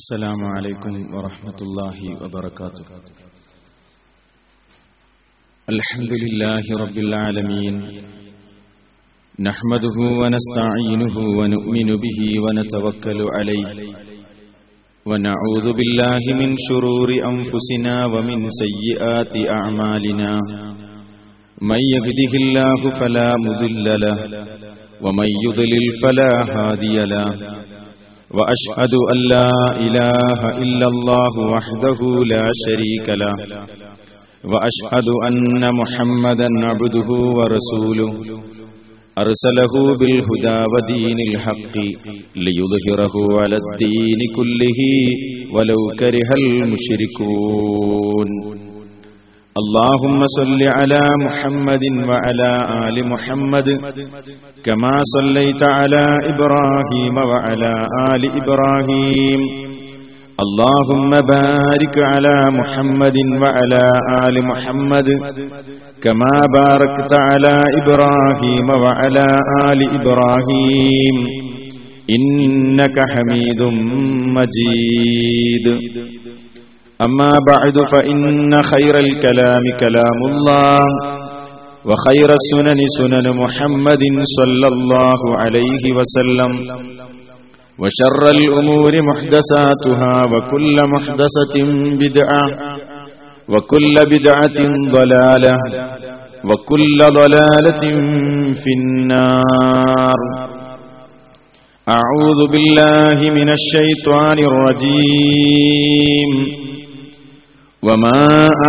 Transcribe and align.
السلام 0.00 0.40
عليكم 0.56 1.14
ورحمة 1.14 1.58
الله 1.62 1.98
وبركاته. 2.24 2.84
الحمد 5.68 6.12
لله 6.24 6.64
رب 6.82 6.96
العالمين. 6.98 7.74
نحمده 9.48 9.96
ونستعينه 10.20 11.16
ونؤمن 11.38 11.88
به 12.04 12.20
ونتوكل 12.44 13.20
عليه. 13.36 13.68
ونعوذ 15.06 15.66
بالله 15.78 16.22
من 16.40 16.56
شرور 16.68 17.08
أنفسنا 17.32 17.94
ومن 18.06 18.48
سيئات 18.48 19.34
أعمالنا. 19.58 20.32
من 21.60 21.80
يهده 21.94 22.32
الله 22.42 22.80
فلا 23.00 23.30
مضل 23.46 23.86
له 24.04 24.18
ومن 25.04 25.28
يضلل 25.46 25.84
فلا 26.02 26.32
هادي 26.56 26.96
له. 26.96 27.28
وأشهد 28.38 28.94
أن 29.12 29.18
لا 29.34 29.50
إله 29.86 30.40
إلا 30.64 30.86
الله 30.92 31.34
وحده 31.54 32.00
لا 32.24 32.44
شريك 32.64 33.06
له. 33.08 33.34
وأشهد 34.52 35.08
أن 35.28 35.62
محمدا 35.80 36.48
عبده 36.64 37.08
ورسوله. 37.38 38.12
أرسله 39.18 39.74
بالهدى 40.00 40.58
ودين 40.72 41.18
الحق 41.30 41.76
ليظهره 42.36 43.14
على 43.40 43.56
الدين 43.62 44.20
كله 44.36 44.80
ولو 45.54 45.80
كره 45.98 46.30
المشركون. 46.62 48.28
اللهم 49.61 50.19
صل 50.37 50.61
على 50.77 51.01
محمد 51.25 51.83
وعلى 52.09 52.51
آل 52.87 52.97
محمد 53.13 53.67
كما 54.65 54.95
صليت 55.15 55.63
على 55.63 56.05
إبراهيم 56.31 57.15
وعلى 57.31 57.73
آل 58.13 58.23
إبراهيم 58.41 59.41
اللهم 60.45 61.11
بارك 61.33 61.95
على 62.13 62.35
محمد 62.59 63.17
وعلى 63.41 63.83
آل 64.25 64.35
محمد 64.51 65.07
كما 66.03 66.35
باركت 66.59 67.13
على 67.29 67.55
إبراهيم 67.81 68.67
وعلى 68.83 69.27
آل 69.69 69.79
إبراهيم 69.99 71.15
إنك 72.15 72.97
حميد 73.13 73.61
مجيد 74.37 75.65
أما 77.04 77.32
بعد 77.50 77.76
فإن 77.92 78.62
خير 78.62 78.94
الكلام 79.06 79.64
كلام 79.80 80.18
الله 80.30 80.80
وخير 81.88 82.28
السنن 82.40 82.80
سنن 82.98 83.26
محمد 83.42 84.02
صلى 84.38 84.68
الله 84.74 85.20
عليه 85.42 85.84
وسلم 85.98 86.52
وشر 87.78 88.22
الأمور 88.36 88.92
محدثاتها 89.10 90.14
وكل 90.32 90.76
محدثة 90.94 91.56
بدعة 92.02 92.44
وكل 93.48 93.94
بدعة 94.12 94.58
ضلالة 94.96 95.56
وكل 96.48 96.98
ضلالة 97.20 97.82
في 98.62 98.70
النار. 98.78 100.20
أعوذ 101.98 102.40
بالله 102.52 103.18
من 103.38 103.48
الشيطان 103.58 104.38
الرجيم. 104.50 106.30
وما 107.83 108.21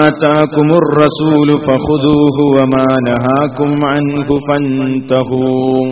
آتاكم 0.07 0.69
الرسول 0.83 1.49
فخذوه 1.67 2.37
وما 2.57 2.89
نهاكم 3.09 3.71
عنه 3.93 4.29
فانتهوا 4.49 5.87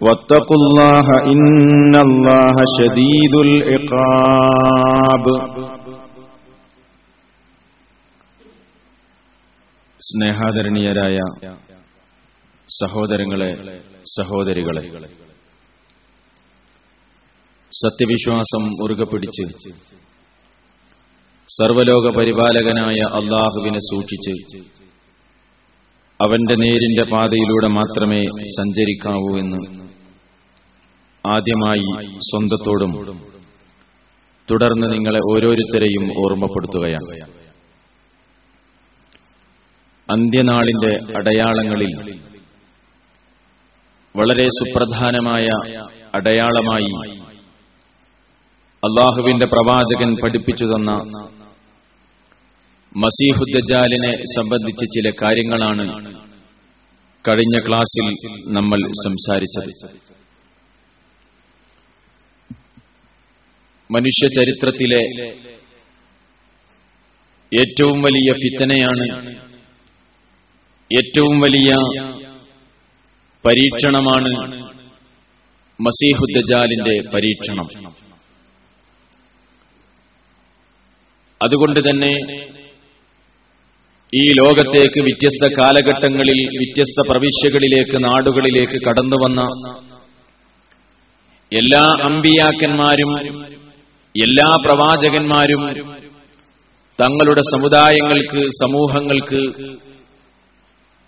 واتقوا 0.00 0.58
الله 0.60 1.06
إن 1.32 1.94
الله 1.96 2.56
شديد 2.78 3.34
العقاب 3.46 5.24
സ്നേഹാദരണീയരായ 10.00 11.18
സഹോദരങ്ങളെ 12.68 13.48
സഹോദരികളെ 14.16 14.82
സത്യവിശ്വാസം 17.72 18.62
മുറുകെ 18.78 19.06
പിടിച്ച് 19.10 19.44
സർവലോക 21.49 22.05
പരിപാലകനായ 22.15 22.99
അള്ളാഹുവിനെ 23.17 23.79
സൂക്ഷിച്ച് 23.79 24.33
അവന്റെ 26.19 26.55
നേരിന്റെ 26.55 27.03
പാതയിലൂടെ 27.15 27.67
മാത്രമേ 27.67 28.21
സഞ്ചരിക്കാവൂ 28.57 29.37
എന്ന് 29.37 29.59
ആദ്യമായി 31.25 31.87
സ്വന്തത്തോടും 32.19 32.91
തുടർന്ന് 34.47 34.87
നിങ്ങളെ 34.93 35.19
ഓരോരുത്തരെയും 35.33 36.05
ഓർമ്മപ്പെടുത്തുകയാണ്. 36.25 37.35
അന്ത്യനാളിന്റെ 40.09 40.91
അടയാളങ്ങളിൽ 41.17 41.93
വളരെ 44.15 44.47
സുപ്രധാനമായ 44.47 45.47
അടയാളമായി 46.15 46.91
അള്ളാഹുവിന്റെ 48.85 49.45
പ്രവാചകൻ 49.53 50.09
പഠിപ്പിച്ചു 50.23 50.65
തന്ന 50.65 50.91
മസീഹുദ്ദജാലിനെ 53.03 54.11
സംബന്ധിച്ച് 54.35 54.85
ചില 54.95 55.07
കാര്യങ്ങളാണ് 55.21 55.85
കഴിഞ്ഞ 57.25 57.55
ക്ലാസ്സിൽ 57.67 58.07
നമ്മൾ 58.57 58.79
സംസാരിച്ചത്. 59.05 59.71
മനുഷ്യ 63.89 64.27
ചരിത്രത്തിലെ 64.37 65.01
ഏറ്റവും 67.51 67.97
വലിയ 68.01 68.29
ഫിത്തനയാണ് 68.43 69.05
ഏറ്റവും 70.91 71.35
വലിയ 71.39 71.71
പരീക്ഷണമാണ് 73.45 74.31
മസീഹുദ്ദജാലിന്റെ 75.79 76.95
പരീക്ഷണം. 77.13 77.67
അതുകൊണ്ട് 81.41 81.79
തന്നെ 81.79 82.13
ഈ 84.13 84.23
ലോകത്തേക്ക് 84.39 84.99
വ്യത്യസ്ത 84.99 85.45
കാലഘട്ടങ്ങളിൽ 85.59 86.39
വ്യത്യസ്ത 86.57 86.99
പ്രവിശ്യകളിലേക്ക് 87.09 87.97
നാടുകളിലേക്ക് 88.03 88.77
കടന്നു 88.87 89.17
വന്ന 89.23 89.41
എല്ലാ 91.51 91.83
അമ്പിയാക്കന്മാരും 92.09 93.11
എല്ലാ 94.15 94.47
പ്രവാചകന്മാരും 94.65 95.63
തങ്ങളുടെ 96.99 97.41
സമുദായങ്ങൾക്ക് 97.53 98.41
സമൂഹങ്ങൾക്ക് 98.61 99.41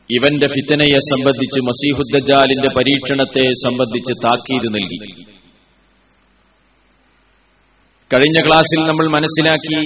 ഇവന്റെ 0.10 0.48
ഫിത്തനയെ 0.48 1.00
സംബന്ധിച്ച് 1.12 1.60
മസീഹുദ്ദജാലിന്റെ 1.60 2.70
പരീക്ഷണത്തെ 2.78 3.46
സംബന്ധിച്ച് 3.66 4.14
താക്കീത് 4.26 4.68
നൽകി. 4.76 5.00
കഴിഞ്ഞ 8.12 8.38
ക്ലാസ്സിൽ 8.46 8.80
നമ്മൾ 8.88 9.06
മനസ്സിലാക്കി 9.08 9.80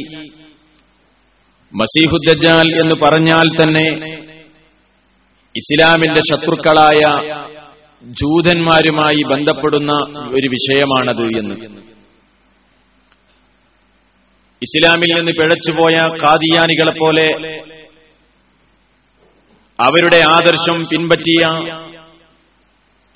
മസീഹുദ്ദജാൽ 1.73 2.67
എന്ന് 2.81 2.95
പറഞ്ഞാൽ 3.03 3.47
തന്നെ 3.61 3.87
ഇസ്ലാമിന്റെ 5.55 6.21
ശത്രുക്കളായ 6.21 7.01
ജൂതന്മാരുമായി 8.03 9.21
ബന്ധപ്പെടുന്ന 9.23 9.91
ഒരു 10.29 10.47
വിഷയമാണത് 10.47 11.25
എന്ന്. 11.39 11.55
ഇസ്ലാമിൽ 14.61 15.11
നിന്ന് 15.17 15.31
പിഴച്ചുപോയ 15.31 15.95
കാദിയാനികളെ 16.23 16.91
പോലെ 16.91 17.27
അവരുടെ 19.79 20.19
ആദർശം 20.31 20.77
പിൻപറ്റിയ 20.83 21.43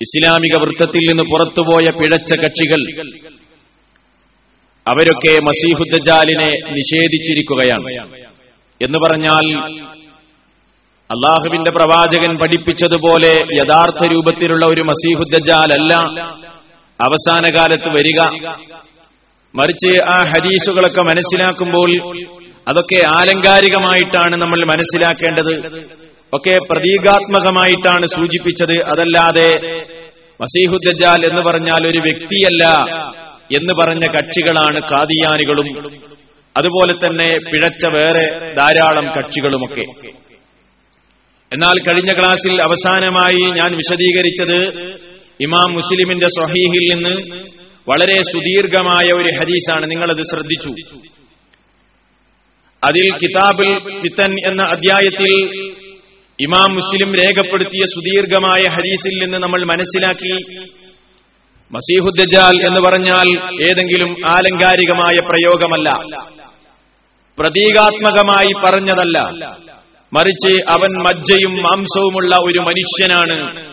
ഇസ്ലാമിക 0.00 0.54
വൃത്തത്തിൽ 0.62 1.04
നിന്ന് 1.08 1.24
പുറത്തുപോയ 1.24 1.86
പിഴച്ച 1.98 2.32
കക്ഷികൾ 2.34 2.80
അവരൊക്കെ 4.88 5.42
മസീഹുദ്ദജാലിനെ 5.42 6.70
നിഷേധിച്ചിരിക്കുകയാണ്. 6.70 8.16
എന്ന് 8.82 8.98
പറഞ്ഞാൽ 8.98 9.58
അള്ളാഹുവിന്റെ 11.10 11.70
പ്രവാചകൻ 11.70 12.36
പഠിപ്പിച്ചതുപോലെ 12.36 13.32
യഥാർത്ഥ 13.58 14.12
രൂപത്തിലുള്ള 14.12 14.66
ഒരു 14.66 14.80
മസീഹുദ്ദജാൽ 14.82 15.82
അല്ല. 15.82 15.94
അവസാന 17.00 17.58
കാലത്ത് 17.58 17.88
വരിക. 17.88 18.28
മറിച്ച് 19.54 20.02
ആ 20.02 20.22
ഹരീസുകളൊക്കെ 20.22 21.00
മനസ്സിലാക്കുമ്പോൾ 21.00 22.18
അതൊക്കെ 22.68 23.06
ആലങ്കാരികമായിട്ടാണ് 23.06 24.36
നമ്മൾ 24.36 24.64
മനസ്സിലാക്കേണ്ടത്. 24.66 25.80
ഒക്കെ 26.32 26.58
പ്രതീകാത്മകമായിട്ടാണ് 26.72 28.06
സൂചിപ്പിച്ചത്. 28.06 28.72
അതല്ലാതെ 28.72 29.72
മസീഹുദ്ദജാൽ 30.40 31.26
എന്ന് 31.26 31.42
പറഞ്ഞാൽ 31.42 31.88
ഒരു 31.90 31.98
വ്യക്തിയല്ല. 31.98 32.64
എന്ന് 33.52 33.74
പറഞ്ഞ 33.82 34.06
കക്ഷികളാണ് 34.06 34.80
കാദിയാനികളും 34.80 35.92
അതുപോലെ 36.56 36.92
തന്നെ 36.92 37.38
പിഴച്ച 37.38 37.86
വേറെ 37.86 38.54
ധാരാളം 38.54 39.06
കക്ഷികളുമൊക്കെ. 39.16 40.16
എന്നാൽ 41.52 41.80
കഴിഞ്ഞ 41.80 42.12
ക്ലാസ്സിൽ 42.12 42.62
അവസാനമായി 42.62 43.52
ഞാൻ 43.52 43.76
വിശദീകരിച്ചത് 43.76 44.80
ഇമാം 45.40 45.72
മുസ്ലിമിന്റെ 45.72 46.26
സ്വഹീഹിൽ 46.26 46.94
നിന്ന് 46.94 47.36
വളരെ 47.88 48.16
സുദീർഘമായ 48.16 49.06
ഒരു 49.12 49.28
ഹദീസാണ്. 49.40 49.90
നിങ്ങളത് 49.90 50.22
ശ്രദ്ധിച്ചു. 50.22 50.96
അതിൽ 52.84 53.12
കിതാബിൽ 53.12 53.78
ഫിത്തൻ 53.78 54.48
എന്ന 54.48 54.62
അധ്യായത്തിൽ 54.62 55.32
ഇമാം 56.40 56.72
മുസ്ലിം 56.72 57.14
രേഖപ്പെടുത്തിയ 57.14 57.80
സുദീർഘമായ 57.84 58.62
ഹദീസിൽ 58.72 59.24
നിന്ന് 59.24 59.38
നമ്മൾ 59.38 59.60
മനസ്സിലാക്കി 59.60 60.44
മസീഹുദ്ദജാൽ 61.72 62.66
എന്ന് 62.68 62.80
പറഞ്ഞാൽ 62.80 63.50
ഏതെങ്കിലും 63.62 64.16
ആലങ്കാരികമായ 64.28 65.20
പ്രയോഗമല്ല. 65.20 65.88
പ്രതീകാത്മകമായി 67.38 68.52
പറഞ്ഞതല്ല. 68.64 69.18
മറിച്ച് 70.12 70.62
അവൻ 70.68 71.02
മജ്ജയും 71.02 71.50
മാംസവുമുള്ള 71.50 72.36
ഒരു 72.44 72.58
മനുഷ്യനാണ് 72.58 73.66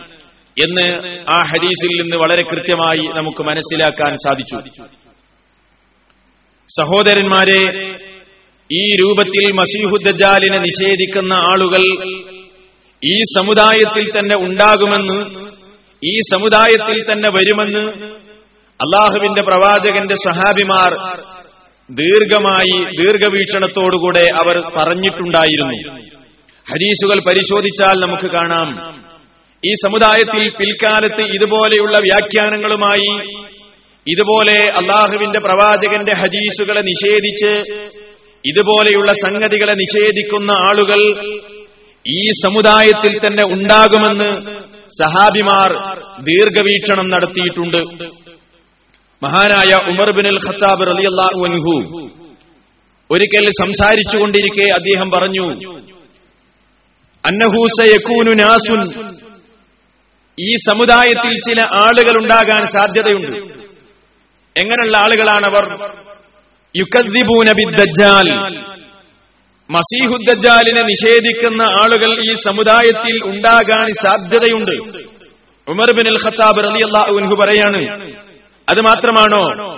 എന്ന് 0.64 1.08
ആ 1.34 1.38
ഹദീസിൽ 1.38 2.02
നിന്ന് 2.02 2.16
വളരെ 2.16 2.42
കൃത്യമായി 2.42 3.06
നമുക്ക് 3.16 3.42
മനസ്സിലാക്കാൻ 3.42 4.12
സാധിച്ചു. 4.12 4.82
സഹോദരന്മാരെ 6.82 7.62
ഈ 8.72 8.96
രൂപത്തിൽ 8.96 9.52
മസീഹുദ്ദജാലിനെ 9.52 10.58
നിഷേധിക്കുന്ന 10.58 11.32
ആളുകൾ 11.32 11.82
ഈ 13.04 13.16
സമുദായത്തിൽ 13.36 14.18
തന്നെ 14.18 14.36
ഉണ്ടാകുമെന്ന് 14.36 15.53
ഈ 16.06 16.20
സമുദായത്തിൽ 16.32 17.12
തന്നെ 17.12 17.30
വരുമെന്ന് 17.30 18.02
അള്ളാഹുവിന്റെ 18.80 19.42
പ്രവാചകന്റെ 19.42 20.14
സഹാബിമാർ 20.14 20.92
ദീർഘമായി 21.90 22.84
ദീർഘവീക്ഷണത്തോടുകൂടെ 22.84 24.28
അവർ 24.42 24.56
പറഞ്ഞിട്ടുണ്ടായിരുന്നു. 24.76 26.00
ഹരീസുകൾ 26.70 27.18
പരിശോധിച്ചാൽ 27.28 28.00
നമുക്ക് 28.00 28.30
കാണാം. 28.30 28.68
ഈ 29.62 29.72
സമുദായത്തിൽ 29.72 30.50
പിൽക്കാലത്ത് 30.50 31.20
ഇതുപോലെയുള്ള 31.20 31.98
വ്യാഖ്യാനങ്ങളുമായി 31.98 33.12
ഇതുപോലെ 34.06 34.56
അള്ളാഹുവിന്റെ 34.56 35.38
പ്രവാചകന്റെ 35.38 36.12
ഹദീസുകളെ 36.12 36.80
നിഷേധിച്ച് 36.80 37.52
ഇതുപോലെയുള്ള 38.44 39.12
സംഗതികളെ 39.12 39.72
നിഷേധിക്കുന്ന 39.72 40.50
ആളുകൾ 40.50 41.00
ഈ 42.06 42.30
സമുദായത്തിൽ 42.30 43.26
തന്നെ 43.26 43.44
ഉണ്ടാകുമെന്ന് 43.54 44.64
സഹാബിമാർ 44.88 45.72
ദീർഘവീക്ഷണം 46.22 47.10
നടത്തിയിട്ടുണ്ട്. 47.10 47.76
മഹാനായ 49.24 49.90
ഉമർ 49.90 50.10
ബിൻ 50.10 50.28
അൽ 50.28 50.38
ഖത്താബ് 50.48 50.86
റളിയല്ലാഹു 50.86 51.44
അൻഹു 51.44 52.00
ഒരിക്കൽ 53.10 53.50
സംസാരിച്ചുകൊണ്ടിരിക്കെ 53.60 54.72
അദ്ദേഹം 54.72 55.10
പറഞ്ഞു 55.10 55.46
അന്നഹു 57.24 57.66
സയകൂനു 57.80 58.34
നാസുൻ. 58.34 59.12
ഈ 60.40 60.56
സമുദായത്തിൽ 60.56 61.40
ചില 61.40 61.60
ആളുകൾ 61.60 62.18
ഉണ്ടാകാൻ 62.18 62.66
സാധ്യതയുണ്ട്. 62.66 63.36
എങ്ങനെയുള്ള 64.56 64.98
ആളുകളാണവർ? 64.98 65.94
യുക്കദ്ദിബൂനബി 66.76 67.64
ബിദ്ദജ്ജാൽ. 67.64 68.56
മസീഹുദ്ദജാലിനെ 69.70 70.82
നിഷേധിക്കുന്ന 70.82 71.62
ആളുകൾ 71.62 72.30
ഈ 72.30 72.34
സമുദായത്തിൽ 72.34 73.24
ഉണ്ടാകാൻ 73.24 73.94
സാധ്യതയുണ്ട്. 73.94 75.00
ഉമർ 75.70 75.96
ബിൻ 75.96 76.08
അൽ 76.08 76.18
ഖത്താബ് 76.24 76.64
റളിയല്ലാഹു 76.64 77.16
അൻഹു 77.16 77.34
പറയാണ് 77.34 78.12
അത് 78.68 78.80
മാത്രമാണോ? 78.80 79.74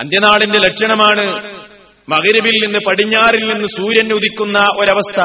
അന്ത്യനാടിന്റെ 0.00 0.58
ലക്ഷണമാണ് 0.58 1.26
മകരിബിൽ 2.08 2.66
നിന്ന് 2.66 2.78
പടിഞ്ഞാറിൽ 2.78 3.52
നിന്ന് 3.52 3.68
സൂര്യൻ 3.68 4.12
ഉദിക്കുന്ന 4.12 4.58
ഒരവസ്ഥ. 4.58 5.20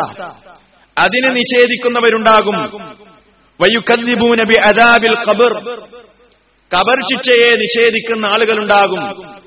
അതിനെ 0.97 1.31
നിഷേധിക്കുന്നവരുണ്ടാകും. 1.31 2.57
അദാബിൽ 4.65 5.15
ഖബർ 6.75 7.01
ശിക്ഷയെ 7.11 7.51
നിഷേധിക്കുന്ന 7.51 8.25
ആളുകളുണ്ടാകും. 8.25 9.38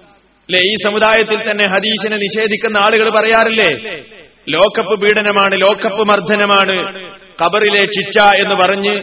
അല്ലെ 0.48 0.60
ഈ 0.70 0.72
സമുദായത്തിൽ 0.86 1.38
തന്നെ 1.48 1.66
ഹദീസിനെ 1.74 2.16
നിഷേധിക്കുന്ന 2.22 2.76
ആളുകൾ 2.86 3.06
പറയാറില്ലേ? 3.16 3.70
ലോക്കപ്പ് 4.54 4.94
പീഡനമാണ് 5.02 5.54
ലോക്കപ്പ് 5.64 6.02
മർദ്ദനമാണ് 6.10 6.76
ഖബറിലെ 7.42 7.82
ശിക്ഷ 7.96 8.16
എന്ന് 8.42 8.54
പറഞ്ഞ് 8.62 8.94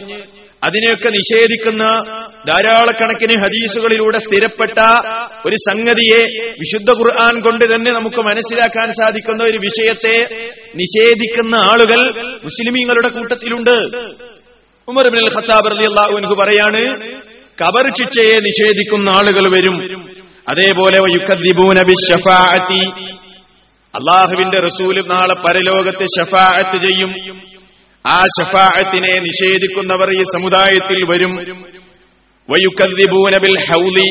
അതിനെയൊക്കെ 0.62 1.10
നിഷേധിക്കുന്ന 1.16 1.84
ധാരാളക്കണക്കിന് 2.48 3.34
ഹദീസുകളിലൂടെ 3.42 4.18
സ്ഥിരപ്പെട്ട 4.24 4.78
ഒരു 5.48 5.56
സംഗതിയെ 5.68 6.20
വിശുദ്ധ 6.62 6.90
ഖുർആൻ 7.00 7.34
കൊണ്ട് 7.46 7.64
തന്നെ 7.72 7.90
നമുക്ക് 7.98 8.20
മനസ്സിലാക്കാൻ 8.28 8.88
സാധിക്കുന്ന 9.00 9.42
ഒരു 9.44 9.58
വിഷയത്തെ 9.66 10.16
നിഷേധിക്കുന്ന 10.82 11.54
ആളുകൾ 11.70 12.00
മുസ്ലിമീങ്ങളുടെ 12.46 13.10
കൂട്ടത്തിലുണ്ട്. 13.16 13.76
ഉമർ 14.88 15.06
ബിൻ 15.16 15.24
ഖത്താബ് 15.36 15.70
റളിയല്ലാഹു 15.74 16.14
അൻഹു 16.20 16.36
പറയാണ് 16.42 16.82
കബർ 17.58 17.86
ശിക്ഷയെ 17.98 18.36
നിഷേധിക്കുന്ന 18.48 19.08
ആളുകൾ 19.18 19.44
വരും. 19.56 19.76
അതേപോലെ 20.50 20.98
അള്ളാഹുവിന്റെ 23.94 24.58
റസൂൽ 24.58 24.96
നാളെ 25.06 25.34
പരലോകത്ത് 25.34 26.04
ഷഫാഅത്ത് 26.04 26.88
ചെയ്യും. 26.88 27.10
ആ 28.06 28.20
ഷഫാഅത്തിനെ 28.20 29.18
നിഷേധിക്കുന്നവർ 29.18 30.10
ഈ 30.12 30.22
സമുദായത്തിൽ 30.22 31.04
വരും. 31.10 31.32
വയുക്കദ്ദിബൂനബിൽ 32.48 33.56
ഹൗലി. 33.70 34.08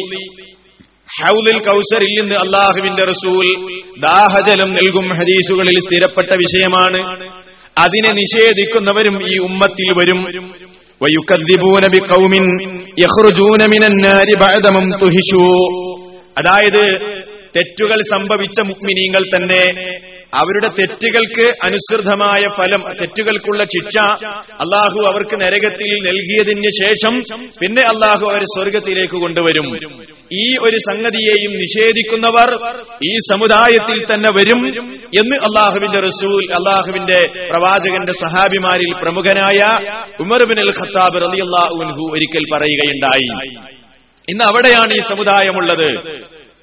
ഹൗലിൽ 1.19 1.59
കൗസറിൽ 1.59 2.21
നിന്ന് 2.21 2.36
അള്ളാഹുവിന്റെ 2.36 3.03
റസൂൽ 3.03 3.47
ദാഹജലം 4.00 4.69
നൽകും 4.74 5.06
ഹദീസുകളിൽ 5.19 5.80
സ്ഥിരപ്പെട്ട 5.80 6.31
വിഷയമാണ്. 6.33 7.00
അതിനെ 7.77 8.12
നിഷേധിക്കുന്നവരും 8.12 9.33
ഈ 9.33 9.38
ഉമ്മത്തിൽ 9.38 9.89
വരും. 10.00 10.19
വയുക്കദ്ദിബൂനബി 11.01 12.00
കൗമിൻ 12.00 12.45
യഹ്റുജൂന 13.00 13.65
മിനന്നാരി 13.65 14.35
ബഅദമം 14.35 14.74
ബഅദ 14.74 14.77
മംതുഹിഷൂ 14.77 15.44
അതായത് 16.39 16.83
തെറ്റുകൾ 17.57 18.00
സംഭവിച്ച 18.12 18.59
മുക്മിനീങ്ങൾ 18.62 19.24
തന്നെ 19.36 19.63
അവരുടെ 20.38 20.68
തെറ്റുകൾക്ക് 20.80 21.45
അനുസൃതമായ 21.65 22.41
ഫലം 22.57 22.81
തെറ്റുകൾക്കുള്ള 23.00 23.63
ശിക്ഷ 23.63 23.95
അള്ളാഹു 24.51 25.00
അവർക്ക് 25.07 25.36
നരകത്തിൽ 25.41 25.91
നൽകിയതിന് 26.07 26.69
ശേഷം 26.83 27.13
പിന്നെ 27.62 27.83
അള്ളാഹു 27.88 28.27
അവരെ 28.31 28.44
സ്വർഗത്തിലേക്ക് 28.44 29.13
കൊണ്ടുവരും. 29.13 29.68
ഈ 30.33 30.57
ഒരു 30.57 30.77
സംഗതിയെയും 30.77 31.51
നിഷേധിക്കുന്നവർ 31.51 32.50
ഈ 33.03 33.18
സമുദായത്തിൽ 33.31 34.13
തന്നെ 34.13 34.30
വരും 34.38 34.62
എന്ന് 35.18 35.35
അള്ളാഹുവിന്റെ 35.35 36.00
റസൂൽ 36.00 36.44
അള്ളാഹുവിന്റെ 36.59 37.19
പ്രവാചകന്റെ 37.50 38.12
സഹാബിമാരിൽ 38.12 38.94
പ്രമുഖനായ 39.01 39.62
ഉമർ 40.19 40.44
ബിൻ 40.44 40.59
അൽ 40.62 40.71
ഖത്താബ് 40.80 41.15
റലി 41.15 41.25
റളിയല്ലാഹു 41.25 42.12
ഒരിക്കൽ 42.13 42.45
പറയുകയുണ്ടായി. 42.53 43.30
ഇന്ന് 44.27 44.44
അവിടെയാണ് 44.44 44.94
ഈ 44.94 45.00
സമുദായമുള്ളത്. 45.00 45.89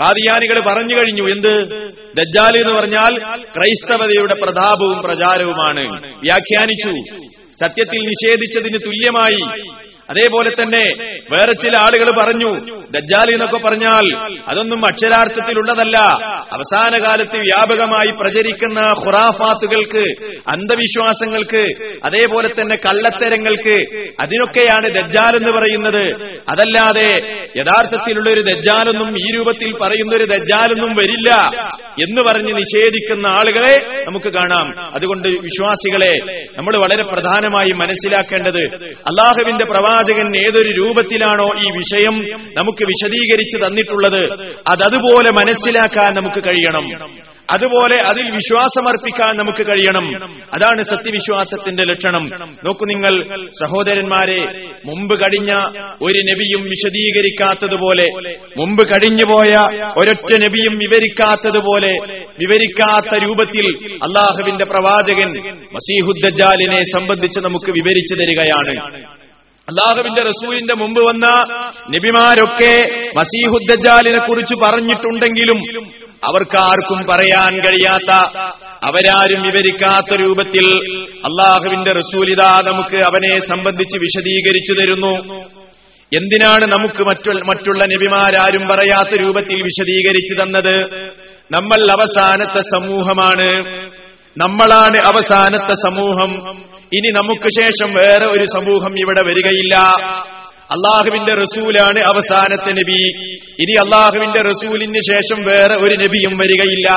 കാദിയാനികൾ 0.00 0.60
പറഞ്ഞു 0.60 0.94
കഴിഞ്ഞു 0.94 1.22
എന്ത്? 1.22 1.64
ദജ്ജാലി 2.16 2.58
എന്ന് 2.58 2.72
പറഞ്ഞാൽ 2.72 3.18
ക്രൈസ്തവതയുടെ 3.36 4.34
പ്രതാപവും 4.42 5.02
പ്രചാരവുമാണ്. 5.02 6.14
വ്യാഖ്യാനിച്ചു. 6.16 7.20
സത്യത്തിൽ 7.64 8.00
നിഷേധിച്ചതിന് 8.00 8.78
തുല്യമായി 8.86 9.70
അതേപോലെ 10.10 10.50
തന്നെ 10.50 10.84
വേറെ 11.32 11.52
ചില 11.52 11.76
ആളുകൾ 11.76 12.08
പറഞ്ഞു 12.22 12.50
ദജ്ജാലി 12.90 13.32
എന്നൊക്കെ 13.32 13.56
പറഞ്ഞാൽ 13.56 14.04
അതൊന്നും 14.48 14.86
അക്ഷരാർത്ഥത്തിലുള്ളതല്ല. 14.86 15.98
അവസാന 16.52 17.04
കാലത്ത് 17.04 17.36
വ്യാപകമായി 17.36 18.10
പ്രചരിക്കുന്ന 18.20 18.80
ഖുറാഫാത്തുകൾക്ക് 18.80 20.04
അന്ധവിശ്വാസങ്ങൾക്ക് 20.48 21.64
അതേപോലെ 22.04 22.48
തന്നെ 22.48 22.76
കള്ളത്തരങ്ങൾക്ക് 22.76 23.76
അതിനൊക്കെയാണ് 24.20 24.86
ദജ്ജാൽ 24.94 25.36
എന്ന് 25.36 25.52
പറയുന്നത്. 25.58 26.04
അതല്ലാതെ 26.50 27.10
യഥാർത്ഥത്തിലുള്ള 27.56 28.30
ഒരു 28.30 28.40
ദജ്ജാലൊന്നും 28.40 29.18
ഈ 29.18 29.26
രൂപത്തിൽ 29.38 29.70
പറയുന്ന 29.82 30.16
ഒരു 30.16 30.24
ദജ്ജാലൊന്നും 30.24 30.92
വരില്ല 30.92 31.30
എന്ന് 32.02 32.22
പറഞ്ഞ് 32.22 32.52
നിഷേധിക്കുന്ന 32.56 33.26
ആളുകളെ 33.26 33.74
നമുക്ക് 34.06 34.30
കാണാം. 34.32 34.66
അതുകൊണ്ട് 34.94 35.28
വിശ്വാസികളെ 35.28 36.14
നമ്മൾ 36.58 36.78
വളരെ 36.78 37.02
പ്രധാനമായി 37.02 37.72
മനസ്സിലാക്കേണ്ടത് 37.76 38.62
അള്ളാഹുവിന്റെ 39.10 39.64
പ്രവാചകൻ 39.96 40.36
ഏതൊരു 40.36 40.68
രൂപത്തിലാണോ 40.68 41.48
ഈ 41.68 41.70
വിഷയം 41.70 42.40
നമുക്ക് 42.56 42.84
വിശദീകരിച്ച് 42.84 43.66
തന്നിട്ടുള്ളത് 43.66 44.22
അതതുപോലെ 44.66 45.30
മനസ്സിലാക്കാൻ 45.32 46.14
നമുക്ക് 46.14 46.48
കഴിയണം. 46.48 47.08
അതുപോലെ 47.50 47.96
അതിൽ 48.10 48.30
വിശ്വാസമർപ്പിക്കാൻ 48.30 49.36
നമുക്ക് 49.36 49.66
കഴിയണം. 49.68 50.32
അതാണ് 50.54 50.82
സത്യവിശ്വാസത്തിന്റെ 50.82 51.84
ലക്ഷണം. 51.84 52.22
നോക്കൂ 52.42 52.86
നിങ്ങൾ 52.86 53.40
സഹോദരന്മാരെ 53.64 54.64
മുമ്പ് 54.84 55.16
കഴിഞ്ഞ 55.16 55.52
ഒരു 56.02 56.18
നബിയും 56.18 56.64
വിശദീകരിക്കാത്തതുപോലെ 56.64 58.32
മുമ്പ് 58.56 58.86
കഴിഞ്ഞുപോയ 58.86 59.68
ഒരൊറ്റ 59.98 60.36
നബിയും 60.36 60.78
വിവരിക്കാത്തതുപോലെ 60.78 61.92
വിവരിക്കാത്ത 62.38 63.22
രൂപത്തിൽ 63.24 63.94
അള്ളാഹുവിന്റെ 63.94 64.64
പ്രവാചകൻ 64.64 65.28
മസീഹുദ്ദജാലിനെ 65.74 66.82
സംബന്ധിച്ച് 66.82 67.40
നമുക്ക് 67.40 67.70
വിവരിച്ചു 67.70 68.14
തരികയാണ്. 68.14 69.16
അള്ളാഹുവിന്റെ 69.68 70.22
റസൂലിന്റെ 70.22 70.74
മുമ്പ് 70.74 71.00
വന്ന 71.00 71.26
നബിമാരൊക്കെ 71.90 72.88
മസീഹുദ്ദജാലിനെ 73.18 74.26
കുറിച്ച് 74.28 74.54
പറഞ്ഞിട്ടുണ്ടെങ്കിലും 74.64 75.58
അവർക്കാർക്കും 76.24 77.06
പറയാൻ 77.10 77.58
കഴിയാത്ത 77.58 78.14
അവരാരും 78.84 79.42
വിവരിക്കാത്ത 79.42 80.16
രൂപത്തിൽ 80.16 80.64
അള്ളാഹുവിന്റെ 81.14 81.92
റസൂലിത 81.92 82.42
നമുക്ക് 82.42 82.96
അവനെ 82.96 83.38
സംബന്ധിച്ച് 83.38 83.98
വിശദീകരിച്ചു 83.98 84.80
തരുന്നു. 84.80 85.44
എന്തിനാണ് 86.12 86.66
നമുക്ക് 86.66 87.02
മറ്റുള്ള 87.48 87.84
നബിമാരാരും 87.84 88.68
പറയാത്ത 88.68 89.20
രൂപത്തിൽ 89.20 89.62
വിശദീകരിച്ചു 89.62 90.42
തന്നത്? 90.42 90.84
നമ്മൾ 91.50 91.90
അവസാനത്തെ 91.90 92.60
സമൂഹമാണ്. 92.60 93.80
നമ്മളാണ് 94.38 94.98
അവസാനത്തെ 95.06 95.74
സമൂഹം. 95.74 96.62
ഇനി 96.92 97.10
നമുക്ക് 97.10 97.48
ശേഷം 97.60 97.94
വേറെ 97.94 98.26
ഒരു 98.26 98.44
സമൂഹം 98.44 98.98
ഇവിടെ 98.98 99.22
വരികയില്ല. 99.22 99.76
അള്ളാഹുവിന്റെ 100.66 101.34
റസൂലാണ് 101.34 101.98
അവസാനത്തെ 101.98 102.72
നബി. 102.72 103.02
ഇനി 103.60 103.72
അള്ളാഹുവിന്റെ 103.72 104.42
റസൂലിന് 104.42 105.00
ശേഷം 105.10 105.42
വേറെ 105.42 105.74
ഒരു 105.74 105.94
നബിയും 105.94 106.38
വരികയില്ല. 106.38 106.90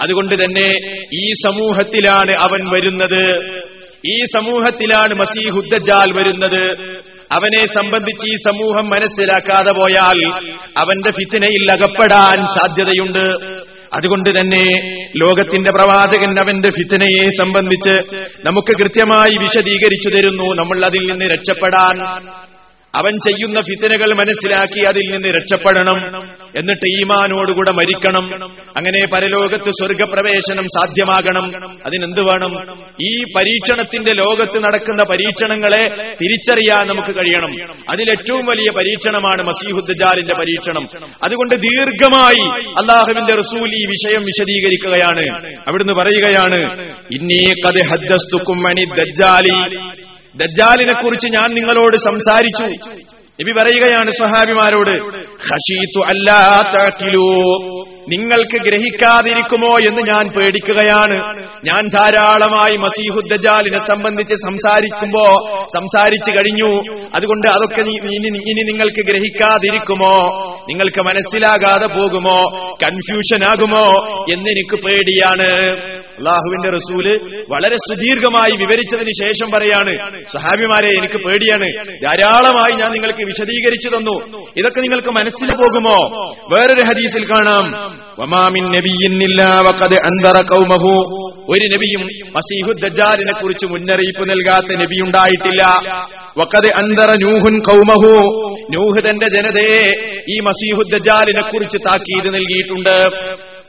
അതുകൊണ്ട് 0.00 0.44
തന്നെ 0.44 0.98
ഈ 1.14 1.32
സമൂഹത്തിലാണ് 1.32 2.30
അവൻ 2.30 2.70
വരുന്നത്. 2.70 3.52
ഈ 4.06 4.24
സമൂഹത്തിലാണ് 4.24 5.14
മസീഹുദ്ദജാൽ 5.14 6.12
വരുന്നത്. 6.12 6.72
അവനെ 7.32 7.66
സംബന്ധിച്ച് 7.66 8.32
ഈ 8.32 8.36
സമൂഹം 8.36 8.90
മനസ്സിലാക്കാതെ 8.90 9.72
പോയാൽ 9.72 10.32
അവന്റെ 10.76 11.10
ഫിത്തിനയിൽ 11.10 11.72
അകപ്പെടാൻ 11.72 12.46
സാധ്യതയുണ്ട്. 12.46 13.62
അതുകൊണ്ട് 13.94 14.30
തന്നെ 14.30 14.64
ലോകത്തിന്റെ 15.16 15.70
പ്രവാചകൻ 15.70 16.40
അവന്റെ 16.40 16.70
ഫിത്തനയെ 16.70 17.24
സംബന്ധിച്ച് 17.30 17.94
നമുക്ക് 18.46 18.72
കൃത്യമായി 18.78 19.36
വിശദീകരിച്ചു 19.42 20.08
തരുന്നു. 20.08 20.54
നമ്മൾ 20.54 20.86
അതിൽ 20.86 21.10
നിന്ന് 21.10 21.24
രക്ഷപ്പെടാൻ 21.24 21.96
അവൻ 22.94 23.12
ചെയ്യുന്ന 23.12 23.60
ഫിത്തനകൾ 23.60 24.14
മനസ്സിലാക്കി 24.14 24.86
അതിൽ 24.86 25.12
നിന്ന് 25.12 25.28
രക്ഷപ്പെടണം. 25.28 26.18
എന്നിട്ട് 26.56 27.00
ഈമാനോടുകൂടെ 27.00 27.72
മരിക്കണം. 27.72 28.50
അങ്ങനെ 28.76 29.06
പരലോകത്ത് 29.06 29.70
സ്വർഗപ്രവേശനം 29.70 30.62
സാധ്യമാകണം. 30.62 31.70
അതിനെന്ത് 31.86 32.20
വേണം 32.20 32.82
ഈ 33.02 33.24
പരീക്ഷണത്തിന്റെ 33.24 34.12
ലോകത്ത് 34.12 34.64
നടക്കുന്ന 34.64 35.02
പരീക്ഷണങ്ങളെ 35.02 35.88
തിരിച്ചറിയാൻ 36.22 36.86
നമുക്ക് 36.86 37.18
കഴിയണം. 37.18 37.72
അതിലേറ്റവും 37.92 38.46
വലിയ 38.46 38.70
പരീക്ഷണമാണ് 38.70 39.42
മസീഹുദ്ദാലിന്റെ 39.42 40.34
പരീക്ഷണം. 40.34 40.88
അതുകൊണ്ട് 41.04 41.54
ദീർഘമായി 41.54 42.48
അള്ളാഹുവിന്റെ 42.70 43.34
റസൂൽ 43.34 43.74
ഈ 43.74 43.86
വിഷയം 43.86 44.20
വിശദീകരിക്കുകയാണ്. 44.20 45.54
അവിടുന്ന് 45.68 45.92
പറയുകയാണ് 45.92 46.80
ഇന്നീ 47.14 47.52
കഥ 47.52 47.86
ഹദ്ദസ്തുക്കും 47.86 48.62
ദജ്ജാലിനെ 50.40 50.94
കുറിച്ച് 51.02 51.26
ഞാൻ 51.26 51.54
നിങ്ങളോട് 51.54 51.96
സംസാരിച്ചു. 51.96 52.66
നബി 53.40 53.52
പറയുകയാണ് 53.52 54.10
സ്വഹാബിമാരോട് 54.12 54.94
ഹഷീത്തു 55.48 56.00
അല്ലാ 56.08 56.40
തഅഖിലൂ 56.74 57.28
നിങ്ങൾക്ക് 58.08 58.58
ഗ്രഹിക്കാതിരിക്കുമോ 58.64 59.72
എന്ന് 59.86 60.02
ഞാൻ 60.10 60.24
പേടിക്കുകയാണ്. 60.28 61.18
ഞാൻ 61.64 61.82
ധാരാളമായി 61.88 62.76
മസീഹുദ്ദജാലിനെ 62.76 63.78
സംബന്ധിച്ച് 63.78 64.34
സംസാരിക്കുമ്പോ 64.34 65.24
സംസാരിച്ചു 65.74 66.30
കഴിഞ്ഞു. 66.30 66.72
അതുകൊണ്ട് 67.14 67.46
അതൊക്കെ 67.52 67.80
ഇനി 67.80 68.62
നിങ്ങൾക്ക് 68.62 69.02
ഗ്രഹിക്കാതിരിക്കുമോ? 69.10 70.14
നിങ്ങൾക്ക് 70.68 71.02
മനസ്സിലാകാതെ 71.08 71.86
പോകുമോ? 71.98 72.38
കൺഫ്യൂഷൻ 72.82 73.44
ആകുമോ 73.44 73.86
എന്നെനിക്ക് 74.32 74.76
പേടിയാണ്. 74.84 75.50
അള്ളാഹുവിന്റെ 76.18 76.70
റസൂൽ 76.70 77.06
വളരെ 77.48 77.76
സുദീർഘമായി 77.76 78.56
വിവരിച്ചതിന് 78.56 79.10
ശേഷം 79.22 79.50
പറയാണ് 79.50 79.94
സഹാബിമാരെ 80.34 80.88
എനിക്ക് 80.88 81.24
പേടിയാണ്. 81.26 81.68
ധാരാളമായി 82.02 82.74
ഞാൻ 82.80 82.92
നിങ്ങൾക്ക് 82.92 83.24
വിശദീകരിച്ചു 83.24 83.88
തന്നു. 83.88 84.46
ഇതൊക്കെ 84.56 84.80
നിങ്ങൾക്ക് 84.80 85.08
മനസ്സിൽ 85.08 85.54
പോകുമോ? 85.54 85.98
വേറൊരു 86.54 86.80
ഹദീസിൽ 86.90 87.24
കാണാം 87.24 87.64
ഒരു 91.50 91.66
നബിയും 91.74 92.00
മസീഹുദ് 92.36 92.82
ദജ്ജാലിനെ 92.82 93.42
കുറിച്ച് 93.42 93.66
മുന്നറിയിപ്പ് 93.66 94.30
നൽകാത്ത 94.30 94.76
നബിയുണ്ടായിട്ടില്ല 94.80 95.62
വഖദ് 96.38 96.66
അന്തറ 96.66 97.10
നൂഹുൻ 97.14 97.58
ഖൗമഹു. 97.68 98.14
നൂഹ് 98.74 99.02
ജനതയെ 99.34 99.84
ഈ 100.28 100.40
മസീഹുദ് 100.40 100.92
ദജ്ജാലിനെ 100.92 101.42
കുറിച്ച് 101.42 101.78
താക്കീത് 101.88 102.34
നൽകിയിട്ടുണ്ട്. 102.34 103.08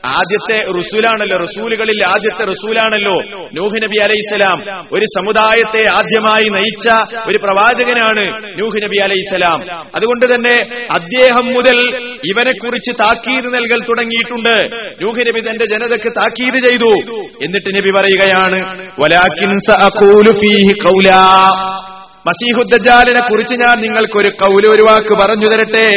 ആദ്യത്തെ 0.04 0.58
റസൂലാണല്ലോ 0.78 1.36
റസൂലുകളിൽ 1.36 2.04
ആദ്യത്തെ 2.04 2.44
റസൂലാണല്ലോ. 2.44 3.16
നൂഹ് 3.58 3.82
നബി 3.84 3.98
അലൈഹിസ്സലാം 3.98 4.86
ഒരു 4.92 5.06
സമുദായത്തെ 5.16 5.82
ആദ്യമായി 5.88 6.48
നയിച്ച 6.48 6.88
ഒരു 7.28 7.38
പ്രവാചകനാണ് 7.42 8.24
നൂഹ് 8.60 8.82
നബി 8.84 8.96
അലൈഹിസ്സലാം 8.96 9.60
അതുകൊണ്ട് 9.94 10.34
തന്നെ 10.34 10.56
അദ്ദേഹം 10.90 11.46
മുതൽ 11.46 11.78
ഇവനെക്കുറിച്ച് 12.30 12.92
താക്കീത് 13.00 13.54
നൽകൽ 13.54 13.80
തുടങ്ങിയിട്ടുണ്ട്. 13.82 14.56
നൂഹ് 15.02 15.20
നബി 15.28 15.40
തന്റെ 15.40 15.64
ജനതയ്ക്ക് 15.64 16.10
താക്കീത് 16.20 16.58
ചെയ്തു. 16.68 16.92
എന്നിട്ട് 17.44 17.76
നബി 17.78 17.90
പറയുകയാണ് 17.90 18.60
മസീഹുദ്ദജാലിനെ 22.26 23.20
കുറിച്ച് 23.20 23.54
ഞാൻ 23.54 23.80
നിങ്ങൾക്കൊരു 23.80 24.28
കൗല 24.28 24.66
ഒരു 24.74 24.82
വാക്ക് 24.82 25.14
പറഞ്ഞു 25.20 25.46
തരട്ടെ. 25.46 25.94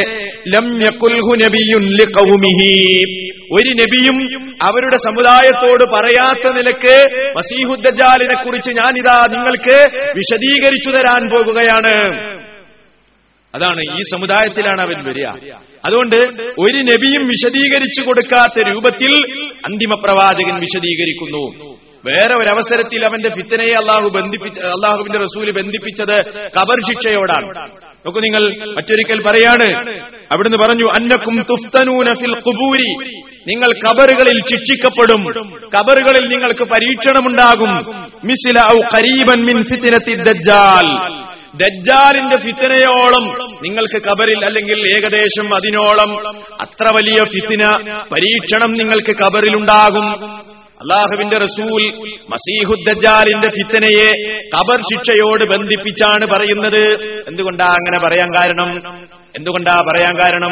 ഒരു 3.52 3.70
നബിയും 3.70 4.50
അവരുടെ 4.64 4.98
സമുദായത്തോട് 4.98 5.84
പറയാത്ത 5.84 6.54
നിലയ്ക്ക് 6.54 7.06
മസീഹുദ്ദജാലിനെ 7.38 8.34
കുറിച്ച് 8.44 8.72
ഞാൻ 8.72 9.00
ഇതാ 9.00 9.28
നിങ്ങൾക്ക് 9.32 9.98
വിശദീകരിച്ചു 10.16 10.90
തരാൻ 10.90 11.30
പോകുകയാണ്. 11.36 11.96
അതാണ് 13.56 13.82
ഈ 13.82 14.02
സമുദായത്തിലാണ് 14.02 14.82
അവൻ 14.82 15.06
വരിക. 15.06 15.26
അതുകൊണ്ട് 15.86 16.16
ഒരു 16.60 16.78
നബിയും 16.78 17.28
വിശദീകരിച്ചു 17.28 18.02
കൊടുക്കാത്ത 18.02 18.68
രൂപത്തിൽ 18.68 19.14
അന്തിമ 19.66 19.96
പ്രവാചകൻ 20.06 20.60
വിശദീകരിക്കുന്നു. 20.60 21.74
വേറെ 22.06 22.36
ഒരവസരത്തിൽ 22.36 23.06
അവന്റെ 23.06 23.30
ഫിത്തനയെ 23.30 23.70
അള്ളാഹു 23.70 24.10
ബന്ധിപ്പിച്ച 24.10 24.60
അള്ളാഹുവിന്റെ 24.60 25.20
റസൂൽ 25.20 25.52
ബന്ധിപ്പിച്ചത് 25.52 26.26
കബർ 26.32 26.84
ശിക്ഷയോടാണ്. 26.88 27.48
നോക്കൂ 28.06 28.20
നിങ്ങൾ 28.20 28.54
മറ്റൊരിക്കൽ 28.76 29.22
പറയാണ്. 29.22 30.00
അവിടുന്ന് 30.32 30.58
പറഞ്ഞു 30.58 30.86
അന്നക്കും 30.86 31.46
തുഫ്തനൂന 31.50 32.14
ഫിൽ 32.14 32.34
കുബൂരി 32.34 33.10
നിങ്ങൾ 33.48 33.74
കബറുകളിൽ 33.74 34.42
ശിക്ഷിക്കപ്പെടും. 34.50 35.24
കബറുകളിൽ 35.78 36.28
നിങ്ങൾക്ക് 36.28 36.64
പരീക്ഷണമുണ്ടാകും. 36.64 38.02
മിസില 38.26 38.60
ഔ 38.60 38.80
ഖരീബൻ 38.94 39.46
മിൻ 39.46 39.64
ഫിത്തിനത്തി 39.64 40.16
ദജ്ജാൽ. 40.16 41.14
ദജ്ജാലിന്റെ 41.56 42.38
ഫിത്തനയോളം 42.38 43.26
നിങ്ങൾക്ക് 43.64 44.04
കബറിൽ 44.04 44.46
അല്ലെങ്കിൽ 44.46 44.92
ഏകദേശം 44.92 45.56
അതിനോളം 45.56 46.38
അത്ര 46.62 46.96
വലിയ 46.96 47.24
ഫിത്തിന 47.24 47.66
പരീക്ഷണം 48.12 48.74
നിങ്ങൾക്ക് 48.74 49.16
കബറിലുണ്ടാകും 49.18 50.06
അള്ളാഹുവിന്റെ 50.84 51.38
റസൂൽ 51.38 51.84
മസീഹുദ്ദജാലിന്റെ 52.30 53.50
ഫിത്തനയെ 53.50 54.10
കബർ 54.56 54.80
ശിക്ഷയോട് 54.82 55.44
ബന്ധിപ്പിച്ചാണ് 55.44 56.26
പറയുന്നത്. 56.34 56.84
എന്തുകൊണ്ടാ 57.28 57.66
അങ്ങനെ 57.66 58.00
പറയാൻ 58.08 58.30
കാരണം? 58.36 58.70
എന്തുകൊണ്ടാ 59.36 59.84
പറയാൻ 59.88 60.20
കാരണം? 60.20 60.52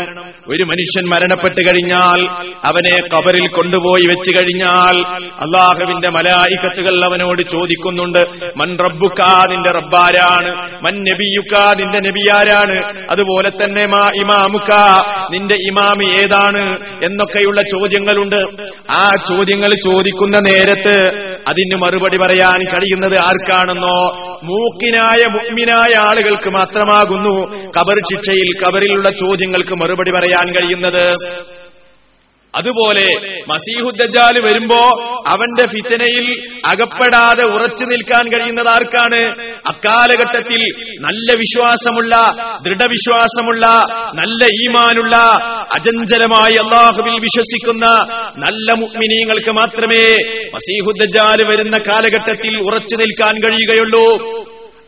ഒരു 0.50 0.63
മനുഷ്യൻ 0.63 1.09
മരണപ്പെട്ട് 1.09 1.61
കഴിഞ്ഞാൽ 1.61 2.19
അവനെ 2.63 3.01
കബറിൽ 3.07 3.47
കൊണ്ടുപോയി 3.47 4.07
വെച്ച് 4.07 4.31
കഴിഞ്ഞാൽ 4.31 4.95
അള്ളാഹുവിന്റെ 5.17 6.09
മലായിക്കത്തുകൾ 6.09 7.05
അവനോട് 7.05 7.41
ചോദിക്കുന്നുണ്ട് 7.51 8.19
മൻ 8.57 8.77
റബ്ബുക്കാ 8.77 9.45
നിന്റെ 9.51 9.71
റബ്ബാരാണ് 9.71 10.51
മൻ 10.85 11.03
നബിയുക്കാ 11.03 11.73
നിന്റെ 11.79 12.00
നബിയാരാണ് 12.00 12.77
അതുപോലെ 13.11 13.50
തന്നെ 13.50 13.85
മാ 13.85 14.03
ഇമാമുക്ക 14.15 14.71
നിന്റെ 15.31 15.55
ഇമാമി 15.55 16.05
ഏതാണ്? 16.21 16.63
എന്നൊക്കെയുള്ള 17.05 17.61
ചോദ്യങ്ങളുണ്ട്. 17.61 18.41
ആ 18.91 19.11
ചോദ്യങ്ങൾ 19.29 19.73
ചോദിക്കുന്ന 19.75 20.39
നേരത്ത് 20.39 20.95
അതിന് 21.50 21.83
മറുപടി 21.83 22.17
പറയാൻ 22.17 22.60
കഴിയുന്നത് 22.63 23.19
ആർക്കാണെന്നോ? 23.19 23.98
മൂക്കിനായ 24.43 25.25
മുഗ്മിനായ 25.31 25.98
ആളുകൾക്ക് 25.98 26.50
മാത്രമാകുന്നു 26.50 27.36
കബർ 27.79 28.00
ശിക്ഷയിൽ 28.00 28.50
കബറിലുള്ള 28.62 29.10
ചോദ്യങ്ങൾക്ക് 29.10 29.75
മറുപടി 29.75 30.12
പറയാൻ 30.12 30.53
കഴിയുന്നത്. 30.53 31.05
അതുപോലെ 32.58 33.05
മസീഹുദ്ദാൽ 33.50 34.39
വരുമ്പോ 34.46 34.79
അവന്റെ 35.27 35.67
ഫിത്തനയിൽ 35.67 36.58
അകപ്പെടാതെ 36.67 37.43
ഉറച്ചു 37.43 37.86
നിൽക്കാൻ 37.86 38.31
കഴിയുന്നത് 38.31 38.70
ആർക്കാണ്? 38.70 39.25
അക്കാലഘട്ടത്തിൽ 39.70 40.84
നല്ല 41.00 41.34
വിശ്വാസമുള്ള 41.34 42.15
ദൃഢവിശ്വാസമുള്ള 42.67 43.67
നല്ല 44.13 44.46
ഈമാനുള്ള 44.46 45.15
അചഞ്ചലമായി 45.75 46.53
അള്ളാഹുവിൽ 46.53 47.13
വിശ്വസിക്കുന്ന 47.22 47.86
നല്ല 48.38 48.79
മുഗ്മിനീങ്ങൾക്ക് 48.79 49.51
മാത്രമേ 49.51 50.15
മസീഹുദ്ദാൽ 50.53 51.48
വരുന്ന 51.48 51.77
കാലഘട്ടത്തിൽ 51.77 52.58
ഉറച്ചു 52.58 52.96
നിൽക്കാൻ 52.96 53.36
കഴിയുകയുള്ളൂ. 53.38 54.41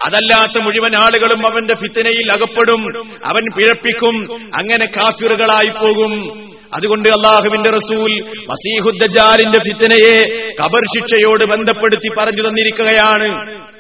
അതല്ലാത്ത 0.05 0.63
മുഴുവൻ 0.63 0.96
ആളുകളും 0.96 1.48
അവന്റെ 1.51 1.75
ഫിത്തനയിൽ 1.75 2.32
അകപ്പെടും 2.32 3.08
അവൻ 3.25 3.55
പിഴപ്പിക്കും 3.58 4.34
അങ്ങനെ 4.34 4.86
കാഫിറുകളായി 4.86 5.70
പോകും. 5.84 6.52
അതുകൊണ്ട് 6.75 7.10
അള്ളാഹുവിന്റെ 7.10 7.70
റസൂൽ 7.70 8.12
മസീഹുദ്ദജാലിന്റെ 8.51 9.60
ഫിത്തനയെ 9.60 10.15
കബർ 10.62 10.84
ശിക്ഷയോട് 10.96 11.44
ബന്ധപ്പെടുത്തി 11.46 12.10
പറഞ്ഞു 12.18 12.50
തന്നിരിക്കുകയാണ്. 12.50 13.30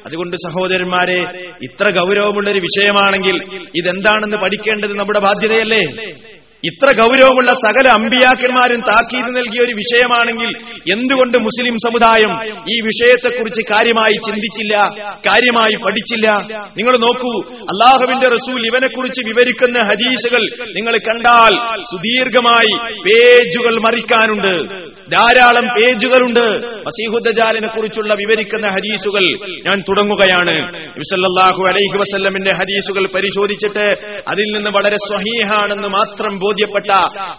അതുകൊണ്ട് 0.05 0.35
സഹോദരന്മാരെ 0.35 1.19
ഇത്ര 1.61 1.99
ഗൗരവമുള്ള 1.99 2.49
ഒരു 2.49 2.59
വിഷയമാണെങ്കിൽ 2.59 3.35
ഇതെന്താണെന്ന് 3.75 4.37
പഠിക്കേണ്ടത് 4.37 4.93
നമ്മുടെ 4.93 5.19
ബാധ്യതയല്ലേ? 5.19 5.83
ഇത്ര 6.63 6.89
ഗൗരവമുള്ള 6.91 7.51
സകല 7.65 7.87
അമ്പിയാക്കന്മാരും 7.89 8.81
താക്കീത് 8.81 9.29
നൽകിയ 9.37 9.61
ഒരു 9.61 9.73
വിഷയമാണെങ്കിൽ 9.81 10.51
എന്തുകൊണ്ട് 10.91 11.37
മുസ്ലിം 11.37 11.75
സമുദായം 11.85 12.31
ഈ 12.73 12.75
വിഷയത്തെക്കുറിച്ച് 12.81 13.61
കാര്യമായി 13.73 14.15
ചിന്തിച്ചില്ല 14.27 14.75
കാര്യമായി 15.27 15.75
പഠിച്ചില്ല? 15.85 16.27
നിങ്ങൾ 16.77 16.97
നോക്കൂ 16.97 17.33
അള്ളാഹുവിന്റെ 17.73 18.27
റസൂൽ 18.27 18.61
ഇവനെക്കുറിച്ച് 18.67 19.21
വിവരിക്കുന്ന 19.29 19.77
ഹദീസുകൾ 19.89 20.43
നിങ്ങൾ 20.77 20.95
കണ്ടാൽ 21.09 21.53
സുദീർഘമായി 21.91 22.73
പേജുകൾ 23.05 23.73
മറിക്കാനുണ്ട്. 23.85 24.53
ധാരാളം 25.13 25.65
പേജുകളുണ്ട്. 25.75 26.47
മസീഹുദ്ദജാലിനെ 26.87 27.67
കുറിച്ചുള്ള 27.75 28.13
വിവരിക്കുന്ന 28.13 28.67
ഹദീസുകൾ 28.67 29.23
ഞാൻ 29.67 29.81
തുടങ്ങുകയാണ്. 29.81 30.55
വിസല്ലാഹു 30.97 31.63
അലൈഹി 31.63 31.97
വസല്ലമിന്റെ 31.97 32.51
ഹദീസുകൾ 32.55 33.03
പരിശോധിച്ചിട്ട് 33.15 33.87
അതിൽ 34.27 34.45
നിന്ന് 34.45 34.71
വളരെ 34.77 34.95
സ്വഹീഹാണെന്ന് 34.95 35.87
മാത്രം 35.87 36.37
ബോധ്യപ്പെട്ട 36.37 36.91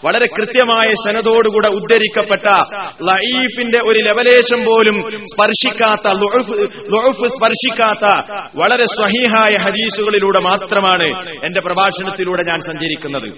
വളരെ 0.05 0.25
കൃത്യമായ 0.25 0.87
സനതോടുകൂടെ 0.89 1.67
ഉദ്ധരിക്കപ്പെട്ട 1.67 2.47
ലൈഫിന്റെ 3.11 3.79
ഒരു 3.79 3.99
ലവലേശം 4.05 4.65
പോലും 4.65 4.97
സ്പർശിക്കാത്ത 5.33 6.07
സ്പർശിക്കാത്ത 7.27 8.05
വളരെ 8.55 8.85
സ്വഹീഹായ 8.85 9.53
ഹദീസുകളിലൂടെ 9.63 10.39
മാത്രമാണ് 10.39 11.29
എന്റെ 11.29 11.61
പ്രഭാഷണത്തിലൂടെ 11.61 12.43
ഞാൻ 12.43 12.59
സഞ്ചരിക്കുന്നത്. 12.61 13.29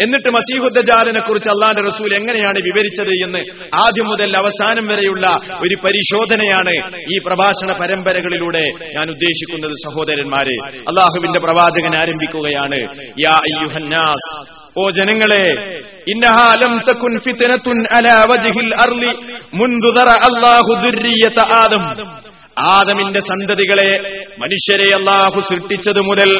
എന്നിട്ട് 0.00 0.30
മസീഹുദ്ദജാലിനെ 0.30 1.20
കുറിച്ച് 1.20 1.48
അള്ളാന്റെ 1.48 1.82
റസൂൽ 1.82 2.14
എങ്ങനെയാണ് 2.14 2.58
വിവരിച്ചത് 2.58 3.08
എന്ന് 3.08 3.38
ആദ്യം 3.84 4.06
മുതൽ 4.06 4.36
അവസാനം 4.36 4.86
വരെയുള്ള 4.86 5.26
ഒരു 5.60 5.76
പരിശോധനയാണ് 5.84 6.92
ഈ 7.12 7.18
പ്രഭാഷണ 7.26 7.72
പരമ്പരകളിലൂടെ 7.72 8.64
ഞാൻ 8.68 9.10
ഉദ്ദേശിക്കുന്നത് 9.10 9.70
സഹോദരന്മാരെ. 9.70 10.68
അള്ളാഹുവിന്റെ 10.78 11.38
പ്രവാചകൻ 11.38 11.96
ആരംഭിക്കുകയാണ്. 11.96 13.10
യാ 13.20 13.30
അയ്യുഹന്നാസ് 13.30 14.58
ഓ 14.80 14.90
ജനങ്ങളെ 14.90 15.78
ഇന്നഹാ 16.08 16.54
ആദമിന്റെ 22.66 23.20
സന്തതികളെ 23.20 23.90
മനുഷ്യരെ 24.38 24.88
അള്ളാഹു 24.96 25.40
സൃഷ്ടിച്ചതു 25.40 26.00
മുതൽ 26.00 26.30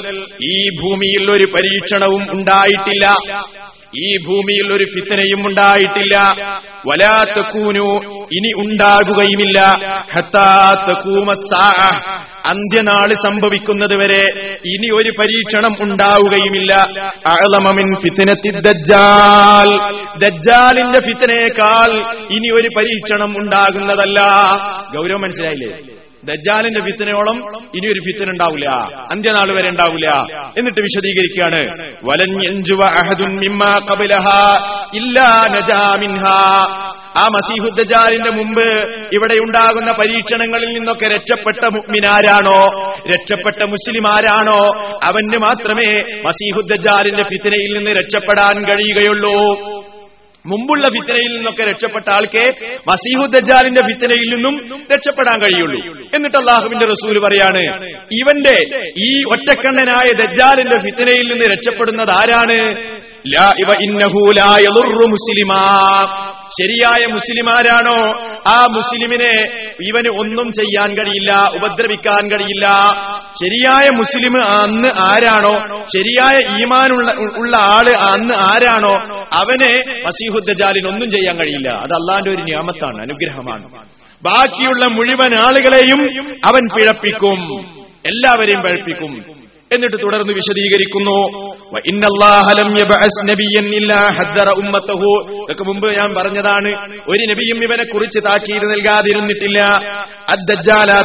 ഈ 0.44 0.68
ഭൂമിയിൽ 0.68 1.30
ഒരു 1.30 1.44
പരീക്ഷണവും 1.44 2.22
ഉണ്ടായിട്ടില്ല. 2.30 3.16
ഈ 3.98 4.16
ഭൂമിയിൽ 4.16 4.74
ഒരു 4.74 4.84
ഫിത്തനയും 4.84 5.46
ഉണ്ടായിട്ടില്ല. 5.46 6.16
വലാത്തക്കൂനു 6.86 7.86
ഇനി 8.32 8.50
ഉണ്ടാകുകയുമില്ല. 8.56 9.58
അന്ത്യനാൾ 12.46 13.08
സംഭവിക്കുന്നത് 13.14 13.96
വരെ 13.98 14.24
ഇനി 14.64 14.88
ഒരു 14.94 15.10
പരീക്ഷണം 15.18 15.76
ഉണ്ടാവുകയുമില്ല. 15.80 16.74
അളമമിൻ 17.26 17.96
ഫിത്തനത്തി 17.96 18.50
ദജ്ജാലിന്റെ 20.18 21.00
ഫിത്തനേക്കാൾ 21.00 21.90
ഇനി 22.30 22.48
ഒരു 22.54 22.68
പരീക്ഷണം 22.76 23.34
ഉണ്ടാകുന്നതല്ല. 23.38 24.20
ഗൗരവം 24.96 25.20
മനസ്സിലായില്ലേ? 25.20 25.97
ദജ്ജാലിന്റെ 26.28 26.80
ഫിത്തനയോളം 26.80 27.36
ഇനി 27.74 27.92
ഒരു 27.92 28.00
ഫിത്തന 28.00 28.30
ഉണ്ടാവില്ല. 28.30 28.68
അന്ത്യനാൾ 29.12 29.52
വരെ 29.52 29.68
ഉണ്ടാവില്ല. 29.68 30.06
എന്നിട്ട് 30.58 30.82
വിശദീകരിക്കുകയാണ്. 30.82 31.88
ആ 37.16 37.24
മസീഹുദ്ദജാലിന്റെ 37.24 38.30
മുമ്പ് 38.30 38.88
ഇവിടെ 39.12 39.34
ഉണ്ടാകുന്ന 39.40 39.92
പരീക്ഷണങ്ങളിൽ 39.92 40.68
നിന്നൊക്കെ 40.68 41.14
രക്ഷപ്പെട്ട 41.14 41.64
മുഗ്മിനാരാണോ 41.64 42.92
രക്ഷപ്പെട്ട 43.10 43.62
മുസ്ലിം 43.62 44.08
ആരാണോ 44.08 44.90
അവന് 45.04 45.38
മാത്രമേ 45.38 46.04
മസീഹുദ്ദജാലിന്റെ 46.26 47.22
ഫിത്തനയിൽ 47.22 47.78
നിന്ന് 47.78 47.90
രക്ഷപ്പെടാൻ 47.90 48.64
കഴിയുകയുള്ളൂ. 48.64 49.78
മുമ്പുള്ള 50.46 50.86
ഫിത്തനയിൽ 50.86 51.34
നിന്നൊക്കെ 51.34 51.62
രക്ഷപ്പെട്ട 51.64 52.14
ആൾക്ക് 52.14 52.52
മസീഹുദ്ദജാലിന്റെ 52.88 53.80
ഫിത്തനയിൽ 53.80 54.28
നിന്നും 54.34 54.82
രക്ഷപ്പെടാൻ 54.92 55.42
കഴിയുള്ളൂ. 55.42 56.08
എന്നിട്ട് 56.14 56.36
അള്ളാഹുവിന്റെ 56.36 56.86
റസൂൽ 56.86 57.18
പറയാണ് 57.18 57.62
ഇവന്റെ 58.12 58.84
ഈ 58.98 59.24
ഒറ്റക്കണ്ണനായ 59.24 60.12
ദജാലിന്റെ 60.12 60.78
ഫിത്തനയിൽ 60.78 61.32
നിന്ന് 61.32 61.44
രക്ഷപ്പെടുന്നത് 61.44 62.10
ആരാണ്? 62.10 62.74
മുസ്ലിമാ. 65.08 65.62
ശരിയായ 66.50 67.06
മുസ്ലിമാരാണോ? 67.12 68.26
ആ 68.46 68.66
മുസ്ലിമിനെ 68.70 69.32
ഇവന് 69.80 70.08
ഒന്നും 70.08 70.52
ചെയ്യാൻ 70.52 70.94
കഴിയില്ല 70.94 71.50
ഉപദ്രവിക്കാൻ 71.54 72.28
കഴിയില്ല. 72.28 72.66
ശരിയായ 73.44 73.90
മുസ്ലിം 73.90 74.42
അന്ന് 74.42 74.88
ആരാണോ? 75.00 75.84
ശരിയായ 75.96 76.60
ഈമാനുള്ള 76.60 77.12
ഉള്ള 77.36 77.56
ആൾ 77.56 77.90
അന്ന് 77.90 78.34
ആരാണോ? 78.34 79.26
അവനെ 79.32 79.84
മസീഹുദ്ദജാലിന് 80.06 80.88
ഒന്നും 80.88 81.10
ചെയ്യാൻ 81.10 81.36
കഴിയില്ല. 81.36 81.68
അത് 81.68 81.94
അള്ളാന്റെ 81.94 82.30
ഒരു 82.30 82.42
നിയമത്താണ് 82.42 83.00
അനുഗ്രഹമാണ്. 83.00 83.68
ബാക്കിയുള്ള 84.22 84.86
മുഴുവൻ 84.86 85.38
ആളുകളെയും 85.38 86.24
അവൻ 86.44 86.68
പിഴപ്പിക്കും. 86.76 87.58
എല്ലാവരെയും 88.06 88.62
പഴപ്പിക്കും. 88.62 89.37
എന്നിട്ട് 89.74 89.96
തുടർന്ന് 90.04 90.32
വിശദീകരിക്കുന്നു. 90.32 91.18
ഇതൊക്കെ 95.42 95.64
മുമ്പ് 95.64 95.88
ഞാൻ 95.98 96.14
പറഞ്ഞതാണ്. 96.14 96.70
ഒരു 97.08 97.26
നബിയും 97.26 97.62
ഇവനെ 97.62 97.84
കുറിച്ച് 97.84 98.18
താക്കീത് 98.18 98.64
നൽകാതിരുന്നിട്ടില്ല. 98.70 99.58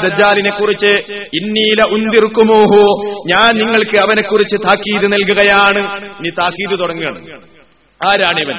ദജ്ജാലിനെ 0.04 0.50
കുറിച്ച് 0.50 0.94
ഇന്നീല 1.40 1.84
ഉന്തിർക്കുമോഹോ 1.92 2.86
ഞാൻ 3.28 3.58
നിങ്ങൾക്ക് 3.58 4.00
അവനെ 4.00 4.22
കുറിച്ച് 4.22 4.58
താക്കീത് 4.58 5.14
നൽകുകയാണ്. 5.14 5.82
ഇനി 6.02 6.30
താക്കീത് 6.30 6.80
തുടങ്ങുകയാണ്. 6.80 7.20
ആരാണ് 8.10 8.40
ഇവൻ 8.40 8.58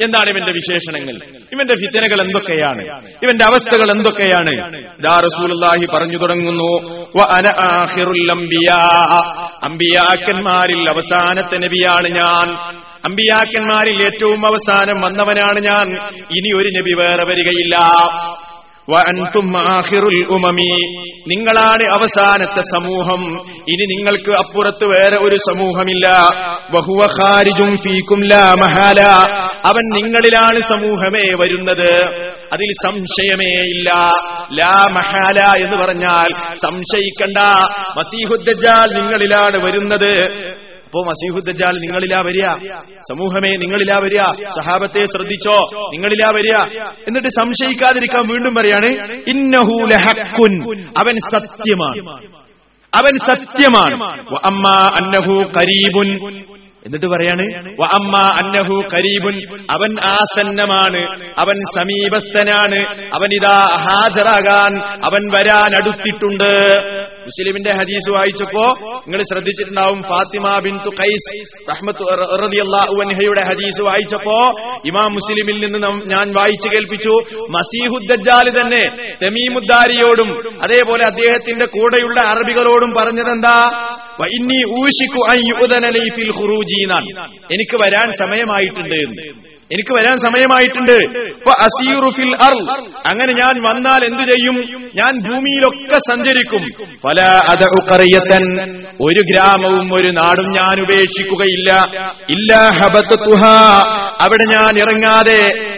എന്താണ് 0.00 0.30
ഇവന്റെ 0.30 0.52
വിശേഷണങ്ങൾ? 0.52 1.14
ഇവന്റെ 1.52 1.74
ഫിത്തനകൾ 1.74 2.20
എന്തൊക്കെയാണ്? 2.20 3.02
ഇവന്റെ 3.22 3.44
അവസ്ഥകൾ 3.44 3.90
എന്തൊക്കെയാണ്? 3.90 4.82
ദാ 5.02 5.20
റസൂലുള്ളാഹി 5.20 5.86
പറഞ്ഞു 5.86 6.16
തുടങ്ങുന്നു 6.16 7.04
അമ്പിയാക്കന്മാരിൽ 9.64 10.88
അവസാനത്തെ 10.88 11.56
നബിയാണ് 11.56 12.08
ഞാൻ. 12.08 12.74
അമ്പിയാക്കന്മാരിൽ 13.04 14.02
ഏറ്റവും 14.04 14.46
അവസാനം 14.46 15.00
വന്നവനാണ് 15.00 15.60
ഞാൻ. 15.60 15.96
ഇനി 16.36 16.56
ഒരു 16.56 16.68
നബി 16.78 16.94
വേറെ 16.98 17.24
വരികയില്ല. 17.24 17.76
നിങ്ങളാണ് 21.28 21.92
അവസാനത്തെ 21.92 22.60
സമൂഹം. 22.60 23.36
ഇനി 23.68 23.86
നിങ്ങൾക്ക് 23.86 24.30
അപ്പുറത്ത് 24.30 24.84
വേറെ 24.84 25.16
ഒരു 25.16 25.36
സമൂഹമില്ല. 25.36 26.08
അവൻ 29.64 29.94
നിങ്ങളിലാണ് 29.94 30.60
സമൂഹമേ 30.60 31.34
വരുന്നത്. 31.34 32.06
അതിൽ 32.52 32.72
സംശയമേ 32.86 33.50
ഇല്ല. 33.50 33.94
ലാ 34.60 34.86
മഹാല 34.90 35.64
എന്ന് 35.64 35.76
പറഞ്ഞാൽ 35.76 36.52
സംശയിക്കണ്ട. 36.54 37.38
മസീഹുദ്ദജാൽ 37.98 38.94
നിങ്ങളിലാണ് 38.94 39.66
വരുന്നത്. 39.66 40.30
അപ്പോ 40.94 41.10
മസീഹുദ്ദാൽ 41.10 41.80
നിങ്ങളിലാ 41.80 42.20
വരിക. 42.20 42.46
സമൂഹമേ 43.10 43.56
നിങ്ങളിലാ 43.56 43.98
വരിക. 43.98 44.22
സഹാബത്തെ 44.60 45.06
ശ്രദ്ധിച്ചോ 45.06 45.56
നിങ്ങളിലാ 45.92 46.30
വരിക. 46.30 46.82
എന്നിട്ട് 47.08 47.28
സംശയിക്കാതിരിക്കാൻ 47.28 48.22
വീണ്ടും 48.22 48.54
പറയാണ് 48.54 49.08
ഇന്നഹൂലഹക്കുൻ 49.30 50.80
അവൻ 50.98 51.18
സത്യമാണ്. 51.32 52.24
അവൻ 52.94 53.18
സത്യമാണ്. 53.26 53.94
അമ്മ 54.44 54.68
അന്നഹു 55.00 55.52
കരീബുൻ 55.58 56.44
എന്നിട്ട് 56.84 57.06
പറയാണ് 57.06 57.44
അന്നഹു 58.38 58.74
കരീബുൻ 58.94 59.36
അവൻ 59.70 60.00
ആസന്നമാണ് 60.00 61.02
അവൻ 61.38 61.60
സമീപസ്ഥനാണ് 61.78 62.84
അവൻ 63.14 63.34
ഇതാ 63.34 63.66
ഹാജറാകാൻ 63.86 64.82
അവൻ 65.04 65.30
വരാൻ 65.32 65.76
അടുത്തിട്ടുണ്ട് 65.76 66.80
മുസ്ലിമിന്റെ 67.24 67.72
ഹദീസ് 67.72 68.10
വായിച്ചപ്പോ 68.10 68.64
നിങ്ങൾ 69.06 69.22
ശ്രദ്ധിച്ചിട്ടുണ്ടാവും 69.22 70.02
ഫാത്തിമ 70.02 70.58
ബിൻ 70.58 70.76
ഖൈസ് 70.76 71.30
റഹ്മത്തുയുടെ 71.70 73.42
ഹദീസ് 73.42 73.82
വായിച്ചപ്പോ 73.82 74.52
ഇമാം 74.84 75.12
മുസ്ലിമിൽ 75.12 75.66
നിന്ന് 75.66 75.78
ഞാൻ 76.06 76.32
വായിച്ചു 76.32 76.68
കേൾപ്പിച്ചു 76.68 77.10
മസീഹുദ്ദാലി 77.50 78.50
തന്നെ 78.50 79.12
തെമീമുദ്ദാരിയോടും 79.24 80.58
അതേപോലെ 80.64 81.06
അദ്ദേഹത്തിന്റെ 81.06 81.66
കൂടെയുള്ള 81.66 82.20
അറബികളോടും 82.20 82.90
പറഞ്ഞതെന്താ? 82.90 83.56
ഫിൽ 86.08 86.32
എനിക്ക് 87.52 87.76
വരാൻ 87.76 88.12
സമയമായിട്ടുണ്ട് 88.12 88.94
എന്ന്. 88.94 89.44
എനിക്ക് 89.72 89.98
വരാൻ 89.98 90.18
സമയമായിട്ടുണ്ട്. 90.18 90.98
ഫിൽ 92.10 92.34
അർ 92.42 92.80
അങ്ങനെ 93.06 93.32
ഞാൻ 93.34 93.62
വന്നാൽ 93.62 94.04
എന്തു 94.04 94.32
ചെയ്യും? 94.32 94.54
ഞാൻ 94.96 95.30
ഭൂമിയിലൊക്കെ 95.30 95.98
സഞ്ചരിക്കും. 95.98 96.88
പല 97.04 97.20
അതൻ 97.20 98.54
ഒരു 99.00 99.22
ഗ്രാമവും 99.32 99.94
ഒരു 99.94 100.08
നാടും 100.08 100.50
ഞാൻ 100.50 100.82
ഉപേക്ഷിക്കുകയില്ല. 100.82 101.86
ഇല്ല 102.30 102.56
ഹബത്തുഹ 102.56 103.46
അവിടെ 104.20 104.44
ഞാൻ 104.44 104.78
ഇറങ്ങാതെ 104.78 105.70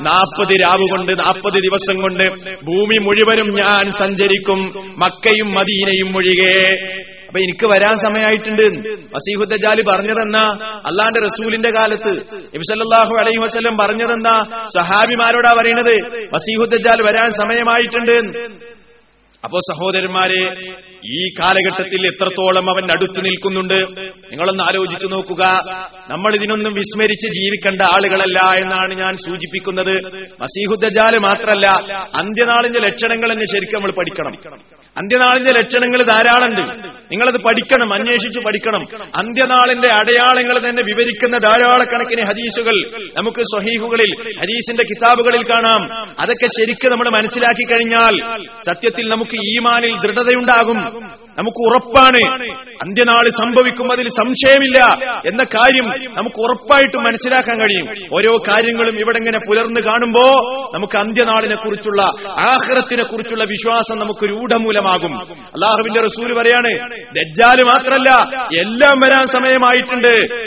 നാൽപ്പത് 0.00 0.60
രാവ് 0.64 0.82
കൊണ്ട് 0.82 1.12
നാൽപ്പത് 1.12 1.62
ദിവസം 1.62 2.00
കൊണ്ട് 2.00 2.24
ഭൂമി 2.64 2.98
മുഴുവനും 2.98 3.54
ഞാൻ 3.54 3.92
സഞ്ചരിക്കും 3.92 4.72
മക്കയും 4.98 5.54
മദീനയും 5.54 6.16
ഒഴികെ. 6.16 6.68
അപ്പൊ 7.26 7.40
എനിക്ക് 7.40 7.66
വരാൻ 7.66 7.98
സമയമായിട്ടുണ്ട്. 7.98 8.88
വസീഹുദ്ദാലി 8.88 9.82
പറഞ്ഞതെന്നാ 9.82 10.42
അള്ളാന്റെ 10.86 11.20
റസൂലിന്റെ 11.20 11.70
കാലത്ത് 11.70 12.12
നബിസല്ലാഹു 12.36 13.14
അലൈഹി 13.14 13.38
വസ്ലം 13.38 13.76
പറഞ്ഞതെന്നാ 13.76 14.42
സഹാബിമാരോടാ 14.78 15.54
പറയുന്നത്. 15.58 16.26
വസീഹുദ്ദജാൽ 16.34 17.02
വരാൻ 17.02 17.32
സമയമായിട്ടുണ്ട്. 17.32 18.48
അപ്പോ 19.44 19.58
സഹോദരന്മാരെ 19.58 20.72
ഈ 21.12 21.28
കാലഘട്ടത്തിൽ 21.28 22.06
എത്രത്തോളം 22.06 22.70
അവൻ 22.70 22.84
അടുത്തു 22.84 23.20
നിൽക്കുന്നുണ്ട്? 23.20 24.00
നിങ്ങളൊന്ന് 24.30 24.62
ആലോചിച്ചു 24.62 25.06
നോക്കുക. 25.06 25.42
നമ്മൾ 26.10 26.34
ഇതിനൊന്നും 26.34 26.74
വിസ്മരിച്ച് 26.74 27.28
ജീവിക്കേണ്ട 27.28 27.82
ആളുകളല്ല 27.82 28.38
എന്നാണ് 28.62 28.94
ഞാൻ 28.94 29.16
സൂചിപ്പിക്കുന്നത്. 29.16 29.96
മസീഹുദ്ദജാൽ 30.40 31.18
മാത്രല്ല 31.22 31.66
അന്ത്യനാളിന്റെ 32.20 32.78
ലക്ഷണങ്ങൾ 32.86 33.32
എന്ന് 33.32 33.44
ശരിക്കും 33.44 33.78
നമ്മൾ 33.78 33.92
പഠിക്കണം. 33.92 34.58
അന്ത്യനാളിന്റെ 34.96 35.50
ലക്ഷണങ്ങൾ 35.50 36.02
ധാരാളമുണ്ട്. 36.02 36.88
നിങ്ങളത് 37.12 37.42
പഠിക്കണം 37.42 37.92
അന്വേഷിച്ച് 37.92 38.40
പഠിക്കണം. 38.40 38.82
അന്ത്യനാളിന്റെ 39.16 39.88
അടയാളങ്ങൾ 40.00 40.68
തന്നെ 40.68 40.82
വിവരിക്കുന്ന 40.82 41.38
ധാരാളക്കണക്കിന് 41.38 42.24
ഹദീസുകൾ 42.24 42.98
നമുക്ക് 43.16 43.42
സ്വഹീഹുകളിൽ 43.42 44.40
ഹദീസിന്റെ 44.40 44.82
കിതാബുകളിൽ 44.82 45.42
കാണാം. 45.42 45.82
അതൊക്കെ 46.20 46.46
ശരിക്കും 46.46 46.90
നമ്മൾ 46.90 47.08
മനസ്സിലാക്കി 47.08 47.64
കഴിഞ്ഞാൽ 47.64 48.38
സത്യത്തിൽ 48.66 49.08
നമുക്ക് 49.08 49.36
ഈമാനിൽ 49.36 49.96
ദൃഢതയുണ്ടാകും. 50.00 51.23
നമുക്ക് 51.38 51.58
ഉറപ്പാണ്. 51.58 52.50
അന്ത്യനാൾ 52.82 53.28
സംഭവിക്കും 53.28 53.92
അതിൽ 53.92 54.08
സംശയമില്ല 54.08 54.98
എന്ന 55.26 55.44
കാര്യം 55.44 56.14
നമുക്ക് 56.14 56.36
ഉറപ്പായിട്ട് 56.36 56.98
മനസ്സിലാക്കാൻ 56.98 57.60
കഴിയും. 57.60 57.86
ഓരോ 58.16 58.38
കാര്യങ്ങളും 58.38 58.94
ഇവിടെ 58.94 59.18
ഇങ്ങനെ 59.18 59.38
പുലർന്നു 59.38 59.80
കാണുമ്പോ 59.80 60.26
നമുക്ക് 60.74 60.98
അന്ത്യനാളിനെ 60.98 61.54
കുറിച്ചുള്ള 61.54 62.02
ആഹ്റത്തിനെ 62.40 63.02
കുറിച്ചുള്ള 63.02 63.44
വിശ്വാസം 63.44 63.98
നമുക്ക് 63.98 64.28
രൂഢമൂലമാകും 64.28 65.16
അള്ളാഹുവിന്റെ 65.20 66.00
റസൂൽ 66.00 66.38
പറയാണ് 66.38 66.90
ദജ്ജാൽ 67.14 67.62
മാത്രല്ല 67.62 68.10
എല്ലാം 68.60 69.00
വരാൻ 69.00 69.26
സമയമായിട്ടുണ്ട്. 69.26 70.44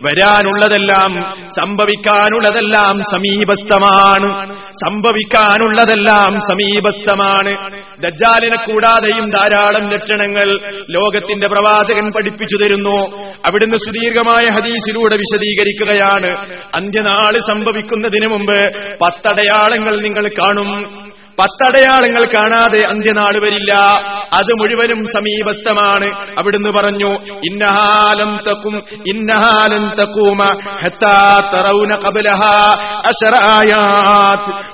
വരാനുള്ളതെല്ലാം 0.00 1.12
സംഭവിക്കാനുള്ളതെല്ലാം 1.46 3.00
സമീപസ്ഥമാണ്. 3.10 4.54
സംഭവിക്കാനുള്ളതെല്ലാം 4.54 6.40
സമീപസ്ഥമാണ്. 6.40 7.83
ദജ്ജാലിനെ 8.00 8.56
കൂടാതെയും 8.56 9.30
ധാരാളം 9.30 9.90
ലക്ഷണങ്ങൾ 9.90 10.72
ലോകത്തിന്റെ 10.90 11.46
പ്രവാചകൻ 11.46 12.12
പഠിപ്പിച്ചു 12.12 12.64
തരുന്നു. 12.64 13.16
അവിടുന്ന് 13.46 13.76
സുദീർഘമായ 13.76 14.44
ഹദീസിലൂടെ 14.44 15.16
വിശദീകരിക്കുകയാണ്. 15.16 16.60
അന്ത്യനാൾ 16.76 17.38
സംഭവിക്കുന്നതിന് 17.38 18.26
മുമ്പ് 18.26 18.72
പത്തടയാളങ്ങൾ 19.00 20.00
നിങ്ങൾ 20.00 20.28
കാണും. 20.28 21.04
പത്തടയാളങ്ങൾ 21.38 22.24
കാണാതെ 22.34 22.84
അന്ത്യനാട് 22.86 23.38
വരില്ല. 23.38 23.74
അത് 24.32 24.52
മുഴുവനും 24.60 25.04
സമീപസ്ഥമാണ്. 25.04 26.06
അവിടുന്ന് 26.30 26.78
പറഞ്ഞു 26.78 27.16
ഇന്നഹാലം 27.50 28.38
തക്കും 28.50 28.82
ഇന്നഹാലം 29.06 29.90
തക്കൂമ 30.02 30.38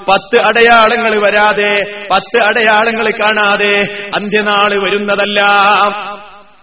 പത്ത് 0.08 0.40
അടയാളങ്ങൾ 0.46 1.22
വരാതെ 1.22 1.80
പത്ത് 2.10 2.42
അടയാളങ്ങൾ 2.44 3.10
കാണാതെ 3.10 3.80
അന്ത്യനാൾ 4.16 4.84
വരുന്നതല്ല. 4.84 5.40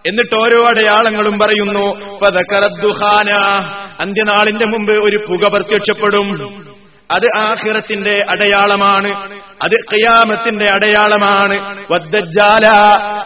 എന്നിട്ട് 0.07 0.39
ഓരോ 0.39 0.67
അടയാളങ്ങളും 0.67 1.39
പറയുന്നു 1.39 2.17
ഫദകറദ്ദുഖാന 2.17 3.33
അന്ത്യനാളിന്റെ 3.99 4.65
മുമ്പ് 4.65 4.91
ഒരു 4.91 5.17
പുക 5.27 5.47
പ്രത്യക്ഷപ്പെടും. 5.47 6.27
അത് 7.11 7.39
ആഹിറത്തിന്റെ 7.39 8.25
അടയാളമാണ്. 8.29 9.46
അത് 9.63 9.71
ഖിയാമത്തിന്റെ 9.71 10.65
അടയാളമാണ്. 10.75 11.85
വദ്ദജാല 11.91 12.69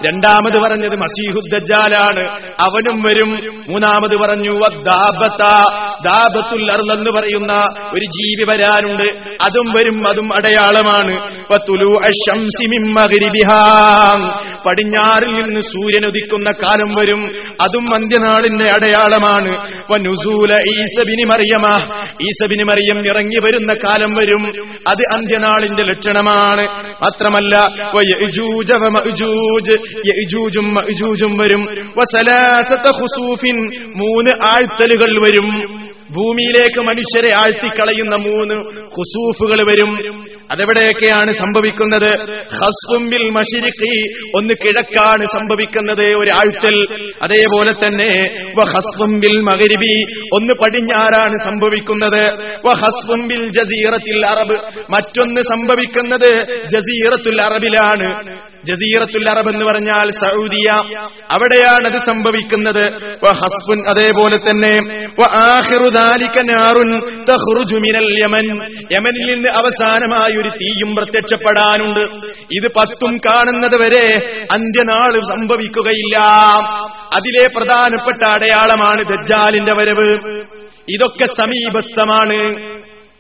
രണ്ടാമത് 0.08 0.60
പറഞ്ഞത് 0.60 0.96
മസീഹുദ്ദജ്ജാലാണ്. 0.96 2.40
അവനും 2.60 3.02
വരും. 3.02 3.30
മൂന്നാമത് 3.68 4.18
പറഞ്ഞു 4.18 4.52
വദ്ദാബത്ത. 4.52 5.44
ദാബത്തുൽ 6.10 6.72
അർൾ 6.72 6.92
എന്ന് 6.94 7.12
പറയുന്ന 7.12 7.54
ഒരു 7.94 8.06
ജീവി 8.06 8.44
വരാനുണ്ട്. 8.50 9.30
അതും 9.44 9.74
വരും 9.74 10.08
അതും 10.08 10.30
അടയാളമാണ്. 10.36 11.42
പടിഞ്ഞാറിൽ 14.66 15.44
നിന്ന് 15.44 15.62
സൂര്യൻ 15.62 16.08
ഉദിക്കുന്ന 16.08 16.52
കാലം 16.52 16.96
വരും. 16.96 17.36
അതും 17.62 17.96
അന്ത്യനാളിന്റെ 17.96 18.72
അടയാളമാണ്. 18.72 19.82
ഈസബിനി 20.80 21.24
മറിയമ. 21.24 21.68
ഈസബിനി 22.22 22.64
മറിയം 22.64 23.08
ഇറങ്ങി 23.08 23.40
വരുന്ന 23.44 23.74
കാലം 23.74 24.12
വരും. 24.12 24.74
അത് 24.88 25.18
അന്ത്യനാളിന്റെ 25.18 25.84
ലക്ഷണമാണ് 26.22 26.68
മാത്രമല്ല 26.94 27.68
വരും. 31.38 31.62
മൂന്ന് 33.96 34.32
ആഴ്ത്തലുകൾ 34.46 35.24
വരും. 35.24 35.82
ഭൂമിയിലേക്ക് 36.12 36.80
മനുഷ്യരെ 36.80 37.34
ആഴ്ത്തിക്കളയുന്ന 37.34 38.16
മൂന്ന് 38.16 38.56
ഖുസൂഫുകൾ 38.84 39.70
വരും. 39.70 40.31
അതെവിടെയൊക്കെയാണ് 40.52 41.34
സംഭവിക്കുന്നത്? 41.34 42.10
ഹസ്ബുംബിൽ 42.54 43.30
മഷിരിഖി. 43.30 43.96
ഒന്ന് 44.38 44.54
കിഴക്കാണ് 44.54 45.26
സംഭവിക്കുന്നത് 45.26 46.06
ഒരാഴ്ചൽ 46.14 46.78
അതേപോലെ 47.22 47.72
തന്നെ 47.72 48.12
ഹസ്ബുംബിൽ 48.72 49.40
മകരിബി 49.40 49.96
ഒന്ന് 50.34 50.54
പടിഞ്ഞാറാണ് 50.54 51.38
സംഭവിക്കുന്നത്. 51.44 52.24
ഹസ്ബുംബിൽ 52.70 53.52
ജസീറത്തിൽ 53.52 54.26
അറബ്. 54.26 54.58
മറ്റൊന്ന് 54.90 55.42
സംഭവിക്കുന്നത് 55.42 56.32
ജസീറത്തുൽ 56.68 57.42
അറബിലാണ്. 57.42 58.51
ജസീറത്തുൽ 58.66 59.30
അറബ് 59.30 59.50
എന്ന് 59.50 59.66
പറഞ്ഞാൽ 59.66 60.12
സൗദിയ. 60.12 60.70
അവിടെയാണ് 61.32 61.88
അത് 61.88 61.98
സംഭവിക്കുന്നത്. 61.98 63.16
ഹസ്ബുൻ 63.36 63.84
അതേപോലെ 63.90 64.38
തന്നെ 64.38 64.76
യമനിൽ 68.92 69.32
നിന്ന് 69.32 69.50
അവസാനമായി 69.50 70.38
ഒരു 70.38 70.50
തീയും 70.50 70.96
പ്രത്യക്ഷപ്പെടാനുണ്ട്. 70.96 72.00
ഇത് 72.52 72.72
പത്തും 72.76 73.18
കാണുന്നത് 73.18 73.82
വരെ 73.82 74.38
അന്ത്യനാൾ 74.52 75.20
സംഭവിക്കുകയില്ല. 75.20 76.18
അതിലെ 77.14 77.48
പ്രധാനപ്പെട്ട 77.58 78.24
അടയാളമാണ് 78.24 79.06
ദജ്ജാലിന്റെ 79.06 79.74
വരവ്. 79.74 80.42
ഇതൊക്കെ 80.90 81.26
സമീപസ്ഥമാണ്. 81.26 82.56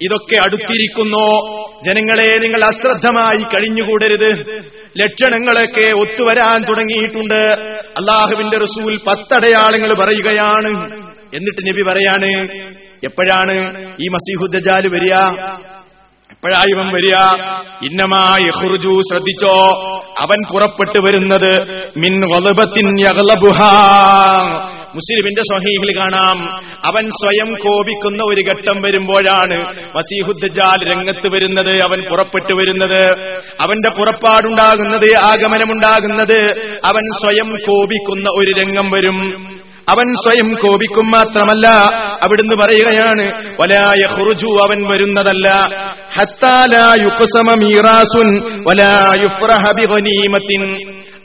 ഇതൊക്കെ 0.01 0.35
അടുത്തിരിക്കുന്നു. 0.35 1.51
ജനങ്ങളെ 1.83 2.37
നിങ്ങൾ 2.37 2.65
അശ്രദ്ധമായി 2.65 3.43
കഴിഞ്ഞുകൂടരുത്. 3.43 4.61
ലക്ഷണങ്ങളൊക്കെ 4.97 6.01
ഒത്തുവരാൻ 6.01 6.63
തുടങ്ങിയിട്ടുണ്ട്. 6.63 7.55
അള്ളാഹുവിന്റെ 7.99 8.57
റസൂൽ 8.57 8.97
പത്തടയാളങ്ങൾ 8.97 9.93
പറയുകയാണ്. 9.93 10.91
എന്നിട്ട് 11.33 11.69
നബി 11.69 11.81
പറയാണ് 11.91 12.49
എപ്പോഴാണ് 13.03 13.53
ഈ 14.01 14.07
മസീഹുദ്ദാൽ 14.07 14.81
വരിക? 14.93 15.13
എപ്പോഴായി 16.31 16.73
ഇവൻ 16.73 16.85
വരിക? 16.85 17.17
ഇന്നമായി 17.91 18.49
ഹുർജു 18.59 19.01
ശ്രദ്ധിച്ചോ. 19.01 19.81
അവൻ 20.21 20.53
പുറപ്പെട്ടു 20.53 20.99
വരുന്നത് 21.01 21.59
മിൻ 21.97 22.21
വലുപത്തിൻ 22.21 22.99
മുസ്ലിമിന്റെ 24.95 25.41
സ്വഹീഹിൽ 25.41 25.99
കാണാം. 25.99 26.63
അവൻ 26.63 27.09
സ്വയം 27.09 27.53
കോപിക്കുന്ന 27.53 28.23
ഒരു 28.23 28.41
ഘട്ടം 28.41 28.81
വരുമ്പോഴാണ് 28.81 29.75
മസീഹുദ്ജാൽ 29.97 30.93
രംഗത്ത് 30.93 31.33
വരുന്നത് 31.33 31.81
അവൻ 31.81 32.01
പുറപ്പെട്ടു 32.01 32.53
വരുന്നത്. 32.53 33.11
അവന്റെ 33.61 33.89
പുറപ്പാടുണ്ടാകുന്നത് 33.97 35.17
ആഗമനമുണ്ടാകുന്നത് 35.25 36.69
അവൻ 36.85 37.11
സ്വയം 37.21 37.55
കോപിക്കുന്ന 37.67 38.29
ഒരു 38.29 38.51
രംഗം 38.61 38.91
വരും. 38.91 39.47
അവൻ 39.89 40.15
സ്വയം 40.15 40.53
കോപിക്കും 40.53 41.11
മാത്രമല്ല 41.11 41.67
അവിടുന്ന് 42.23 42.55
പറയുകയാണ് 42.55 43.53
വലായ 43.61 44.05
ഹുറുജു 44.13 44.63
അവൻ 44.63 44.89
വരുന്നതല്ല. 44.89 45.49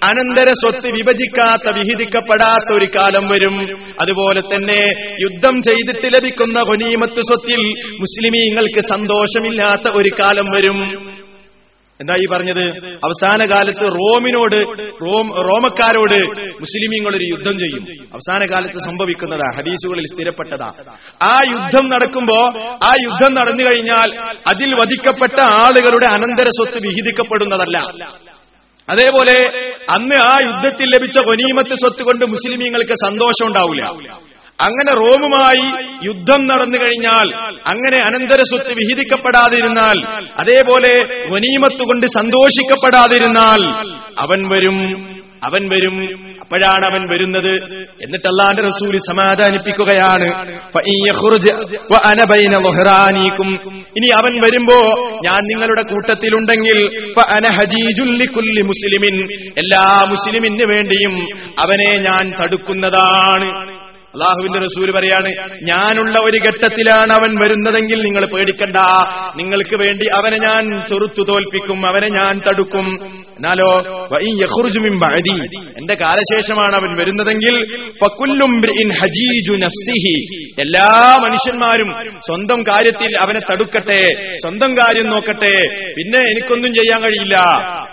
അനന്തര 0.07 0.53
സ്വത്ത് 0.53 0.87
വിഭജിക്കാത്ത 0.87 1.77
വിഹിതിക്കപ്പെടാത്ത 1.77 2.77
ഒരു 2.77 2.85
കാലം 2.85 3.25
വരും. 3.29 3.79
അതുപോലെ 4.01 4.41
തന്നെ 4.41 4.81
യുദ്ധം 5.21 5.63
ചെയ്തിട്ട് 5.63 6.17
ലഭിക്കുന്ന 6.17 6.59
ഹൊനീമത്ത് 6.63 7.21
സ്വത്തിൽ 7.21 7.63
മുസ്ലിമീങ്ങൾക്ക് 8.01 8.81
സന്തോഷമില്ലാത്ത 8.81 9.97
ഒരു 9.97 10.11
കാലം 10.23 10.53
വരും. 10.53 11.07
എന്താ 12.01 12.15
ഈ 12.17 12.27
പറഞ്ഞത്? 12.27 12.65
അവസാന 13.05 13.51
കാലത്ത് 13.51 13.87
റോമിനോട് 13.87 14.79
റോം 14.79 15.35
റോമക്കാരോട് 15.43 16.19
മുസ്ലിമീങ്ങൾ 16.61 17.17
ഒരു 17.17 17.25
യുദ്ധം 17.25 17.59
ചെയ്യും. 17.59 18.09
അവസാന 18.13 18.47
കാലത്ത് 18.47 18.79
സംഭവിക്കുന്നതാ 18.79 19.57
ഹദീസുകളിൽ 19.57 20.05
സ്ഥിരപ്പെട്ടതാ. 20.05 20.69
ആ 21.23 21.41
യുദ്ധം 21.51 21.89
നടക്കുമ്പോ 21.89 22.39
ആ 22.85 22.93
യുദ്ധം 23.03 23.35
നടന്നു 23.35 23.65
കഴിഞ്ഞാൽ 23.65 24.09
അതിൽ 24.49 24.75
വധിക്കപ്പെട്ട 24.81 25.41
ആളുകളുടെ 25.41 26.07
അനന്തര 26.07 26.49
സ്വത്ത് 26.49 26.87
വിഹിതിക്കപ്പെടുന്നതല്ല. 26.87 27.79
അതേപോലെ 28.89 29.37
അന്ന് 29.91 30.15
ആ 30.15 30.35
യുദ്ധത്തിൽ 30.41 30.87
ലഭിച്ച 30.95 31.19
ഗനീമത്ത് 31.19 31.75
സ്വത്ത് 31.75 32.03
കൊണ്ട് 32.03 32.25
മുസ്ലിമീങ്ങൾക്ക് 32.25 32.93
സന്തോഷം 32.93 33.47
ഉണ്ടാവില്ല. 33.47 33.85
അങ്ങനെ 34.61 34.93
റോമുമായി 34.95 35.67
യുദ്ധം 36.09 36.47
നടന്നു 36.47 36.79
കഴിഞ്ഞാൽ 36.79 37.27
അങ്ങനെ 37.67 37.99
അനന്തര 38.07 38.41
സ്വത്ത് 38.43 38.73
വിഹിതിക്കപ്പെടാതിരുന്നാൽ 38.73 39.99
അതേപോലെ 40.41 40.93
വനീമത്ത് 41.33 41.83
കൊണ്ട് 41.83 42.07
സന്തോഷിക്കപ്പെടാതിരുന്നാൽ 42.07 43.63
അവൻ 44.19 44.49
വരും 44.49 44.79
അവൻ 45.45 45.69
വരും 45.73 45.97
അപ്പോഴാണ് 46.41 46.85
അവൻ 46.87 47.03
വരുന്നത് 47.13 47.55
എന്നിട്ട് 48.05 48.29
അള്ളാന്റെ 48.29 48.63
റസൂൽ 48.63 48.97
സമാധാനിപ്പിക്കുകയാണ്. 48.97 50.29
ഇനി 53.97 54.07
അവൻ 54.07 54.41
വരുമ്പോ 54.41 54.79
ഞാൻ 55.27 55.41
നിങ്ങളുടെ 55.47 55.83
കൂട്ടത്തിലുണ്ടെങ്കിൽ 55.83 56.79
മുസ്ലിമിൻ. 58.63 59.29
എല്ലാ 59.59 60.03
മുസ്ലിമിന് 60.09 60.73
വേണ്ടിയും 60.73 61.15
അവനെ 61.59 61.99
ഞാൻ 61.99 62.33
തടുക്കുന്നതാണ്. 62.43 63.77
അള്ളാഹുവിന്റെ 64.17 64.59
റസൂൽ 64.59 64.93
പറയാണ് 64.97 65.31
ഞാനുള്ള 65.63 66.19
ഒരു 66.23 66.37
ഘട്ടത്തിലാണ് 66.37 67.13
അവൻ 67.13 67.39
വരുന്നതെങ്കിൽ 67.41 68.03
നിങ്ങൾ 68.03 68.27
പേടിക്കണ്ട. 68.27 68.77
നിങ്ങൾക്ക് 69.37 69.77
വേണ്ടി 69.77 70.07
അവനെ 70.15 70.39
ഞാൻ 70.39 70.87
ചെറുത്തു 70.89 71.23
തോൽപ്പിക്കും 71.23 71.89
അവനെ 71.89 72.09
ഞാൻ 72.09 72.41
തടുക്കും. 72.49 72.87
എന്നാലോ 73.37 73.71
എന്റെ 75.79 75.95
കാലശേഷമാണ് 75.95 76.75
അവൻ 76.75 76.97
വരുന്നതെങ്കിൽ 76.97 77.57
എല്ലാ 80.61 81.17
മനുഷ്യന്മാരും 81.23 82.19
സ്വന്തം 82.19 82.63
കാര്യത്തിൽ 82.63 83.17
അവനെ 83.23 83.41
തടുക്കട്ടെ 83.41 84.01
സ്വന്തം 84.37 84.77
കാര്യം 84.77 85.07
നോക്കട്ടെ. 85.07 85.57
പിന്നെ 85.97 86.19
എനിക്കൊന്നും 86.19 86.73
ചെയ്യാൻ 86.73 87.03
കഴിയില്ല. 87.03 87.37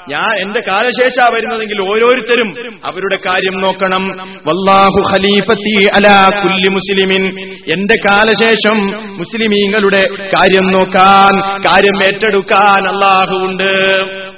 ഞാൻ 0.09 0.45
എന്റെ 0.45 0.59
കാലശേഷ 0.67 1.33
വരുന്നതെങ്കിൽ 1.33 1.81
ഓരോരുത്തരും 1.81 2.79
അവരുടെ 2.85 3.15
കാര്യം 3.15 3.61
നോക്കണം. 3.61 4.03
വല്ലാഹു 4.45 5.13
ഖലീഫത്തി 5.13 5.87
അലാ 5.95 6.29
കുല്ലി 6.43 6.69
മുസ്ലിമിൻ. 6.69 7.23
എന്റെ 7.73 7.95
കാലശേഷം 8.05 8.77
മുസ്ലിമീങ്ങളുടെ 9.17 10.07
കാര്യം 10.35 10.67
നോക്കാൻ 10.67 11.63
കാര്യം 11.65 12.03
ഏറ്റെടുക്കാൻ 12.03 12.87
അള്ളാഹു 12.87 13.35
ഉണ്ട് 13.35 14.32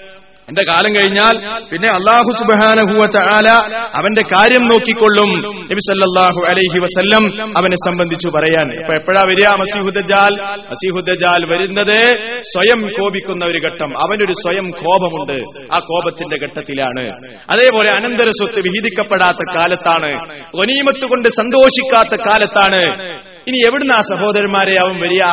എന്റെ 0.50 0.72
കാലം 0.72 0.94
കഴിഞ്ഞാൽ 0.94 1.60
പിന്നെ 1.72 1.94
അള്ളാഹു 1.94 2.32
സുബാനഹുവ 2.40 3.06
ചാല 3.06 3.50
അവന്റെ 3.96 4.22
കാര്യം 4.22 4.68
നോക്കിക്കൊള്ളും. 4.68 5.30
നബി 5.64 5.80
സല്ലല്ലാഹു 5.80 6.46
അലൈഹി 6.52 6.80
വസല്ലം 6.84 7.48
അവനെ 7.58 7.76
സംബന്ധിച്ചു 7.76 8.28
പറയാൻ. 8.38 8.80
ഇപ്പൊ 8.80 8.94
എപ്പോഴാ 8.94 9.22
വരിക? 9.22 9.48
മസീഹുദ്ജാൽ 9.48 10.34
മസീഹുദ്ജാൽ 10.70 11.46
വരുന്നത് 11.50 12.14
സ്വയം 12.42 12.88
കോപിക്കുന്ന 12.88 13.46
ഒരു 13.46 13.58
ഘട്ടം. 13.58 13.98
അവനൊരു 13.98 14.34
സ്വയം 14.34 14.72
കോപമുണ്ട്. 14.72 15.66
ആ 15.74 15.80
കോപത്തിന്റെ 15.80 16.36
ഘട്ടത്തിലാണ്. 16.36 17.08
അതേപോലെ 17.50 17.92
അനന്തര 17.92 18.30
സ്വത്ത് 18.30 18.60
വിഹിതിക്കപ്പെടാത്ത 18.60 19.58
കാലത്താണ്. 19.58 20.14
ഒനീമത്ത് 20.56 21.06
കൊണ്ട് 21.06 21.30
സന്തോഷിക്കാത്ത 21.30 22.22
കാലത്താണ്. 22.22 23.02
ഇനി 23.48 23.58
എവിടുന്ന 23.58 23.94
സഹോദരന്മാരെ 23.94 24.76
അവൻ 24.82 25.02
വരിക? 25.02 25.24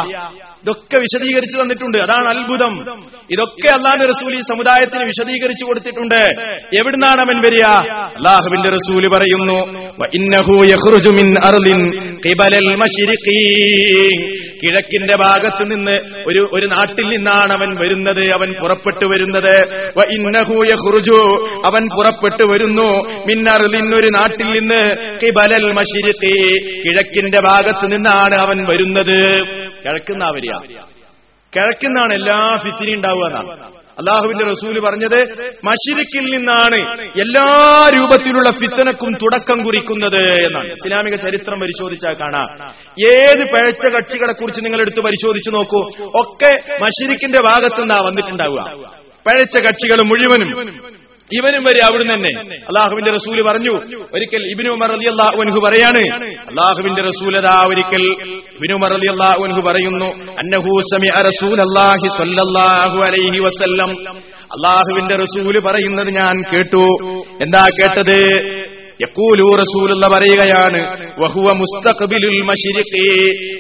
ഇതൊക്കെ 0.62 0.98
വിശദീകരിച്ചു 0.98 1.62
തന്നിട്ടുണ്ട്. 1.62 1.98
അതാണ് 1.98 2.29
അത്ഭുതം. 2.29 3.03
ഇതൊക്കെ 3.31 3.70
അള്ളാഹുന്റെ 3.70 4.07
റസൂൽ 4.07 4.37
ഈ 4.37 4.40
സമുദായത്തിന് 4.40 5.05
വിശദീകരിച്ചു 5.05 5.64
കൊടുത്തിട്ടുണ്ട്. 5.64 6.29
എവിടുന്നാണ് 6.75 7.20
അവൻ 7.20 7.40
വരിക? 7.46 7.64
അള്ളാഹുവിന്റെ 7.94 8.68
റസൂൽ 8.68 9.09
പറയുന്നു. 9.12 9.83
കിഴക്കിന്റെ 14.62 15.16
ഭാഗത്ത് 15.16 15.70
നിന്ന് 15.70 15.98
ഒരു 16.27 16.51
ഒരു 16.53 16.66
നാട്ടിൽ 16.66 17.09
നിന്നാണ് 17.09 17.53
അവൻ 17.53 17.77
വരുന്നത് 17.81 18.31
അവൻ 18.31 18.53
പുറപ്പെട്ടു 18.53 19.07
വരുന്നത്. 19.07 19.57
അവൻ 21.66 21.88
പുറപ്പെട്ടു 21.96 22.53
വരുന്നു. 22.53 22.88
മിൻ 23.09 23.51
ഒരു 23.94 24.07
നാട്ടിൽ 24.07 24.61
നിന്ന് 24.61 24.96
കിബലൽ 25.22 25.72
മശ്രിഖി 25.72 26.59
കിഴക്കിന്റെ 26.59 27.40
ഭാഗത്ത് 27.40 27.92
നിന്നാണ് 27.92 28.35
അവൻ 28.35 28.64
വരുന്നത്. 28.64 29.62
കിഴക്കുന്നാ 29.85 30.29
വരിക 30.35 30.55
കിഴക്കുന്നാണ് 31.53 32.12
എല്ലാ 32.12 32.57
ഫിത്തിനി 32.57 32.92
ഉണ്ടാവുക 32.97 33.37
അള്ളാഹുവിന്റെ 34.01 34.45
റസൂൽ 34.45 34.81
പറഞ്ഞത് 34.81 35.18
മഷിരിക്കിൽ 35.64 36.25
നിന്നാണ് 36.37 36.79
എല്ലാ 37.21 37.47
രൂപത്തിലുള്ള 37.95 38.51
ഫിത്തനക്കും 38.51 39.12
തുടക്കം 39.14 39.59
കുറിക്കുന്നത് 39.64 40.23
എന്നാണ്. 40.47 40.68
ഇസ്ലാമിക 40.73 41.14
ചരിത്രം 41.14 41.61
പരിശോധിച്ചാൽ 41.61 42.14
കാണാം. 42.21 42.49
ഏത് 43.12 43.42
പഴച്ച 43.53 43.85
കക്ഷികളെ 43.97 44.33
കുറിച്ച് 44.33 44.64
നിങ്ങൾ 44.64 44.81
എടുത്ത് 44.81 45.01
പരിശോധിച്ചു 45.05 45.51
നോക്കൂ 45.51 45.81
ഒക്കെ 46.23 46.53
മഷിരിക്കിന്റെ 46.83 47.42
ഭാഗത്തുനിന്നാ 47.49 47.99
വന്നിട്ടുണ്ടാവുക. 48.01 48.61
പഴച്ച 49.27 49.57
കക്ഷികൾ 49.66 49.99
മുഴുവനും 50.11 50.51
ഇവനും 51.38 51.62
വരെ 51.64 51.81
അവിടുന്ന് 51.87 52.14
തന്നെ. 52.14 52.33
അള്ളാഹുവിന്റെ 52.68 53.11
റസൂൽ 53.11 53.38
പറഞ്ഞു 53.49 53.75
ഒരിക്കൽ 54.14 54.42
ഇബിനു 54.53 54.71
ഉമർ 54.71 54.90
അലി 54.92 55.07
അള്ളാഹു 55.12 55.61
പറയാണ് 55.66 56.03
അള്ളാഹുവിന്റെ 56.51 57.03
റസൂലതാ 57.03 57.55
ഒരിക്കൽ 57.71 58.05
ഇബിനു 58.57 58.75
ഉമർ 58.75 58.92
അലി 58.92 59.09
അള്ളാഹു 59.14 59.61
പറയുന്നു 59.68 60.09
അന്നഹു 60.42 60.73
സമിഅ 60.92 61.16
റസൂൽ 61.31 61.59
സ്വല്ലല്ലാഹു 62.16 62.99
അലൈഹി 63.09 63.38
വസല്ലം. 63.38 63.90
അള്ളാഹുവിന്റെ 64.55 65.16
റസൂൽ 65.16 65.55
പറയുന്നത് 65.61 66.11
ഞാൻ 66.11 66.35
കേട്ടു. 66.53 66.85
എന്താ 67.40 67.62
കേട്ടത്? 67.79 68.18
പറയുകയാണ് 70.04 70.80
വഹുവ 71.20 71.52
മുസ്തഖബിലുൽ 71.52 72.42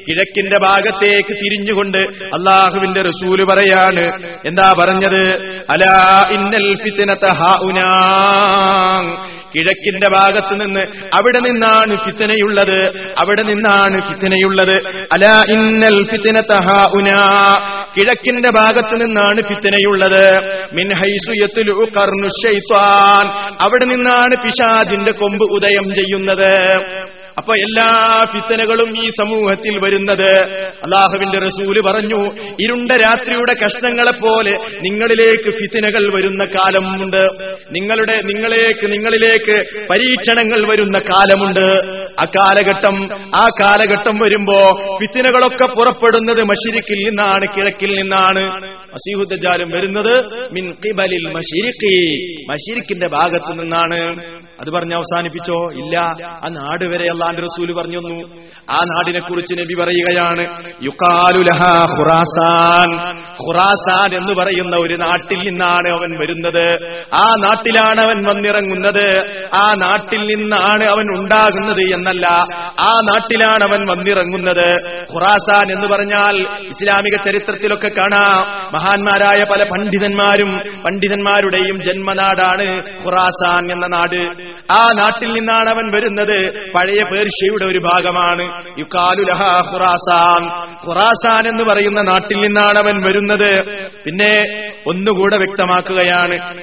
കിഴക്കിന്റെ 0.08 0.58
ഭാഗത്തേക്ക് 0.58 1.34
തിരിഞ്ഞുകൊണ്ട് 1.34 1.98
അള്ളാഹുവിന്റെ 2.24 3.02
റസൂൽ 3.02 3.44
പറയാണ് 3.44 4.04
എന്താ 4.46 4.74
പറഞ്ഞത്? 4.78 5.22
അലാ 5.70 6.26
ഇന്നൽ 6.30 6.74
ഫിത്നത 6.74 7.24
ഹാഉനാ. 7.24 7.88
കിഴക്കിന്റെ 9.56 10.08
ഭാഗത്ത് 10.08 10.54
നിന്ന് 10.60 10.80
അവിടെ 11.14 11.38
നിന്നാണ് 11.38 11.96
ഫിത്തനയുള്ളത്. 11.96 12.78
അവിടെ 13.20 13.42
നിന്നാണ് 13.42 14.08
ഫിത്തനയുള്ളത്. 14.08 14.76
അല 15.12 15.26
ഇന്നൽ 15.52 16.04
ഫിത്തന 16.04 16.40
തഹാഉന 16.40 17.10
കിഴക്കിന്റെ 17.96 18.50
ഭാഗത്ത് 18.50 19.02
നിന്നാണ് 19.02 19.42
ഫിത്തനയുള്ളത്. 19.42 20.24
അവിടെ 23.60 23.84
നിന്നാണ് 23.84 24.42
പിശാചിന്റെ 24.42 25.12
കൊമ്പ് 25.12 25.44
ഉദയം 25.54 25.94
ചെയ്യുന്നത്. 25.94 26.52
അപ്പൊ 27.38 27.54
എല്ലാ 27.54 27.86
ഫിത്തനകളും 28.32 28.90
ഈ 28.98 29.10
സമൂഹത്തിൽ 29.10 29.78
വരുന്നത് 29.84 30.30
അള്ളാഹുവിന്റെ 30.84 31.38
റസൂൽ 31.38 31.80
പറഞ്ഞു 31.80 32.20
ഇരുണ്ട 32.60 32.92
രാത്രിയുടെ 32.92 33.54
കഷ്ണങ്ങളെ 33.64 34.10
പോലെ 34.10 34.54
നിങ്ങളിലേക്ക് 34.82 35.50
ഫിത്തനകൾ 35.50 36.14
വരുന്ന 36.14 36.44
കാലമുണ്ട്. 36.44 37.22
നിങ്ങളുടെ 37.70 38.16
നിങ്ങളേക്ക് 38.24 38.92
നിങ്ങളിലേക്ക് 38.92 39.86
പരീക്ഷണങ്ങൾ 39.90 40.68
വരുന്ന 40.68 40.98
കാലമുണ്ട്. 40.98 41.66
ആ 42.20 42.24
കാലഘട്ടം 42.24 42.96
ആ 43.36 43.46
കാലഘട്ടം 43.60 44.18
വരുമ്പോ 44.18 44.58
ഫിത്തിനകളൊക്കെ 45.00 45.66
പുറപ്പെടുന്നത് 45.66 46.42
മഷിരിക്കിൽ 46.42 47.08
നിന്നാണ് 47.08 47.46
കിഴക്കിൽ 47.56 47.90
നിന്നാണ്. 47.90 48.44
മസീഹുദ്ദാലും 48.92 49.70
വരുന്നത് 49.76 50.24
മിൻ 50.52 50.70
ഖിബലിൽ 50.70 51.36
മഷിരിഖി 51.36 52.26
മഷിരിക്കിന്റെ 52.50 53.08
ഭാഗത്ത് 53.08 53.60
നിന്നാണ്. 53.60 54.20
അത് 54.60 54.70
പറഞ്ഞ് 54.70 54.94
അവസാനിപ്പിച്ചോ? 54.94 55.68
ഇല്ല. 55.72 56.00
ആ 56.26 56.48
നാട് 56.48 56.84
വരെ 56.84 57.10
അള്ളാന്റെ 57.10 57.42
റസൂൽ 57.42 57.72
പറഞ്ഞു 57.72 58.26
ആ 58.70 58.84
നാടിനെ 58.84 59.20
കുറിച്ച് 59.20 59.54
നബി 59.54 59.74
പറയുകയാണ്. 59.74 60.72
ഖുറാസാൻ. 61.98 63.18
ഖുറാസാൻ 63.32 64.16
എന്ന് 64.16 64.32
പറയുന്ന 64.32 64.76
ഒരു 64.76 64.94
നാട്ടിൽ 64.94 65.38
നിന്നാണ് 65.38 65.92
അവൻ 65.92 66.18
വരുന്നത്. 66.18 66.96
ആ 67.14 67.34
നാട്ടിലാണ് 67.38 68.00
അവൻ 68.00 68.24
വന്നിറങ്ങുന്നത്. 68.24 69.24
ആ 69.54 69.74
നാട്ടിൽ 69.74 70.34
നിന്നാണ് 70.34 70.84
അവൻ 70.84 71.18
ഉണ്ടാകുന്നത് 71.18 71.80
എന്നല്ല. 71.80 72.28
ആ 72.80 73.00
നാട്ടിലാണ് 73.12 73.64
അവൻ 73.64 73.86
വന്നിറങ്ങുന്നത്. 73.86 74.92
ഖുറാസാൻ 75.14 75.72
എന്ന് 75.72 75.86
പറഞ്ഞാൽ 75.86 76.46
ഇസ്ലാമിക 76.60 77.16
ചരിത്രത്തിലൊക്കെ 77.24 77.88
കാണാം. 77.88 78.72
മഹാന്മാരായ 78.82 79.44
പല 79.44 79.62
പണ്ഡിതന്മാരും 79.62 80.58
പണ്ഡിതന്മാരുടെയും 80.82 81.82
ജന്മനാടാണ് 81.82 82.82
ഖുറാസാൻ 83.04 83.72
എന്ന 83.72 83.86
നാട്. 83.86 84.52
ആ 84.72 84.92
നാട്ടിൽ 84.94 85.32
നിന്നാണ് 85.32 85.70
അവൻ 85.70 85.90
വരുന്നത്. 85.90 86.70
പഴയ 86.74 87.02
പേർഷ്യയുടെ 87.02 87.64
ഒരു 87.64 87.78
ഭാഗമാണ്. 87.78 88.72
ഖുറാസാൻ. 89.72 90.46
ഖുറാസാൻ 90.88 91.48
എന്ന് 91.48 91.64
പറയുന്ന 91.64 92.02
നാട്ടിൽ 92.02 92.38
നിന്നാണ് 92.38 92.78
അവൻ 92.78 93.02
വരുന്നത്. 93.02 93.64
പിന്നെ 94.04 94.62
ഒന്നുകൂടെ 94.86 95.36
വ്യക്തമാക്കുകയാണ്. 95.36 96.60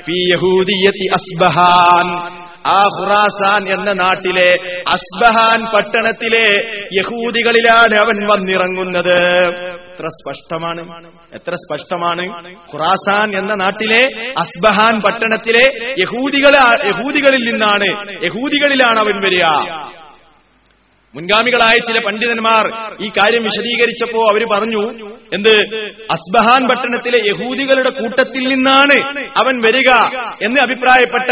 അസ്ബഹാൻ. 1.14 2.40
ആ 2.68 2.82
ഖുറാസാൻ 3.00 3.80
എന്ന 3.80 3.94
നാട്ടിലെ 3.94 4.58
അസ്ബഹാൻ 4.88 5.66
പട്ടണത്തിലെ 5.66 6.60
യഹൂദികളിലാണ് 6.94 7.98
അവൻ 7.98 8.28
വന്നിറങ്ങുന്നത്. 8.28 9.69
എത്ര 10.00 10.08
സ്പഷ്ടമാണ്? 10.08 11.12
എത്ര 11.34 11.54
സ്പഷ്ടമാണ്? 11.54 12.54
ഖുറാസാൻ 12.74 13.38
എന്ന 13.38 13.54
നാട്ടിലെ 13.56 14.34
അസ്ബഹാൻ 14.38 15.02
പട്ടണത്തിലെ 15.02 15.96
യഹൂദികളെ 16.00 16.88
യഹൂദികളിൽ 16.88 17.50
നിന്നാണ്. 17.52 18.10
യഹൂദികളിലാണ് 18.26 19.00
അവൻ 19.00 19.22
വരിക. 19.22 19.44
മുൻഗാമികളായ 21.16 21.78
ചില 21.78 22.00
പണ്ഡിതന്മാർ 22.00 22.68
ഈ 23.02 23.10
കാര്യം 23.10 23.44
വിശദീകരിച്ചപ്പോ 23.44 24.28
അവർ 24.28 24.46
പറഞ്ഞു 24.52 25.10
എന്ത്? 25.34 25.56
അസ്ബഹാൻ 26.12 26.62
പട്ടണത്തിലെ 26.68 27.20
യഹൂദികളുടെ 27.28 27.90
കൂട്ടത്തിൽ 27.90 28.48
നിന്നാണ് 28.48 28.98
അവൻ 29.38 29.62
വരിക 29.68 29.90
എന്ന് 30.44 30.62
അഭിപ്രായപ്പെട്ട 30.62 31.32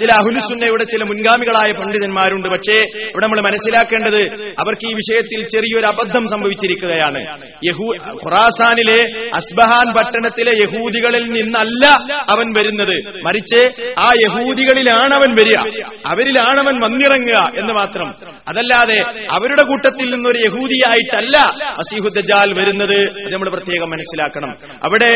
ചില 0.00 0.12
അഹുലുസുന്നയുടെ 0.12 0.84
ചില 0.84 1.02
മുൻഗാമികളായ 1.02 1.72
പണ്ഡിതന്മാരുണ്ട്. 1.72 2.48
പക്ഷേ 2.48 3.00
ഇവിടെ 3.00 3.24
നമ്മൾ 3.24 3.40
മനസ്സിലാക്കേണ്ടത് 3.40 4.22
അവർക്ക് 4.58 4.86
ഈ 4.90 4.94
വിഷയത്തിൽ 4.94 5.48
ചെറിയൊരു 5.48 5.86
അബദ്ധം 5.86 6.28
സംഭവിച്ചിരിക്കുകയാണ്. 6.28 7.38
യഹൂ 7.64 7.94
ഖുറാസാനിലെ 7.96 9.30
അസ്ബഹാൻ 9.36 9.94
പട്ടണത്തിലെ 9.94 10.52
യഹൂദികളിൽ 10.52 11.24
നിന്നല്ല 11.26 11.86
അവൻ 12.28 12.54
വരുന്നത്. 12.58 12.96
മറിച്ച് 13.26 13.82
ആ 14.00 14.12
യഹൂദികളിലാണ് 14.26 15.14
അവൻ 15.14 15.34
വരിക. 15.34 15.82
അവരിലാണ് 16.06 16.60
അവൻ 16.60 16.74
വന്നിറങ്ങുക 16.84 17.60
എന്ന് 17.60 17.74
മാത്രം. 17.74 18.08
അതല്ലാതെ 18.48 19.00
അവരുടെ 19.32 19.62
കൂട്ടത്തിൽ 19.62 20.14
നിന്നൊരു 20.14 20.38
യഹൂദിയായിട്ടല്ല 20.38 21.36
അസീഹുദ്ജാൽ 21.70 22.52
വരുന്നത്. 22.60 23.28
നമ്മൾ 23.38 23.50
പ്രത്യേകം 23.50 23.90
മനസ്സിലാക്കണം. 23.90 24.52
അവിടെ 24.84 25.10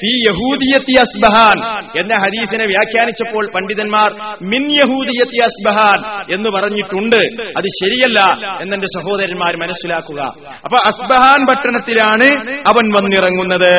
ഫി 0.00 0.10
യഹൂദിയത്തി 0.28 0.94
അസ്ബഹാൻ 0.98 1.56
എന്ന 2.00 2.14
ഹദീസിനെ 2.14 2.64
വ്യാഖ്യാനിച്ചപ്പോൾ 2.66 3.44
പണ്ഡിതന്മാർ 3.54 4.08
മിൻ 4.42 4.62
യഹൂദിയത്തി 4.72 5.38
അസ്ബഹാൻ 5.48 5.98
എന്ന് 6.34 6.50
പറഞ്ഞിട്ടുണ്ട്. 6.50 7.20
അത് 7.58 7.68
ശരിയല്ല 7.80 8.20
എന്നെന്റെ 8.62 8.86
സഹോദരന്മാർ 8.98 9.56
മനസ്സിലാക്കുക. 9.56 10.20
അപ്പൊ 10.64 10.76
അസ്ബഹാൻ 10.86 11.40
പട്ടണത്തിലാണ് 11.46 12.28
അവൻ 12.68 12.86
വന്നിറങ്ങുന്നത്. 12.98 13.72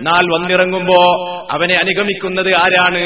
എന്നാൽ 0.00 0.24
വന്നിറങ്ങുമ്പോ 0.36 1.00
അവനെ 1.50 1.74
അനുഗമിക്കുന്നത് 1.84 2.52
ആരാണ്? 2.64 3.02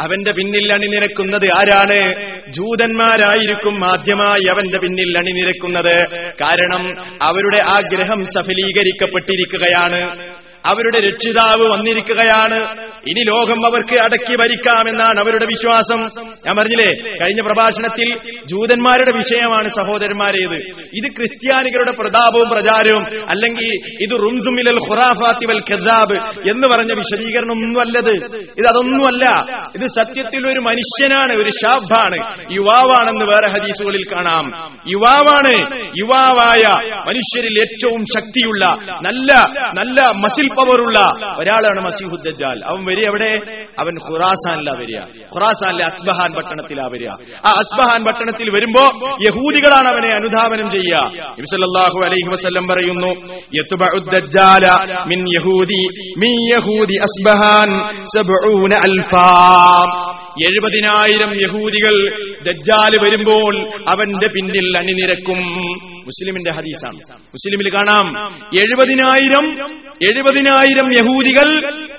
അവന്റെ 0.00 0.32
പിന്നിൽ 0.32 0.74
അണിനിരക്കുന്നത് 0.74 1.46
ആരാണ്? 1.46 2.14
ജൂതന്മാരായിരിക്കും 2.48 3.84
ആദ്യമായി 3.84 4.46
അവന്റെ 4.46 4.78
പിന്നിൽ 4.78 5.18
അണിനിരക്കുന്നത്. 5.18 6.06
കാരണം 6.40 6.96
അവരുടെ 7.22 7.70
ആഗ്രഹം 7.70 8.26
സഫലീകരിക്കപ്പെട്ടിരിക്കുകയാണ്. 8.26 10.30
അവരുടെ 10.66 11.00
രക്ഷിതാവ് 11.00 11.64
വന്നിരിക്കുകയാണ്. 11.72 12.58
ഇനി 13.10 13.20
ലോകം 13.20 13.66
അവർക്ക് 13.66 13.96
അടക്കി 14.00 14.36
ഭരിക്കാമെന്നാണ് 14.36 15.20
അവരുടെ 15.20 15.46
വിശ്വാസം. 15.46 16.00
ഞാൻ 16.46 16.56
പറഞ്ഞില്ലേ 16.56 17.14
കഴിഞ്ഞ 17.20 17.40
പ്രഭാഷണത്തിൽ 17.40 18.08
ജൂതന്മാരുടെ 18.46 19.12
വിഷയമാണ് 19.16 19.68
സഹോദരന്മാരേത്. 19.68 20.56
ഇത് 20.94 21.08
ക്രിസ്ത്യാനികളുടെ 21.16 21.90
പ്രതാപവും 21.90 22.48
പ്രചാരവും 22.50 23.04
അല്ലെങ്കിൽ 23.30 23.70
ഇത് 24.00 24.14
റുംസുമിലൽ 24.22 24.78
ഖുറാഫാത്തി 24.88 25.46
വൽ 25.46 25.62
ഖസാബ് 25.70 26.16
എന്ന് 26.50 26.68
പറഞ്ഞ 26.68 26.92
വിശദീകരണം 26.92 27.52
ഒന്നുമല്ലത് 27.52 28.14
ഇത് 28.58 28.66
അതൊന്നുമല്ല. 28.66 29.24
ഇത് 29.74 29.86
സത്യത്തിൽ 29.98 30.46
ഒരു 30.46 30.60
മനുഷ്യനാണ് 30.68 31.32
ഒരു 31.42 31.48
ഷാബാണ് 31.48 32.18
യുവാവാണെന്ന് 32.52 33.24
വേറെ 33.24 33.48
ഹദീസുകളിൽ 33.48 34.04
കാണാം. 34.12 34.46
യുവാവാണ് 34.90 35.54
യുവാവായ 35.98 36.62
മനുഷ്യരിൽ 37.08 37.58
ഏറ്റവും 37.60 38.04
ശക്തിയുള്ള 38.16 38.64
നല്ല 39.08 39.32
നല്ല 39.80 40.00
മസിൽ 40.16 40.46
പവറുള്ള 40.56 40.98
ഒരാളാണ് 41.38 41.84
മസീഹുദ്ദാൽ 41.86 42.60
അവൻ 42.64 42.84
വരിക 42.84 43.06
എവിടെ? 43.06 43.40
അവൻ 43.78 43.94
ഖുറാസാനിലാ 44.10 44.72
വരിക. 44.80 44.98
ഖുറാസാനിലെ 45.34 45.84
അസ്ബഹാൻ 45.84 46.32
പട്ടണത്തിലാ 46.32 46.84
വരിക. 46.92 47.08
ആ 47.46 47.50
അസ്ബഹാൻ 47.50 48.04
പട്ടണത്തിൽ 48.04 48.50
വരുമ്പോ 48.50 48.82
യഹൂദികളാണ് 49.22 49.88
അവനെ 49.88 50.08
അനുധാവനം 50.08 50.70
ചെയ്യുക. 50.70 51.10
അലൈഹി 52.04 52.28
വസല്ലം 52.28 52.68
പറയുന്നു 52.68 53.40
മിൻ 55.06 55.28
യഹൂദി 55.28 55.82
മിൻ 56.18 56.54
യഹൂദി 56.54 56.94
അസ്ബഹാൻ 56.94 57.68
എഴുപതിനായിരം 60.42 61.40
യഹൂദികൾ 61.40 62.12
ദജ്ജാൽ 62.46 63.04
വരുമ്പോൾ 63.04 63.68
അവന്റെ 63.88 64.28
പിന്നിൽ 64.28 64.74
അണിനിരക്കും. 64.78 65.40
മുസ്ലിമിന്റെ 66.06 66.50
ഹദീസാണ്. 66.50 66.98
മുസ്ലിമിൽ 67.26 67.74
കാണാം 67.74 68.06
എഴുപതിനായിരം 68.56 69.46
എഴുപതിനായിരം 70.02 70.92
യഹൂദികൾ 70.92 71.48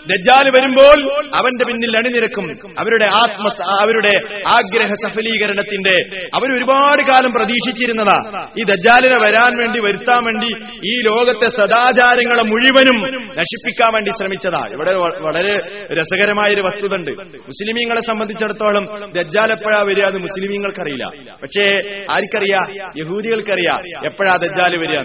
ദജ്ജാൽ 0.07 0.49
വരുമ്പോൾ 0.49 1.13
അവന്റെ 1.35 1.71
പിന്നിൽ 1.71 1.95
അണിനിരക്കും. 1.97 2.69
അവരുടെ 2.79 3.05
ആത്മ 3.17 3.47
അവരുടെ 3.81 4.41
ആഗ്രഹ 4.47 4.93
സഫലീകരണത്തിന്റെ 4.93 6.27
അവർ 6.33 6.57
ഒരുപാട് 6.57 7.01
കാലം 7.01 7.31
പ്രതീക്ഷിച്ചിരുന്നതാ. 7.31 8.47
ഈ 8.59 8.63
ദജ്ജാലിനെ 8.63 9.17
വരാൻ 9.17 9.57
വേണ്ടി 9.57 9.79
വരുത്താൻ 9.79 10.23
വേണ്ടി 10.23 10.55
ഈ 10.85 11.01
ലോകത്തെ 11.01 11.61
സദാചാരങ്ങളെ 11.61 12.41
മുഴുവനും 12.41 13.13
നശിപ്പിക്കാൻ 13.13 13.91
വേണ്ടി 13.93 14.09
ശ്രമിച്ചതാ. 14.09 14.65
ഇവിടെ 14.71 14.91
വളരെ 14.97 15.31
വളരെ 15.31 15.57
രസകരമായൊരു 15.93 16.61
വസ്തുത 16.61 16.95
ഉണ്ട് 16.95 17.11
മുസ്ലിമീങ്ങളെ 17.47 18.01
സംബന്ധിച്ചിടത്തോളം 18.01 19.11
ദജ്ജാൽ 19.11 19.51
എപ്പോഴാ 19.51 19.81
വരിക 19.81 20.03
എന്ന് 20.03 20.19
മുസ്ലിമീങ്ങൾക്കറിയില്ല. 20.19 21.05
പക്ഷേ 21.41 21.65
ആർക്കറിയാ? 22.11 22.91
യഹൂദികൾക്കറിയാ. 22.99 23.83
എപ്പോഴാ 24.05 24.35
ദജ്ജാൽ 24.35 24.77
വരിക 24.77 24.97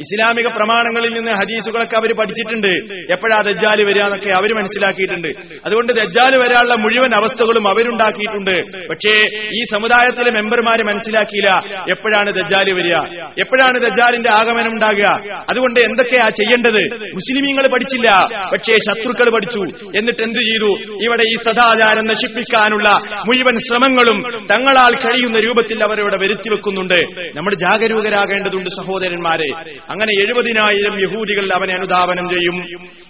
ഇസ്ലാമിക 0.00 0.46
പ്രമാണങ്ങളിൽ 0.46 1.12
നിന്ന് 1.14 1.30
ഹദീസുകളൊക്കെ 1.30 1.96
അവർ 1.96 2.12
പഠിച്ചിട്ടുണ്ട്. 2.12 2.94
എപ്പോഴാ 3.12 3.40
ദജ്ജാൽ 3.40 3.84
വരിക 3.84 4.02
എന്നൊക്കെ 4.02 4.43
അവർ 4.44 4.58
മനസ്സിലാക്കിയിട്ടുണ്ട്. 4.58 5.28
അതുകൊണ്ട് 5.66 5.92
ദജ്ജാൽ 5.92 6.32
വരാനുള്ള 6.42 6.74
മുഴുവൻ 6.74 7.14
അവസ്ഥകളും 7.14 7.68
അവരുണ്ടാക്കിയിട്ടുണ്ട്. 7.68 8.56
പക്ഷേ 8.88 9.14
ഈ 9.54 9.62
സമുദായത്തിലെ 9.72 10.30
മെമ്പർമാര് 10.30 10.84
മനസ്സിലാക്കിയില്ല 10.84 11.50
എപ്പോഴാണ് 11.90 12.32
ദജ്ജാൽ 12.32 12.66
വരിക 12.74 12.96
എപ്പോഴാണ് 13.38 13.80
ദജ്ജാലിന്റെ 13.80 14.30
ആഗമനം 14.32 14.72
ഉണ്ടാകുക. 14.72 15.32
അതുകൊണ്ട് 15.48 15.80
എന്തൊക്കെയാ 15.80 16.28
ചെയ്യേണ്ടത്? 16.28 16.82
മുസ്ലിമീങ്ങൾ 17.14 17.66
പഠിച്ചില്ല 17.66 18.08
പക്ഷേ 18.52 18.72
ശത്രുക്കൾ 18.72 19.30
പഠിച്ചു. 19.30 19.86
എന്നിട്ട് 19.98 20.22
എന്തു 20.22 20.38
ചെയ്തു? 20.38 20.70
ഇവിടെ 21.04 21.22
ഈ 21.22 21.34
സദാചാരം 21.34 22.04
നശിപ്പിക്കാനുള്ള 22.04 22.88
മുഴുവൻ 23.18 23.58
ശ്രമങ്ങളും 23.58 24.18
തങ്ങളാൽ 24.54 24.94
കഴിയുന്ന 24.94 25.38
രൂപത്തിൽ 25.38 25.84
അവരവിടെ 25.84 26.16
വരുത്തി 26.16 26.48
വെക്കുന്നുണ്ട്. 26.48 27.00
നമ്മൾ 27.36 27.54
ജാഗരൂകരാകേണ്ടതുണ്ട് 27.54 28.70
സഹോദരന്മാരെ. 28.70 29.50
അങ്ങനെ 29.90 30.12
എഴുപതിനായിരം 30.24 31.00
യഹൂദികൾ 31.00 31.50
അവനെ 31.54 31.74
അനുദാപനം 31.74 32.28
ചെയ്യും. 32.28 32.64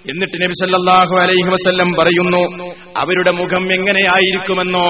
എന്നിട്ട് 0.04 0.36
നബി 0.42 0.54
സല്ലല്ലാഹു 0.54 1.14
അലൈഹി 1.18 1.48
വസല്ലം 1.48 1.90
പറയുന്നു 1.92 2.42
അവരുടെ 2.96 3.32
മുഖം 3.32 3.64
എങ്ങനെയായിരിക്കുമെന്നോ 3.72 4.88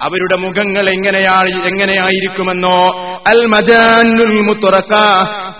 അവരുടെ 0.00 0.36
മുഖങ്ങൾ 0.36 0.84
എങ്ങനെയായി 0.88 1.56
എങ്ങനെയായിരിക്കുമെന്നോ 1.66 2.76
അൽ 3.26 3.40
മജാനുൽ 3.46 4.34
മുത്തുറക്ക 4.42 4.94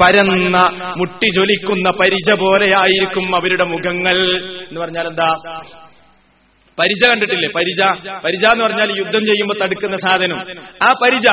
പരന്ന 0.01 0.57
മുട്ടി 0.97 1.29
ജ്വലിക്കുന്ന 1.29 1.89
പരിച 2.01 2.31
പോലെയായിരിക്കും 2.39 3.27
അവരുടെ 3.37 3.65
മുഖങ്ങൾ. 3.65 4.19
എന്ന് 4.69 4.81
പറഞ്ഞാൽ 4.81 5.07
എന്താ 5.07 5.31
പരിച 6.79 7.09
കണ്ടിട്ടില്ലേ? 7.09 7.49
പരിച. 7.49 8.09
പരിച 8.25 8.47
എന്ന് 8.47 8.65
പറഞ്ഞാൽ 8.65 8.99
യുദ്ധം 8.99 9.27
ചെയ്യുമ്പോൾ 9.27 9.55
തടുക്കുന്ന 9.63 9.97
സാധനം. 9.97 10.39
ആ 10.83 10.93
പരിച 11.03 11.27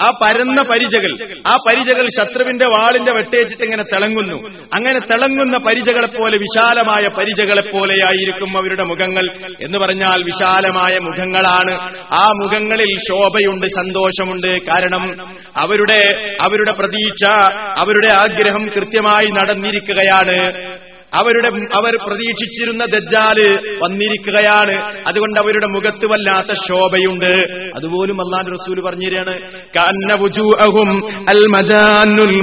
ആ 0.00 0.18
പരന്ന 0.22 0.62
പരിചകൾ 0.62 1.40
ആ 1.46 1.56
പരിചകൾ 1.56 2.06
ശത്രുവിന്റെ 2.06 2.64
വാളിന്റെ 2.68 3.12
വെട്ടേച്ചിട്ട് 3.14 3.62
ഇങ്ങനെ 3.62 3.82
തിളങ്ങുന്നു. 3.82 4.48
അങ്ങനെ 4.74 4.98
തിളങ്ങുന്ന 4.98 5.58
പരിചകളെ 5.58 6.06
പോലെ 6.06 6.38
വിശാലമായ 6.38 7.08
പരിചകളെ 7.08 7.70
പോലെയായിരിക്കും 7.70 8.58
അവരുടെ 8.58 8.84
മുഖങ്ങൾ. 8.84 9.28
എന്ന് 9.60 9.78
പറഞ്ഞാൽ 9.78 10.22
വിശാലമായ 10.22 10.98
മുഖങ്ങളാണ്. 10.98 11.74
ആ 12.14 12.28
മുഖങ്ങളിൽ 12.44 12.98
ശോഭയുണ്ട് 12.98 13.66
സന്തോഷമുണ്ട്. 13.66 14.62
കാരണം 14.62 15.20
അവരുടെ 15.56 16.36
അവരുടെ 16.42 16.72
പ്രതീക്ഷ 16.72 17.30
അവരുടെ 17.78 18.12
ആഗ്രഹം 18.12 18.66
കൃത്യമായി 18.76 19.30
നടന്നിരിക്കുകയാണ്. 19.30 20.74
അവരുടെ 21.20 21.48
അവർ 21.78 21.94
പ്രതീക്ഷിച്ചിരുന്ന 22.06 22.84
ദജ്ജാൽ 22.84 23.38
വന്നിരിക്കുകയാണ്. 23.82 24.76
അതുകൊണ്ട് 25.06 25.40
അവരുടെ 25.40 25.66
മുഖത്ത് 25.66 26.06
വല്ലാത്ത 26.12 26.54
ശോഭയുണ്ട്. 26.68 27.32
അതുപോലും 27.76 28.20
അള്ളാൻ 28.24 28.44
റസൂൽ 28.54 28.78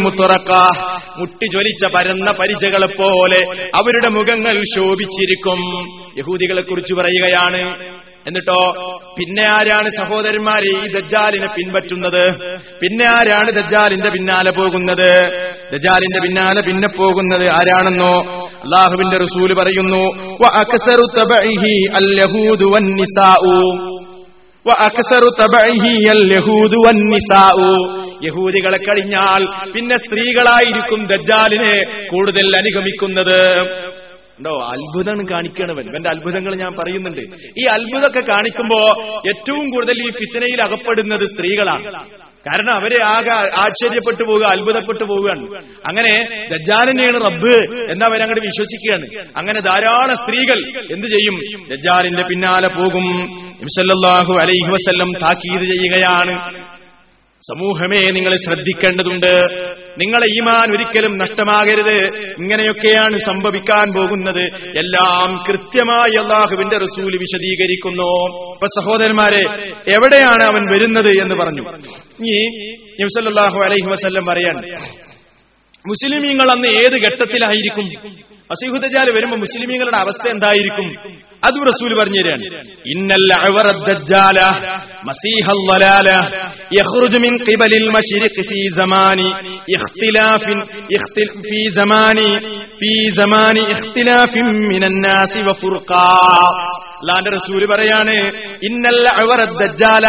മുത്തറഖ 0.03 0.51
മുട്ടി 1.19 1.45
ജ്വലിച്ച 1.45 1.85
പരന്ന 1.95 2.31
പരിചകളെ 2.39 2.87
പോലെ 2.87 3.41
അവരുടെ 3.75 4.09
മുഖങ്ങൾ 4.09 4.63
ശോഭിച്ചിരിക്കും. 4.75 5.59
യഹൂദികളെ 6.17 6.61
കുറിച്ച് 6.61 6.93
പറയുകയാണ് 6.93 7.91
എന്നിട്ടോ 8.27 8.61
പിന്നെ 9.17 9.45
ആരാണ് 9.47 9.89
സഹോദരന്മാരെ 9.89 10.69
ഈ 10.69 10.87
ദജ്ജാലിനെ 10.87 11.47
പിൻപറ്റുന്നത്? 11.55 12.23
പിന്നെ 12.81 13.07
ആരാണ് 13.07 13.51
ദജ്ജാലിന്റെ 13.51 14.09
പിന്നാലെ 14.09 14.51
പോകുന്നത്? 14.51 15.09
ദജ്ജാലിന്റെ 15.73 16.19
പിന്നാലെ 16.19 16.61
പിന്നെ 16.61 16.87
പോകുന്നത് 16.87 17.49
ആരാണെന്നോ 17.49 18.40
അള്ളാഹുവിന്റെ 18.61 19.17
റസൂൽ 19.17 19.53
പറയുന്നു. 19.53 20.29
യഹൂദികളെ 28.23 28.77
കഴിഞ്ഞാൽ 28.77 29.71
പിന്നെ 29.71 29.97
സ്ത്രീകളായിരിക്കും 29.97 31.05
ദജ്ജാലിനെ 31.05 32.07
കൂടുതൽ 32.07 32.57
അനുഗമിക്കുന്നത്. 32.57 33.61
ഉണ്ടോ? 34.39 34.59
അത്ഭുതം 34.63 35.25
കാണിക്കണവൻ 35.31 35.91
ഇവന്റെ 35.91 36.09
അത്ഭുതങ്ങൾ 36.09 36.55
ഞാൻ 36.55 36.73
പറയുന്നുണ്ട്. 36.73 37.21
ഈ 37.59 37.63
അത്ഭുതമൊക്കെ 37.63 38.19
കാണിക്കുമ്പോ 38.19 38.77
ഏറ്റവും 39.27 39.69
കൂടുതൽ 39.69 40.01
ഈ 40.01 40.11
ഫിത്തനയിൽ 40.11 40.61
അകപ്പെടുന്നത് 40.61 41.29
സ്ത്രീകളാണ്. 41.29 42.03
കാരണം 42.47 42.73
അവരെ 42.73 43.05
ആകെ 43.05 43.31
ആശ്ചര്യപ്പെട്ടു 43.59 44.23
പോവുക 44.23 44.43
അത്ഭുതപ്പെട്ടു 44.47 45.03
പോവുകയാണ്. 45.03 45.65
അങ്ങനെ 45.87 46.13
ദജ്ജാലിനെയാണ് 46.51 47.17
റബ്ബ് 47.27 47.55
എന്നവരങ്ങോട്ട് 47.91 48.41
വിശ്വസിക്കുകയാണ്. 48.41 49.27
അങ്ങനെ 49.37 49.59
ധാരാളം 49.59 50.17
സ്ത്രീകൾ 50.17 50.59
എന്തു 50.93 51.07
ചെയ്യും? 51.07 51.67
ദജ്ജാലിന്റെ 51.69 52.23
പിന്നാലെ 52.23 52.67
പോകും. 52.67 53.03
നബി 53.61 53.67
സല്ലല്ലാഹു 53.67 54.33
അലൈഹി 54.33 54.71
വസ്ല്ലം 54.73 55.13
താക്കീത് 55.25 55.63
ചെയ്യുകയാണ്. 55.63 56.61
സമൂഹമേ 57.41 58.11
നിങ്ങൾ 58.11 58.35
ശ്രദ്ധിക്കേണ്ടതുണ്ട്. 58.35 59.33
നിങ്ങളെ 59.97 60.27
ഈമാൻ 60.27 60.75
ഒരിക്കലും 60.75 61.17
നഷ്ടമാകരുത്. 61.17 62.15
ഇങ്ങനെയൊക്കെയാണ് 62.39 63.17
സംഭവിക്കാൻ 63.17 63.93
പോകുന്നത്. 63.93 64.43
എല്ലാം 64.55 65.43
കൃത്യമായി 65.49 66.17
അള്ളാഹുവിന്റെ 66.17 66.77
റസൂൽ 66.77 67.17
വിശദീകരിക്കുന്നു. 67.21 68.37
അപ്പൊ 68.51 68.65
സഹോദരന്മാരെ 68.65 69.63
എവിടെയാണ് 69.91 70.43
അവൻ 70.43 70.73
വരുന്നത് 70.73 71.21
എന്ന് 71.21 71.35
പറഞ്ഞു. 71.35 71.61
ഈ 72.25 72.47
നബ്സല്ലാഹു 73.01 73.59
അലൈഹി 73.59 73.87
വസല്ലം 73.89 74.25
പറയാണ് 74.25 74.85
മുസ്ലിമീങ്ങൾ 75.87 76.51
അന്ന് 76.51 76.67
ഏത് 76.67 76.93
ഘട്ടത്തിലായിരിക്കും? 76.93 78.30
അസീഹുദജാൽ 78.51 79.11
വരുമ്പോ 79.11 79.37
മുസ്ലിമീങ്ങളുടെ 79.37 79.97
അവസ്ഥ 79.97 80.27
എന്തായിരിക്കും? 80.27 80.87
അതും 81.43 81.63
റസൂൽ 81.63 81.99
പറഞ്ഞുതരാണ് 81.99 82.43
അള്ളാന്റെ 97.01 97.31
റസൂൽ 97.31 97.65
പറയാണ് 97.65 98.13
ഇന്നല്ല 98.63 99.15
ദജ്ജാല. 99.65 100.07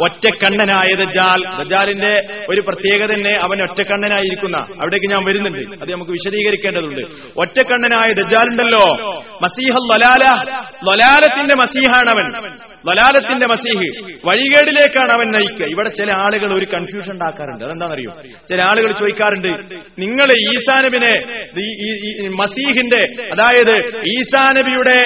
ഒറ്റക്കണ്ണനായ 0.00 0.94
ദജ്ജാൽ. 0.94 1.62
ദജ്ജാലിന്റെ 1.62 2.16
ഒരു 2.48 2.60
പ്രത്യേകത 2.60 3.14
തന്നെ 3.14 3.30
അവൻ 3.30 3.62
ഒറ്റക്കണ്ണനായിരിക്കുന്ന. 3.62 4.56
അവിടേക്ക് 4.56 5.06
ഞാൻ 5.06 5.24
വരുന്നുണ്ട്. 5.24 5.82
അത് 5.82 5.92
നമുക്ക് 5.92 6.10
വിശദീകരിക്കേണ്ടതുണ്ട്. 6.10 7.30
ഒറ്റക്കണ്ണനായ 7.40 8.12
ദജ്ജാലുണ്ടല്ലോ. 8.12 9.14
മസീഹ 9.42 9.74
ലൊലാല 9.74 10.44
ലൊലാലത്തിന്റെ 10.90 11.54
മസീഹാണ് 11.54 12.10
അവൻ 12.10 12.50
ലലാലത്തിന്റെ 12.88 13.46
മസീഹ് 13.46 13.86
വഴികേടിലേക്കാണ് 14.26 15.12
അവൻ 15.12 15.26
നയിക്കുക. 15.32 15.66
ഇവിടെ 15.66 15.88
ചില 15.88 16.10
ആളുകൾ 16.24 16.48
ഒരു 16.58 16.66
കൺഫ്യൂഷൻ 16.74 17.12
ഉണ്ടാക്കാറുണ്ട്. 17.12 17.64
അതെന്താണെന്നറിയോ? 17.64 18.12
ചില 18.50 18.60
ആളുകൾ 18.70 18.90
ചോദിക്കാറുണ്ട് 18.92 19.48
നിങ്ങൾ 20.02 20.28
ഈസാനബിനെ 20.50 21.14
മസീഹിന്റെ 22.36 23.02
അതായത് 23.32 23.74
ഈസാനബിയുടെ 24.08 24.98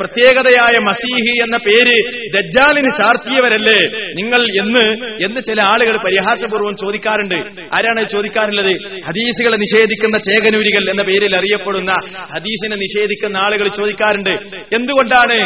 പ്രത്യേകതയായ 0.00 0.78
മസീഹ് 0.88 1.32
എന്ന 1.44 1.56
പേര് 1.56 1.96
ദജ്ജാലിന് 2.36 2.90
ചാർത്തിയവരല്ലേ? 2.98 3.80
നിങ്ങൾ 4.20 4.42
എന്ന് 4.62 4.84
എന്ന് 5.26 5.40
ചില 5.40 5.60
ആളുകൾ 5.72 5.96
പരിഹാസപൂർവം 5.96 6.74
ചോദിക്കാറുണ്ട്. 6.76 7.38
ആരാണ് 7.76 8.08
ചോദിക്കാറുള്ളത്? 8.08 8.72
ഹദീസുകളെ 9.08 9.56
നിഷേധിക്കുന്ന 9.56 10.18
ചേകനൂരികൾ 10.18 10.82
എന്ന 10.90 11.02
പേരിൽ 11.02 11.36
അറിയപ്പെടുന്ന 11.36 11.92
ഹദീസിനെ 12.34 12.76
നിഷേധിക്കുന്ന 12.76 13.36
ആളുകൾ 13.36 13.68
ചോദിക്കാറുണ്ട്. 13.68 14.34
എന്തുകൊണ്ടാണ്? 14.78 15.38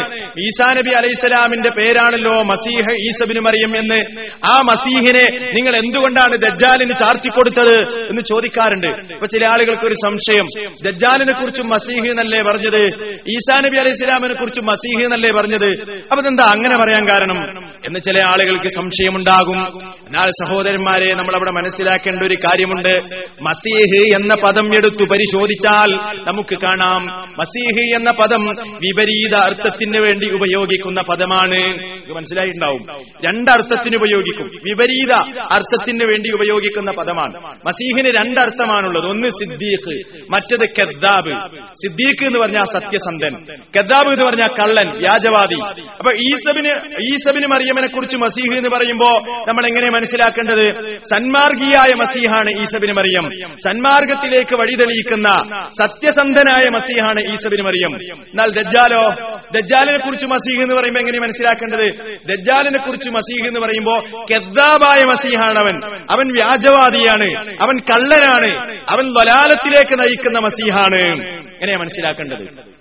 ഈസാനബി 0.45 0.93
അലൈഹിസ്സലാമിന്റെ 1.01 1.71
പേരാണല്ലോ 1.77 2.43
മസീഹ് 2.43 2.91
ഈസബിന് 2.91 3.39
മറിയം 3.45 3.77
എന്ന്. 3.77 4.05
ആ 4.45 4.59
മസീഹിനെ 4.59 5.51
നിങ്ങൾ 5.53 5.75
എന്തുകൊണ്ടാണ് 5.75 6.37
ദജ്ജാലിന് 6.37 6.89
ചാർത്തിക്കൊടുത്തത് 6.89 8.05
എന്ന് 8.09 8.21
ചോദിക്കാറുണ്ട്. 8.21 8.87
അപ്പൊ 8.87 9.25
ചില 9.25 9.49
ആളുകൾക്ക് 9.49 9.85
ഒരു 9.85 9.93
സംശയം. 9.93 10.47
ദജ്ജാലിനെ 10.89 11.33
കുറിച്ചും 11.33 11.69
മസീഹ് 11.69 12.07
എന്നല്ലേ 12.07 12.41
പറഞ്ഞത്? 12.41 12.85
ഈസാ 13.27 13.59
നബി 13.59 13.77
അലൈഹി 13.77 13.95
സ്വലാമിനെ 13.95 14.33
കുറിച്ചും 14.33 14.65
മസീഹ് 14.65 15.05
എന്നല്ലേ 15.05 15.31
പറഞ്ഞത്? 15.31 15.67
അപ്പൊ 16.11 16.21
അതെന്താ 16.21 16.43
അങ്ങനെ 16.43 16.77
പറയാൻ 16.77 17.07
കാരണം? 17.07 17.65
എന്ന് 17.85 17.99
ചില 17.99 18.23
ആളുകൾക്ക് 18.23 18.67
സംശയമുണ്ടാകും. 18.67 19.65
എന്നാൽ 20.05 20.45
സഹോദരന്മാരെ 20.45 21.13
നമ്മൾ 21.13 21.35
അവിടെ 21.35 21.51
മനസ്സിലാക്കേണ്ട 21.51 22.23
ഒരു 22.23 22.35
കാര്യമുണ്ട്. 22.35 23.01
മസീഹ് 23.41 24.15
എന്ന 24.15 24.35
പദം 24.35 24.67
എടുത്തു 24.67 25.03
പരിശോധിച്ചാൽ 25.03 26.17
നമുക്ക് 26.29 26.55
കാണാം. 26.55 27.05
മസീഹ് 27.39 27.95
എന്ന 27.95 28.11
പദം 28.11 28.45
വിപരീത 28.81 29.35
അർത്ഥത്തിന് 29.35 29.97
വേണ്ടി 29.97 30.29
ഉപയോഗിക്കുന്ന 30.31 31.01
പദമാണ്. 31.01 31.85
മനസ്സിലായിട്ടുണ്ടാവും. 32.15 32.87
രണ്ടർത്ഥത്തിന് 33.27 33.95
ഉപയോഗിക്കും. 33.95 34.51
വിപരീത 34.63 35.11
അർത്ഥത്തിന് 35.51 35.99
വേണ്ടി 36.03 36.31
ഉപയോഗിക്കുന്ന 36.31 36.91
പദമാണ്. 36.91 37.57
മസീഹിന് 37.65 38.07
രണ്ടർത്ഥമാണുള്ളത്. 38.07 39.11
ഒന്ന് 39.11 39.27
സിദ്ദീഖ് 39.27 40.03
മറ്റത് 40.29 40.69
കെദ്ദാബ്. 40.69 41.59
സിദ്ദീഖ് 41.83 42.27
എന്ന് 42.27 42.39
പറഞ്ഞാൽ 42.39 42.63
സത്യസന്ധൻ. 42.63 43.33
കെദ്ദാബ് 43.75 44.13
എന്ന് 44.13 44.25
പറഞ്ഞാൽ 44.25 44.47
കള്ളൻ 44.47 44.97
വ്യാജവാദി. 44.97 45.59
അപ്പൊ 45.91 46.11
ഈസബിന് 46.15 46.69
ഈസബിന് 47.13 47.47
മറിയമ്മനെ 47.47 47.87
കുറിച്ച് 47.87 48.17
മസീഹ് 48.17 48.57
എന്ന് 48.57 48.69
പറയുമ്പോ 48.69 49.07
നമ്മൾ 49.47 49.67
എങ്ങനെ 49.67 49.94
മനസ്സിലാക്കേണ്ടത് 49.95 50.97
സന്മാർഗിയായ 50.97 51.93
മസീഹാണ് 51.93 52.49
ഈസബിന് 52.49 52.91
മറിയം. 52.91 53.51
സന്മാർഗത്തിലേക്ക് 53.57 54.55
വഴിതെളിയിക്കുന്ന 54.55 55.35
സത്യസന്ധനായ 55.81 56.65
മസീഹാണ് 56.75 57.19
ഈസബിന് 57.33 57.61
മറിയം. 57.61 57.95
എന്നാൽ 57.95 58.49
ദജ്ജാലോ 58.49 59.13
ദജ്ജാലിനെ 59.53 60.05
കുറിച്ച് 60.05 60.27
മസീഹ് 60.27 60.61
എന്ന് 60.61 60.75
പറയുമ്പോൾ 60.75 60.99
എങ്ങനെ 60.99 61.19
മനസ്സിലാക്കേണ്ടത്? 61.19 62.17
ദജ്ജാലിനെ 62.27 62.79
കുറിച്ച് 62.85 63.09
മസീഹ് 63.09 63.47
എന്ന് 63.47 63.59
പറയുമ്പോൾ 63.59 63.99
കെദ്ദാബായ 64.33 65.03
മസീഹാണ് 65.03 65.57
അവൻ. 65.57 65.75
അവൻ 66.09 66.27
വ്യാജവാദിയാണ്. 66.27 67.49
അവൻ 67.61 67.79
കള്ളനാണ്. 67.79 68.79
അവൻ 68.89 69.13
വലാലത്തിലേക്ക് 69.13 69.99
നയിക്കുന്ന 69.99 70.39
മസീഹാണ്. 70.39 71.23
എങ്ങനെയാ 71.27 71.77
മനസ്സിലാക്കേണ്ടത്? 71.77 72.74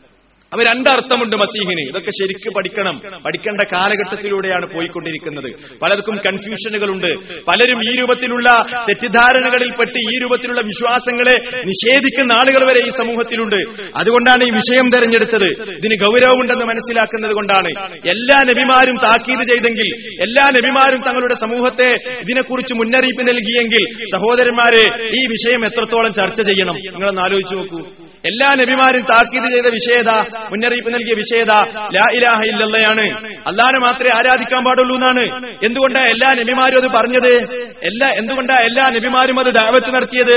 അവ 0.54 0.62
രണ്ടർത്ഥമുണ്ട് 0.62 1.36
മസീഹിന്. 1.36 1.80
ഇതൊക്കെ 1.90 2.10
ശരിക്ക് 2.10 2.54
പഠിക്കണം. 2.54 3.00
പഠിക്കേണ്ട 3.26 3.60
കാലഘട്ടത്തിലൂടെയാണ് 3.72 4.66
പോയിക്കൊണ്ടിരിക്കുന്നത്. 4.74 5.50
പലർക്കും 5.82 6.16
കൺഫ്യൂഷനുകളുണ്ട് 6.26 7.16
പലരും 7.48 7.80
ഈ 7.90 7.96
രൂപത്തിലുള്ള 8.00 8.66
തെറ്റിദ്ധാരണകളിൽ 8.88 9.70
പെട്ട് 9.70 9.98
ഈ 9.98 10.18
രൂപത്തിലുള്ള 10.18 10.60
വിശ്വാസങ്ങളെ 10.60 11.36
നിഷേധിക്കുന്ന 11.66 12.32
ആളുകൾ 12.32 12.64
വരെ 12.64 12.80
ഈ 12.80 12.88
സമൂഹത്തിലുണ്ട്. 12.88 13.60
അതുകൊണ്ടാണ് 13.96 14.44
ഈ 14.44 14.50
വിഷയം 14.50 14.90
തെരഞ്ഞെടുത്തത്. 14.90 15.72
ഇതിന് 15.76 15.94
ഗൗരവമുണ്ടെന്ന് 15.94 16.64
മനസ്സിലാക്കുന്നത് 16.64 17.32
കൊണ്ടാണ്. 17.32 17.68
എല്ലാ 17.92 18.42
നബിമാരും 18.42 18.96
താക്കീത് 18.96 19.48
ചെയ്തെങ്കിൽ 19.48 19.90
എല്ലാ 20.22 20.46
നബിമാരും 20.46 21.00
തങ്ങളുടെ 21.00 21.34
സമൂഹത്തെ 21.34 21.90
ഇതിനെക്കുറിച്ച് 22.22 22.74
മുന്നറിയിപ്പ് 22.74 23.22
നൽകിയെങ്കിൽ 23.22 23.84
സഹോദരന്മാരെ 24.12 24.84
ഈ 25.16 25.26
വിഷയം 25.26 25.66
എത്രത്തോളം 25.66 26.12
ചർച്ച 26.12 26.40
ചെയ്യണം? 26.40 26.74
നിങ്ങളൊന്ന് 26.74 27.20
ആലോചിച്ചു 27.20 27.54
നോക്കൂ. 27.54 27.80
എല്ലാ 28.26 28.54
നബിമാരും 28.54 29.00
താക്കീത് 29.00 29.52
ചെയ്ത 29.52 29.66
വിഷയത 29.66 30.10
മുന്നറിയിപ്പ് 30.50 30.94
നൽകിയ 30.94 31.14
വിഷയത 31.14 31.50
ലാ 31.96 32.06
ഇലാഹ 32.12 32.40
ഇല്ലല്ലയാണ്. 32.40 33.34
അള്ളാനെ 33.46 33.78
മാത്രമേ 33.78 34.16
ആരാധിക്കാൻ 34.16 34.64
പാടുള്ളൂ 34.64 34.96
എന്നാണ്. 34.96 35.54
എന്തുകൊണ്ടാ 35.64 36.00
എല്ലാ 36.00 36.34
നബിമാരും 36.34 36.76
അത് 36.76 36.88
പറഞ്ഞത്? 36.88 37.32
എല്ലാ 37.84 38.08
എന്തുകൊണ്ടാ 38.08 38.54
എല്ലാ 38.54 38.90
നബിമാരും 38.90 39.40
അത് 39.40 39.46
ദാവത്ത് 39.46 39.94
നടത്തിയത്? 39.94 40.36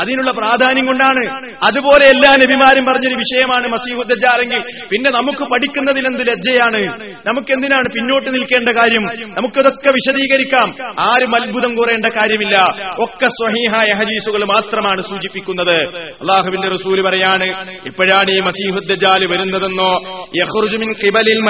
അതിനുള്ള 0.00 0.30
പ്രാധാന്യം 0.30 0.86
കൊണ്ടാണ്. 0.86 1.54
അതുപോലെ 1.64 2.06
എല്ലാ 2.06 2.36
നബിമാരും 2.36 2.84
പറഞ്ഞൊരു 2.84 3.14
വിഷയമാണ് 3.14 3.68
മസീഹുദ്ദാറെങ്കിൽ 3.68 4.62
പിന്നെ 4.90 5.10
നമുക്ക് 5.10 5.50
പഠിക്കുന്നതിൽ 5.52 6.06
എന്ത് 6.06 6.28
ലജ്ജയാണ്? 6.28 6.82
നമുക്ക് 7.26 7.52
എന്തിനാണ് 7.52 7.88
പിന്നോട്ട് 7.94 8.34
നിൽക്കേണ്ട 8.34 8.68
കാര്യം? 8.68 9.02
നമുക്കതൊക്കെ 9.36 9.90
വിശദീകരിക്കാം. 9.90 10.74
ആരും 11.00 11.36
അത്ഭുതം 11.36 11.74
കൂറേണ്ട 11.74 12.06
കാര്യമില്ല. 12.06 12.76
ഒക്കെ 12.98 13.28
സ്വഹീഹായ 13.28 13.98
ഹദീസുകൾ 13.98 14.44
മാത്രമാണ് 14.44 15.00
സൂചിപ്പിക്കുന്നത്. 15.00 15.76
അള്ളാഹുവിന്റെ 15.98 16.68
റസൂൽ 16.68 17.02
പറയാണ് 17.02 17.44
ഇപ്പോഴാണ് 17.86 18.30
ഈ 18.30 18.40
മസീഹുദ്ദാൽ 18.40 19.26
വരുന്നതെന്നോ 19.36 19.92
യഹുർജുമിൻ 20.36 20.92
കിബലിൽ 20.92 21.14
ഖിബലിൽ 21.16 21.40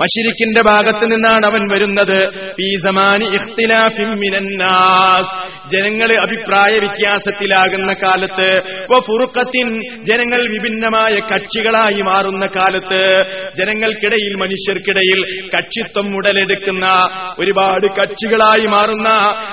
മഷിരിക്കിന്റെ 0.00 0.62
ഭാഗത്ത് 0.62 1.04
നിന്നാണ് 1.12 1.46
അവൻ 1.46 1.62
വരുന്നത്. 1.70 2.20
ജനങ്ങൾ 5.72 6.12
അഭിപ്രായ 6.20 6.78
വ്യത്യാസത്തിലാകുന്ന 6.78 7.92
കാലത്ത് 7.92 8.48
ജനങ്ങൾ 10.04 10.40
വിഭിന്നമായ 10.40 11.14
കക്ഷികളായി 11.18 12.02
മാറുന്ന 12.02 12.46
കാലത്ത് 12.46 13.00
ജനങ്ങൾക്കിടയിൽ 13.58 14.34
മനുഷ്യർക്കിടയിൽ 14.34 15.48
കക്ഷിത്വം 15.56 16.16
ഉടലെടുക്കുന്ന 16.16 16.86
ഒരുപാട് 17.38 17.86
കക്ഷികളായി 17.86 18.66
മാറുന്ന 18.66 19.08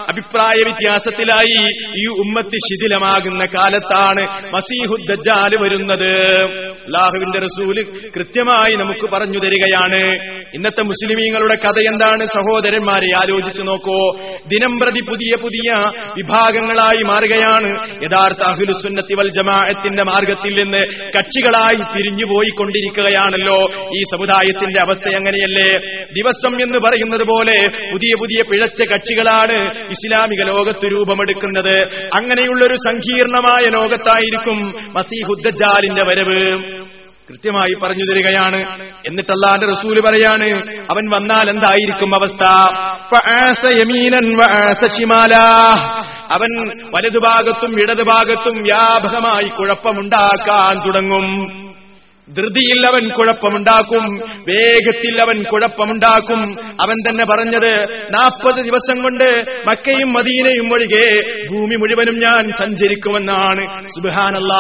അഭിപ്രായ 0.07 0.63
വ്യത്യാസത്തിലായി 0.63 1.61
ഈ 2.03 2.07
ഉമ്മത്ത് 2.07 2.55
ശിഥിലമാകുന്ന 2.55 3.45
കാലത്താണ് 3.45 4.27
മസീഹുദ്ദാൽ 4.55 5.61
വരുന്നത്. 5.61 6.13
അള്ളാഹുവിന്റെ 6.87 7.39
റസൂൽ 7.39 7.85
കൃത്യമായി 8.15 8.75
നമുക്ക് 8.75 9.09
പറഞ്ഞു 9.13 9.39
തരികയാണ്. 9.39 10.03
ഇന്നത്തെ 10.53 10.81
മുസ്ലിമീങ്ങളുടെ 10.81 11.55
കഥ 11.55 11.79
എന്താണ്? 11.79 12.25
സഹോദരന്മാരെ 12.25 13.17
ആലോചിച്ചു 13.17 13.61
നോക്കൂ. 13.61 14.17
ദിനം 14.47 14.79
പ്രതി 14.79 15.01
പുതിയ 15.01 15.35
പുതിയ 15.41 15.91
വിഭാഗങ്ങളായി 16.17 17.03
മാറുകയാണ്. 17.03 17.69
യഥാർത്ഥ 18.03 18.39
അഹുലുസുന്നത്തി 18.43 19.15
വൽ 19.15 19.31
ജമാഅത്തിന്റെ 19.31 20.03
മാർഗത്തിൽ 20.03 20.63
നിന്ന് 20.63 21.11
കക്ഷികളായി 21.17 21.97
തിരിഞ്ഞുപോയിക്കൊണ്ടിരിക്കുകയാണല്ലോ 21.97 23.89
ഈ 23.99 24.03
സമുദായത്തിന്റെ 24.03 24.79
അവസ്ഥ 24.79 25.07
എങ്ങനെയല്ലേ? 25.07 25.77
ദിവസം 26.21 26.63
എന്ന് 26.63 26.79
പറയുന്നത് 26.85 27.27
പോലെ 27.27 27.59
പുതിയ 27.93 28.15
പുതിയ 28.19 28.41
പിഴച്ച 28.51 28.81
കക്ഷികളാണ് 28.81 29.87
ഇസ്ലാമിക 29.89 30.43
ലോകത്ത് 30.43 30.85
രൂപമെടുക്കുന്നത്. 30.91 32.07
അങ്ങനെയുള്ളൊരു 32.15 32.75
സങ്കീർണമായ 32.75 33.69
ലോകത്തായിരിക്കും 33.69 34.73
മസീഹുദ്ദാലിന്റെ 34.93 36.03
വരവ്. 36.03 36.76
കൃത്യമായി 37.29 37.73
പറഞ്ഞു 37.73 38.13
തരികയാണ്. 38.13 38.81
എന്നിട്ട് 39.07 39.31
അള്ളാന്റെ 39.31 39.67
റസൂൽ 39.67 40.01
പറയാണ് 40.01 40.45
അവൻ 40.91 41.09
വന്നാൽ 41.15 41.49
എന്തായിരിക്കും 41.49 42.15
അവസ്ഥ. 42.15 42.43
അവൻ 46.31 46.69
വലതുഭാഗത്തും 46.95 47.81
ഇടതുഭാഗത്തും 47.81 48.63
വ്യാപകമായി 48.63 49.47
കുഴപ്പമുണ്ടാക്കാൻ 49.47 50.87
തുടങ്ങും. 50.87 51.66
ധൃതിയിൽ 52.35 52.87
അവൻ 52.87 53.09
കുഴപ്പമുണ്ടാക്കും 53.09 54.15
വേഗത്തിൽ 54.47 55.21
അവൻ 55.21 55.43
കുഴപ്പമുണ്ടാക്കും. 55.43 56.59
അവൻ 56.81 57.09
തന്നെ 57.09 57.25
പറഞ്ഞത് 57.25 57.83
നാൽപ്പത് 58.13 58.65
ദിവസം 58.65 59.01
കൊണ്ട് 59.01 59.51
മക്കയും 59.67 60.13
മദീനയും 60.13 60.73
ഒഴികെ 60.73 61.07
ഭൂമി 61.51 61.75
മുഴുവനും 61.75 62.19
ഞാൻ 62.19 62.51
സഞ്ചരിക്കുമെന്നാണ്. 62.51 63.87
സുബാനല്ല 63.87 64.53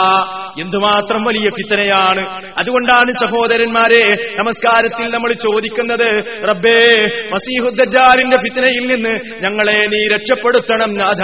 എന്തുമാത്രം 0.61 1.23
വലിയ 1.23 1.49
ഫിത്തനയാണ്. 1.49 2.53
അതുകൊണ്ടാണ് 2.57 3.11
സഹോദരന്മാരെ 3.11 4.35
നമസ്കാരത്തിൽ 4.39 5.05
നമ്മൾ 5.09 5.33
ചോദിക്കുന്നത് 5.33 6.23
റബ്ബേ 6.49 6.93
മസീഹുദ്ദാലിന്റെ 7.33 8.37
ഫിത്തനയിൽ 8.37 8.95
നിന്ന് 8.95 9.19
ഞങ്ങളെ 9.43 9.85
നീ 9.85 10.07
രക്ഷപ്പെടുത്തണം 10.07 10.93
നാഥ 10.93 11.23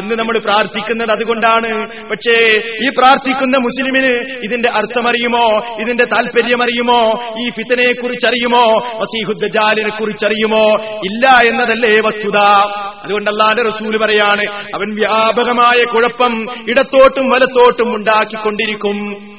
എന്ന് 0.00 0.14
നമ്മൾ 0.14 0.38
പ്രാർത്ഥിക്കുന്നത് 0.38 1.10
അതുകൊണ്ടാണ്. 1.10 1.86
പക്ഷേ 2.10 2.36
ഈ 2.86 2.88
പ്രാർത്ഥിക്കുന്ന 2.88 3.56
മുസ്ലിമിന് 3.58 4.40
ഇതിന്റെ 4.44 4.68
അർത്ഥമറിയുമോ? 4.68 5.51
ഇതിന്റെ 5.80 6.04
താല്പര്യമറിയുമോ 6.04 7.00
ഈ 7.40 7.50
ഫിത്തനെ 7.50 8.02
കുറിച്ചറിയുമോ 8.02 8.88
വസീഹുദ്ജാലിനെ 9.00 9.98
കുറിച്ചറിയുമോ 10.00 10.64
ഇല്ല 11.04 11.28
എന്നതല്ലേ 11.48 11.98
വസ്തുത. 12.04 12.38
അതുകൊണ്ട് 13.04 13.30
റസൂൽ 13.68 13.98
പറയാണ് 14.04 14.42
അവൻ 14.74 14.94
വ്യാപകമായ 14.94 15.84
കുഴപ്പം 15.84 16.46
ഇടത്തോട്ടും 16.68 17.30
വലത്തോട്ടും 17.30 17.96
ഉണ്ടാക്കിക്കൊണ്ടിരിക്കും. 17.96 18.96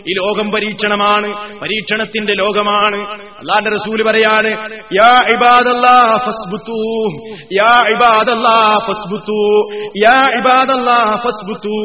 ഈ 0.10 0.14
ലോകം 0.14 0.52
പരീക്ഷണമാണ് 0.52 1.60
പരീക്ഷണത്തിന്റെ 1.60 2.34
ലോകമാണ്. 2.34 3.33
അള്ളാന്റെ 3.44 3.70
റസൂൽ 3.70 4.04
പറയാണ് 4.08 4.52
യാ 4.96 5.22
ഇബാദല്ലാ 5.34 6.18
ഫസ്ബുത്തു 6.26 6.78
യാ 7.60 7.72
ഇബാദല്ലാ 7.94 8.80
ഫസ്ബുത്തു 8.88 9.40
യാ 10.04 10.30
ഇബാദല്ലാ 10.40 11.18
ഫസ്ബുത്തു. 11.26 11.76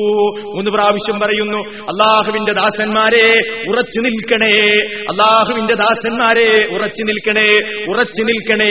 മൂന്ന് 0.55 0.71
പ്രാവശ്യം 0.71 1.21
പറയുന്നു 1.21 1.59
അള്ളാഹുവിന്റെ 1.91 2.53
ദാസന്മാരെ 2.53 3.27
ഉറച്ചു 3.71 4.01
നിൽക്കണേ 4.01 4.55
അള്ളാഹുവിന്റെ 5.11 5.75
ദാസന്മാരെ 5.75 6.49
ഉറച്ചു 6.75 7.03
നിൽക്കണേ 7.03 7.49
ഉറച്ചു 7.89 8.23
നിൽക്കണേ 8.23 8.71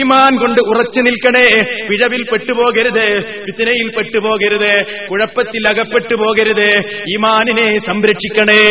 ഈമാൻ 0.00 0.36
കൊണ്ട് 0.36 0.60
ഉറച്ചു 0.60 1.00
നിൽക്കണേ 1.00 1.46
പിഴവിൽ 1.88 2.22
പെട്ടുപോകരുത് 2.32 3.06
വിത്തനയിൽ 3.46 3.88
പെട്ടുപോകരുത് 3.96 4.72
കുഴപ്പത്തിൽ 5.10 5.68
അകപ്പെട്ടു 5.68 6.14
പോകരുത് 6.14 6.68
ഈമാനിനെ 7.14 7.78
സംരക്ഷിക്കണേ. 7.78 8.62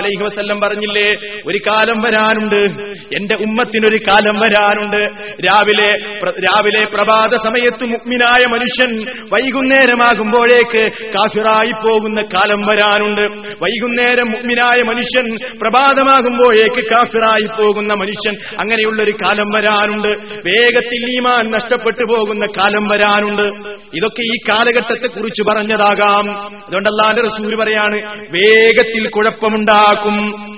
അലൈഹി 0.00 0.22
വസല്ലം 0.22 0.60
പറഞ്ഞില്ലേ 0.60 1.08
ഒരു 1.46 1.58
കാലം 1.70 1.98
വരാനുണ്ട്. 2.40 2.82
എന്റെ 3.16 3.34
ഉമ്മത്തിനൊരു 3.34 3.98
കാലം 4.08 4.40
വരാനുണ്ട്. 4.40 5.10
രാവിലെ 5.46 5.92
രാവിലെ 6.26 6.84
പ്രഭാത 6.94 7.36
സമയത്ത് 7.36 7.84
മുഗ്മിനായ 7.84 8.46
മനുഷ്യൻ 8.46 9.04
വൈകുന്നേരമാകുമ്പോഴേക്ക് 9.32 10.92
കാഫിറായി 11.02 11.72
പോകുന്ന 11.72 12.20
കാലം 12.20 12.66
വരാനുണ്ട്. 12.66 13.48
വൈകുന്നേരം 13.48 14.30
മുഗ്മിനായ 14.30 14.82
മനുഷ്യൻ 14.82 15.38
പ്രഭാതമാകുമ്പോഴേക്ക് 15.62 16.90
കാഫിറായി 16.90 17.46
പോകുന്ന 17.46 17.94
മനുഷ്യൻ 17.94 18.34
അങ്ങനെയുള്ളൊരു 18.58 19.10
കാലം 19.10 19.50
വരാനുണ്ട്. 19.56 20.08
വേഗത്തിൽ 20.46 21.10
ഈമാൻ 21.10 21.50
നഷ്ടപ്പെട്ടു 21.50 22.12
പോകുന്ന 22.12 22.46
കാലം 22.46 22.88
വരാനുണ്ട്. 22.88 23.70
ഇതൊക്കെ 23.94 24.20
ഈ 24.20 24.36
കാലഘട്ടത്തെ 24.48 25.06
കുറിച്ച് 25.06 25.42
പറഞ്ഞതാകാം 25.42 26.32
അതുകൊണ്ടല്ലാതെ 26.46 27.22
റസൂര് 27.22 27.56
പറയാണ് 27.56 28.20
വേഗത്തിൽ 28.20 29.08
കുഴപ്പമുണ്ടാക്കും. 29.08 30.49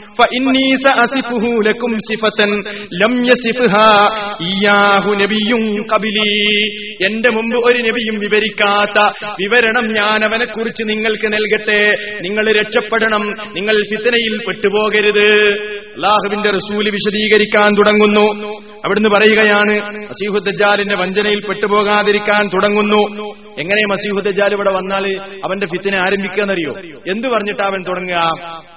എന്റെ 7.07 7.33
മുമ്പ് 7.33 7.57
ഒരു 7.67 7.83
നബിയും 7.83 8.21
വിവരിക്കാത്ത 8.21 9.13
വിവരണം 9.41 9.93
ഞാൻ 9.93 10.25
അവനെ 10.25 10.45
കുറിച്ച് 10.45 10.83
നിങ്ങൾക്ക് 10.89 11.33
നൽകട്ടെ. 11.33 11.97
നിങ്ങൾ 12.21 12.53
രക്ഷപ്പെടണം. 12.61 13.21
നിങ്ങൾ 13.29 13.83
ഫിത്തനയിൽ 13.91 14.39
പെട്ടുപോകരുത്. 14.47 15.53
അള്ളാഹുവിന്റെ 15.95 16.51
റസൂൽ 16.51 16.85
വിശദീകരിക്കാൻ 16.85 17.75
തുടങ്ങുന്നു. 17.75 18.49
അവിടുന്ന് 18.85 19.09
പറയുകയാണ് 19.09 20.01
മസീഹുദ്ജാലിന്റെ 20.09 20.95
വഞ്ചനയിൽ 20.95 21.41
പെട്ടുപോകാതിരിക്കാൻ 21.41 22.49
തുടങ്ങുന്നു. 22.49 23.25
എങ്ങനെ 23.59 23.87
മസീഹു 23.87 24.41
ഇവിടെ 24.53 24.71
വന്നാൽ 24.71 25.21
അവന്റെ 25.21 25.67
ഫിത്തിനെ 25.67 26.01
ആരംഭിക്കാന്നറിയോ 26.01 26.73
എന്ത് 27.13 27.29
പറഞ്ഞിട്ടാ 27.29 27.67
അവൻ 27.67 27.85
തുടങ്ങുക? 27.89 28.73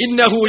ഇന്നഹു 0.00 0.46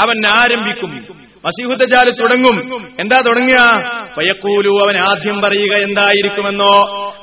അവൻ 0.00 0.28
ആരംഭിക്കും. 0.28 1.20
മസീഹുദ്ദാൽ 1.44 2.10
തുടങ്ങും. 2.10 2.86
എന്താ 3.00 3.16
തുടങ്ങുക? 3.16 3.84
പയക്കൂലു 4.18 4.70
അവൻ 4.70 4.98
ആദ്യം 4.98 5.40
പറയുക 5.40 5.72
എന്തായിരിക്കുമെന്നോ? 5.72 6.78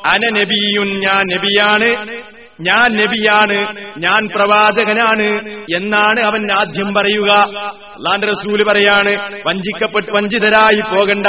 അന 0.06 0.40
നബിയുൻ 0.40 1.00
ഞാൻ 1.00 1.36
നബിയാണ്. 1.36 2.08
ഞാൻ 2.62 2.94
നബിയാണ്. 2.94 3.76
ഞാൻ 3.98 4.30
പ്രവാചകനാണ്. 4.36 5.50
എന്നാണ് 5.76 6.20
അവൻ 6.20 6.52
ആദ്യം 6.52 6.94
പറയുക. 6.94 7.32
അള്ളാന്റെ 7.34 8.28
റസൂൽ 8.28 8.64
പറയാണ് 8.64 9.42
വഞ്ചിക്കപ്പെട്ട് 9.48 10.12
വഞ്ചിതരായി 10.12 10.82
പോകണ്ട. 10.82 11.28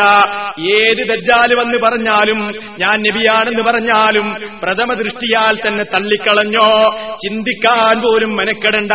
ഏത് 0.71 0.97
ദജ്ജാൽ 0.97 1.55
വന്ന് 1.55 1.77
പറഞ്ഞാലും 1.77 2.51
ഞാൻ 2.79 3.03
നബിയാണെന്ന് 3.03 3.63
പറഞ്ഞാലും 3.63 4.33
പ്രഥമ 4.63 4.93
ദൃഷ്ടിയാൽ 4.93 5.67
തന്നെ 5.67 5.83
തള്ളിക്കളഞ്ഞോ? 5.83 6.67
ചിന്തിക്കാൻ 7.15 8.01
പോലും 8.01 8.35
മെനക്കെടണ്ട. 8.35 8.91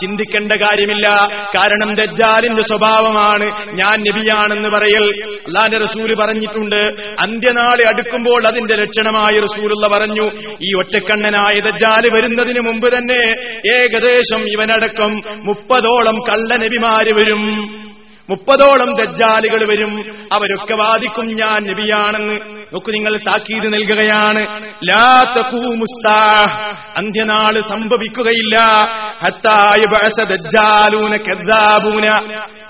ചിന്തിക്കേണ്ട 0.00 0.52
കാര്യമില്ല. 0.52 1.08
കാരണം 1.56 1.94
ദജ്ജാലിന്റെ 1.94 2.62
സ്വഭാവമാണ് 2.62 3.76
ഞാൻ 3.76 4.00
നബിയാണെന്ന് 4.00 4.68
പറയൽ. 4.68 5.34
അള്ളാന്റെ 5.34 5.78
റസൂൽ 5.78 6.14
പറഞ്ഞിട്ടുണ്ട്. 6.14 6.92
അന്ത്യനാളെ 7.20 7.82
അടുക്കുമ്പോൾ 7.82 8.46
അതിന്റെ 8.46 8.74
ലക്ഷണമായി 8.74 9.40
റസൂലുള്ള 9.40 9.88
പറഞ്ഞു 9.88 10.30
ഈ 10.62 10.72
ഒറ്റക്കണ്ണനായ 10.78 11.60
ദജ്ജാൽ 11.60 12.14
വരുന്നതിന് 12.14 12.60
മുമ്പ് 12.60 12.98
തന്നെ 12.98 13.36
ഏകദേശം 13.76 14.48
ഇവനടക്കം 14.48 15.22
മുപ്പതോളം 15.44 16.18
കള്ളനബിമാര് 16.18 17.12
വരും. 17.14 17.85
മുപ്പതോളം 18.30 18.96
ദജ്ജാലുകൾ 18.96 19.68
വരും. 19.68 20.14
അവരൊക്കെ 20.32 20.74
വാദിക്കും 20.74 21.26
ഞാൻ 21.26 21.62
നബിയാണെന്ന്. 21.62 22.34
നോക്കു 22.74 22.90
നിങ്ങൾ 22.90 23.16
താക്കീത് 23.16 23.72
നൽകുകയാണ്. 23.72 24.64
അന്ത്യനാൾ 26.96 27.62
സംഭവിക്കുകയില്ല. 27.68 28.56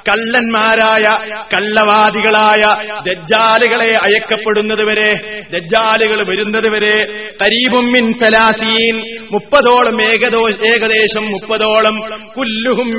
കള്ളന്മാരായ 0.09 1.35
കള്ളവാദികളായ 1.55 2.75
ദജ്ജാലുകളെ 3.09 3.95
അയക്കപ്പെടുന്നത് 4.05 4.85
വരെ 4.85 5.13
ദജ്ജാലുകൾ 5.53 6.23
വരുന്നത് 6.23 6.69
വരെ 6.69 6.99
കരീബും 7.43 7.93
മിൻ 7.93 8.13
സലാസീൻ 8.13 9.17
മുപ്പതോളം 9.33 10.03
ഏകദോ 10.03 10.49
ഏകദേശം 10.49 11.33
മുപ്പതോളം 11.33 12.01
കുല്ലുഹും 12.39 12.99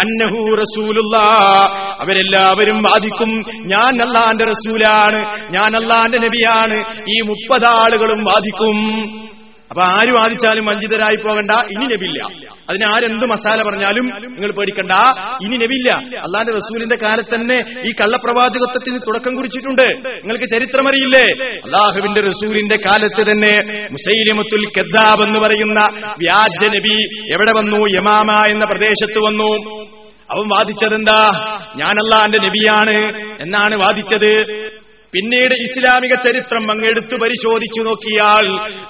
അന്നഹു 0.00 0.56
റസൂലുള്ള. 0.56 1.16
അവരെല്ലാവരും 2.00 2.82
വാദിക്കും 2.82 3.42
ഞാൻ 3.66 4.02
അള്ളാന്റെ 4.02 4.44
റസൂലാണ് 4.44 5.18
ഞാൻ 5.50 5.76
അള്ളാന്റെ 5.76 6.18
നബിയാണ്. 6.18 6.78
ഈ 7.08 7.20
മുപ്പതാളുകളും 7.20 8.24
വാദിക്കും. 8.24 8.76
അപ്പൊ 9.70 9.82
ആര് 9.82 10.12
വാദിച്ചാലും 10.14 10.66
വഞ്ചിതരായി 10.66 11.16
പോകണ്ട 11.16 11.50
ഇനി 11.50 11.84
നബില്ല. 11.84 12.22
അതിന് 12.70 12.84
ആരെന്ത് 12.94 13.26
മസാല 13.26 13.62
പറഞ്ഞാലും 13.68 14.06
നിങ്ങൾ 14.06 14.52
പേടിക്കണ്ട. 14.52 14.92
ഇനി 15.44 15.56
നബില്ല. 15.56 15.90
അള്ളാന്റെ 16.18 16.52
റസൂലിന്റെ 16.52 16.96
കാലത്ത് 16.96 17.34
തന്നെ 17.34 17.58
ഈ 17.88 17.92
കള്ളപ്രവാചകത്വത്തിന് 17.92 18.98
തുടക്കം 18.98 19.36
കുറിച്ചിട്ടുണ്ട്. 19.36 19.86
നിങ്ങൾക്ക് 20.08 20.44
ചരിത്രമറിയില്ലേ? 20.44 21.26
അള്ളാഹുവിന്റെ 21.64 22.20
റസൂലിന്റെ 22.20 22.78
കാലത്ത് 22.86 23.30
തന്നെ 23.30 23.54
മുസൈലിമത്തുൽ 23.90 24.66
കദ്ദാബ് 24.78 25.22
എന്ന് 25.22 25.40
പറയുന്ന 25.40 25.80
വ്യാജ 26.18 26.64
നബി 26.64 26.98
എവിടെ 27.32 27.52
വന്നു? 27.58 27.80
യമാമ 27.90 28.44
എന്ന 28.44 28.64
പ്രദേശത്ത് 28.64 29.18
വന്നു. 29.18 29.50
അവൻ 30.30 30.48
വാദിച്ചതെന്താ? 30.48 31.20
ഞാനല്ല 31.76 32.24
എന്റെ 32.24 32.38
നബിയാണ് 32.38 32.98
എന്നാണ് 33.40 33.74
വാദിച്ചത്. 33.74 34.60
പിന്നീട് 35.12 35.54
ഇസ്ലാമിക 35.54 36.14
ചരിത്രം 36.14 36.70
അങ്ങെടുത്തു 36.70 37.16
പരിശോധിച്ചു 37.16 37.80
നോക്കിയാൽ 37.82 38.46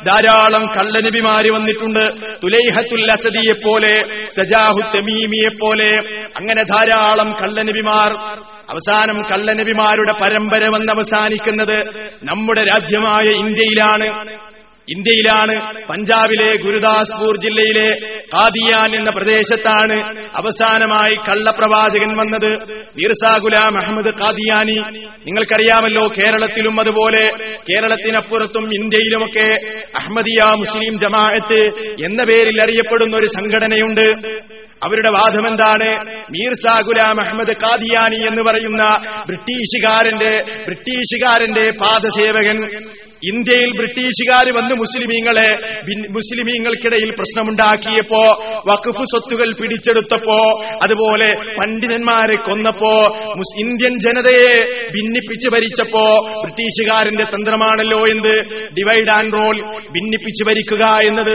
ധാരാളം 0.06 0.66
കള്ളനബിമാര് 0.66 1.50
വന്നിട്ടുണ്ട്. 1.52 2.04
തുലൈഹത്തുൽ 2.42 3.10
അസദിയെ 3.12 3.52
പോലെ 3.52 3.94
സജാഹു 4.36 4.80
തമീമിയെ 4.96 5.48
പോലെ 5.48 5.90
അങ്ങനെ 6.36 6.62
ധാരാളം 6.62 7.32
കള്ളനബിമാർ. 7.32 8.12
അവസാനം 8.70 9.22
കള്ളനബിമാരുടെ 9.22 10.12
പരമ്പര 10.12 10.68
വന്ന് 10.68 10.92
അവസാനിക്കുന്നത് 10.92 11.78
നമ്മുടെ 12.22 12.62
രാജ്യമായ 12.62 13.24
ഇന്ത്യയിലാണ്. 13.24 14.49
ഇന്ത്യയിലാണ് 14.90 15.86
പഞ്ചാബിലെ 15.86 16.56
ഗുരുദാസ്പൂർ 16.62 17.36
ജില്ലയിലെ 17.36 17.88
കാദിയാൻ 18.34 18.96
എന്ന 18.96 19.10
പ്രദേശത്താണ് 19.10 19.98
അവസാനമായി 20.36 21.14
കള്ളപ്രവാചകൻ 21.14 22.16
വന്നത്. 22.16 22.50
മീർസാ 22.96 23.36
ഗുലാം 23.42 23.78
അഹമ്മദ് 23.78 24.14
കാദിയാനി 24.14 24.76
നിങ്ങൾക്കറിയാമല്ലോ 25.26 26.06
കേരളത്തിലും 26.18 26.80
അതുപോലെ. 26.80 27.24
കേരളത്തിനപ്പുറത്തും 27.70 28.74
ഇന്ത്യയിലുമൊക്കെ 28.74 29.48
അഹമ്മദിയ 29.98 30.44
മുസ്ലിം 30.44 30.98
ജമാഅത്ത് 30.98 31.60
എന്ന 32.06 32.24
പേരിൽ 32.24 32.62
അറിയപ്പെടുന്ന 32.62 33.16
ഒരു 33.16 33.26
സംഘടനയുണ്ട്. 33.26 34.06
അവരുടെ 34.84 35.10
വാദമെന്താണ്? 35.10 35.90
മീർസ 36.30 36.80
ഗുലാം 36.80 37.20
അഹമ്മദ് 37.20 37.56
കാദിയാനി 37.62 38.16
എന്ന് 38.16 38.42
പറയുന്ന 38.42 38.82
ബ്രിട്ടീഷുകാരന്റെ 39.26 40.32
ബ്രിട്ടീഷുകാരന്റെ 40.64 41.70
പാദസേവകൻ 41.70 42.58
ഇന്ത്യയിൽ 43.22 43.70
ബ്രിട്ടീഷുകാർ 43.76 44.56
വന്ന് 44.56 44.74
മുസ്ലിമീങ്ങളെ 44.74 45.48
മുസ്ലിമീങ്ങൾക്കിടയിൽ 46.10 47.10
പ്രശ്നമുണ്ടാക്കിയപ്പോ 47.10 48.22
വഖഫ് 48.68 49.04
സ്വത്തുകൾ 49.04 49.52
പിടിച്ചെടുത്തപ്പോ 49.60 50.38
അതുപോലെ 50.82 51.56
പണ്ഡിതന്മാരെ 51.58 52.36
കൊന്നപ്പോ 52.36 52.92
ഇന്ത്യൻ 53.58 53.98
ജനതയെ 54.00 54.54
ഭിന്നിപ്പിച്ച് 54.90 55.48
ഭരിച്ചപ്പോ 55.48 56.04
ബ്രിട്ടീഷുകാരന്റെ 56.42 57.24
തന്ത്രമാണല്ലോ 57.24 58.06
എന്ത്? 58.06 58.34
ഡിവൈഡ് 58.78 59.10
ആൻഡ് 59.10 59.32
റോൾ 59.32 59.56
ഭിന്നിപ്പിച്ച് 59.90 60.44
ഭരിക്കുക 60.44 60.84
എന്നത്. 61.06 61.34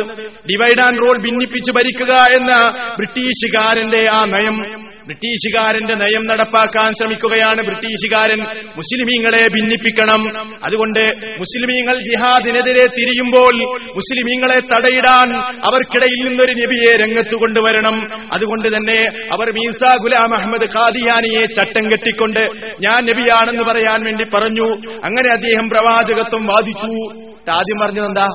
ഡിവൈഡ് 0.52 0.82
ആൻഡ് 0.82 1.00
റോൾ 1.00 1.18
ഭിന്നിപ്പിച്ച് 1.18 1.72
ഭരിക്കുക 1.72 2.14
എന്ന 2.38 2.54
ബ്രിട്ടീഷുകാരന്റെ 2.96 4.06
ആ 4.14 4.26
നയം 4.26 4.85
ബ്രിട്ടീഷുകാരന്റെ 5.06 5.96
നയം 5.96 6.28
നടപ്പാക്കാൻ 6.28 6.94
ശ്രമിക്കുകയാണ് 6.94 7.64
ബ്രിട്ടീഷുകാരൻ. 7.64 8.40
മുസ്ലിമീങ്ങളെ 8.78 9.48
ഭിന്നിപ്പിക്കണം. 9.48 10.22
അതുകൊണ്ട് 10.64 11.00
മുസ്ലിമീങ്ങൾ 11.40 12.00
ജിഹാദിനെതിരെ 12.00 12.86
തിരിയുമ്പോൾ 12.88 13.54
മുസ്ലിമീങ്ങളെ 13.96 14.60
തടയിടാൻ 14.60 15.36
അവർക്കിടയിൽ 15.38 16.30
നിന്നൊരു 16.30 16.52
നബിയെ 16.52 16.98
രംഗത്ത് 16.98 17.36
കൊണ്ടുവരണം. 17.36 18.08
അതുകൊണ്ട് 18.34 18.68
തന്നെ 18.68 19.10
അവർ 19.32 19.52
മീസ 19.52 19.98
ഗുലാം 20.02 20.36
അഹമ്മദ് 20.36 20.68
ഖാദിയാനിയെ 20.78 21.46
ചട്ടം 21.46 21.86
കെട്ടിക്കൊണ്ട് 21.86 22.40
ഞാൻ 22.82 23.06
നബിയാണെന്ന് 23.06 23.64
പറയാൻ 23.64 24.04
വേണ്ടി 24.04 24.24
പറഞ്ഞു. 24.24 24.68
അങ്ങനെ 25.06 25.34
അദ്ദേഹം 25.34 25.70
പ്രവാചകത്വം 25.70 26.46
വാദിച്ചു. 26.46 27.26
ആദ്യം 27.52 27.80
പറഞ്ഞത് 27.84 28.06
എന്താ? 28.06 28.26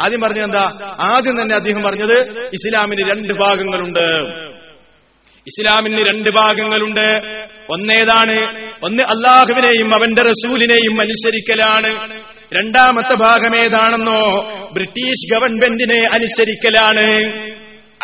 ആദ്യം 0.00 0.20
പറഞ്ഞത് 0.20 0.44
എന്താ? 0.44 0.96
ആദ്യം 1.00 1.42
തന്നെ 1.42 1.54
അദ്ദേഹം 1.56 1.82
പറഞ്ഞത് 1.82 2.48
ഇസ്ലാമിന് 2.52 3.10
രണ്ട് 3.10 3.32
ഭാഗങ്ങളുണ്ട്. 3.40 4.45
ഇസ്ലാമിന് 5.46 6.08
രണ്ട് 6.08 6.28
ഭാഗങ്ങളുണ്ട്. 6.28 7.06
ഒന്നേതാണ് 7.70 8.64
ഒന്ന് 8.84 9.02
അള്ളാഹുവിനെയും 9.02 9.94
അവന്റെ 9.94 10.22
റസൂലിനെയും 10.22 11.00
അനുസരിക്കലാണ്. 11.00 12.18
രണ്ടാമത്തെ 12.54 13.14
ഭാഗം 13.14 13.56
ഏതാണെന്നോ 13.56 14.20
ബ്രിട്ടീഷ് 14.72 15.34
ഗവൺമെന്റിനെ 15.34 16.00
അനുസരിക്കലാണ്. 16.14 17.32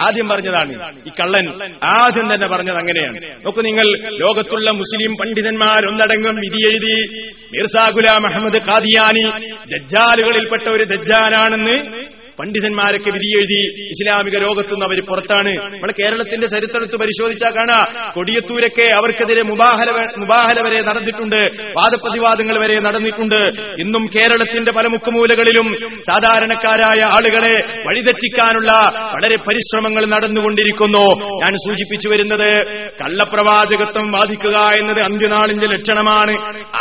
ആദ്യം 0.06 0.28
പറഞ്ഞതാണ് 0.28 0.72
ഈ 1.06 1.10
കള്ളൻ 1.20 1.74
ആദ്യം 1.84 2.34
തന്നെ 2.34 2.46
പറഞ്ഞത് 2.46 2.76
അങ്ങനെയാണ്. 2.76 3.44
നോക്കൂ 3.44 3.62
നിങ്ങൾ 3.62 4.08
ലോകത്തുള്ള 4.08 4.70
മുസ്ലിം 4.70 5.12
പണ്ഡിതന്മാരൊന്നടങ്കം 5.12 6.34
വിധി 6.40 6.68
എഴുതി 6.70 7.22
മിർസാ 7.56 7.88
ഗുലാം 7.88 8.28
അഹമ്മദ് 8.28 8.62
ഖാദിയാനി 8.70 9.46
ദജ്ജാലുകളിൽപ്പെട്ട 9.72 10.68
ഒരു 10.68 10.84
ദജ്ജാലാണെന്ന് 10.84 12.02
പണ്ഡിതന്മാരൊക്കെ 12.40 13.08
എഴുതി 13.08 13.82
ഇസ്ലാമിക 13.84 14.38
രോഗത്തുനിന്ന് 14.38 14.86
അവർ 14.86 15.00
പുറത്താണ്. 15.08 15.48
നമ്മുടെ 15.48 15.94
കേരളത്തിന്റെ 16.00 16.46
ചരിത്രത്ത് 16.46 16.96
പരിശോധിച്ചാൽ 16.96 17.50
കാണാ. 17.50 18.10
കൊടിയത്തൂരൊക്കെ 18.10 18.92
അവർക്കെതിരെ 18.92 19.42
മുബാഹല 19.42 20.06
മുബാഹല 20.18 20.62
വരെ 20.62 20.80
നടന്നിട്ടുണ്ട്. 20.80 21.62
വാദപ്രതിവാദങ്ങൾ 21.62 22.58
വരെ 22.58 22.80
നടന്നിട്ടുണ്ട്. 22.80 23.62
ഇന്നും 23.80 24.06
കേരളത്തിന്റെ 24.06 24.72
പല 24.72 24.88
മുക്കുമൂലകളിലും 24.88 25.72
സാധാരണക്കാരായ 26.00 27.02
ആളുകളെ 27.02 27.82
വഴിതെറ്റിക്കാനുള്ള 27.86 28.72
വളരെ 28.94 29.38
പരിശ്രമങ്ങൾ 29.38 30.06
നടന്നുകൊണ്ടിരിക്കുന്നു. 30.06 31.26
ഞാൻ 31.34 31.56
സൂചിപ്പിച്ചു 31.56 32.08
വരുന്നത് 32.08 32.66
കള്ളപ്രവാചകത്വം 33.02 34.12
വാദിക്കുക 34.12 34.58
എന്നത് 34.58 35.00
അന്ത്യനാളിന്റെ 35.00 35.66
ലക്ഷണമാണ്. 35.66 36.32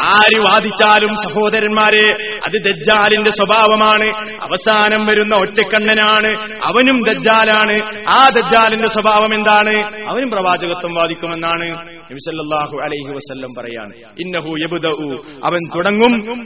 ആര് 0.03 0.39
വാദിച്ചാലും 0.39 1.15
സഹോദരന്മാരെ 1.15 2.07
അത് 2.47 2.61
ദജ്ജാലിന്റെ 2.61 3.31
സ്വഭാവമാണ്. 3.31 4.09
അവസാനം 4.43 5.05
വരുന്ന 5.05 5.40
ഒറ്റക്കണ്ണനാണ്. 5.41 6.53
അവനും 6.63 7.03
ദജ്ജാലാണ്. 7.03 8.05
ആ 8.09 8.29
ദജ്ജാലിന്റെ 8.35 8.87
സ്വഭാവം 8.87 9.35
എന്താണ്? 9.35 10.05
അവനും 10.09 10.29
പ്രവാചകത്വം 10.29 10.93
വാദിക്കുമെന്നാണ് 10.93 11.69
നബിസല്ലാഹു 11.87 12.77
അലൈഹി 12.77 13.13
വസ്ല്ലം 13.13 13.61
പറയാണ്. 13.61 13.93
ഇന്നഹു 14.19 14.55
യബ്ദഉ. 14.63 15.15
അവൻ 15.43 15.59
തുടങ്ങും 15.75 16.45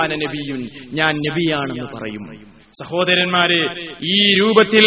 അന 0.00 0.08
നബിയുൻ. 0.08 0.68
ഞാൻ 0.92 1.14
നബിയാണെന്ന് 1.14 1.98
പറയും. 1.98 2.55
സഹോദരന്മാരെ 2.82 3.60
ഈ 4.04 4.34
രൂപത്തിൽ 4.40 4.86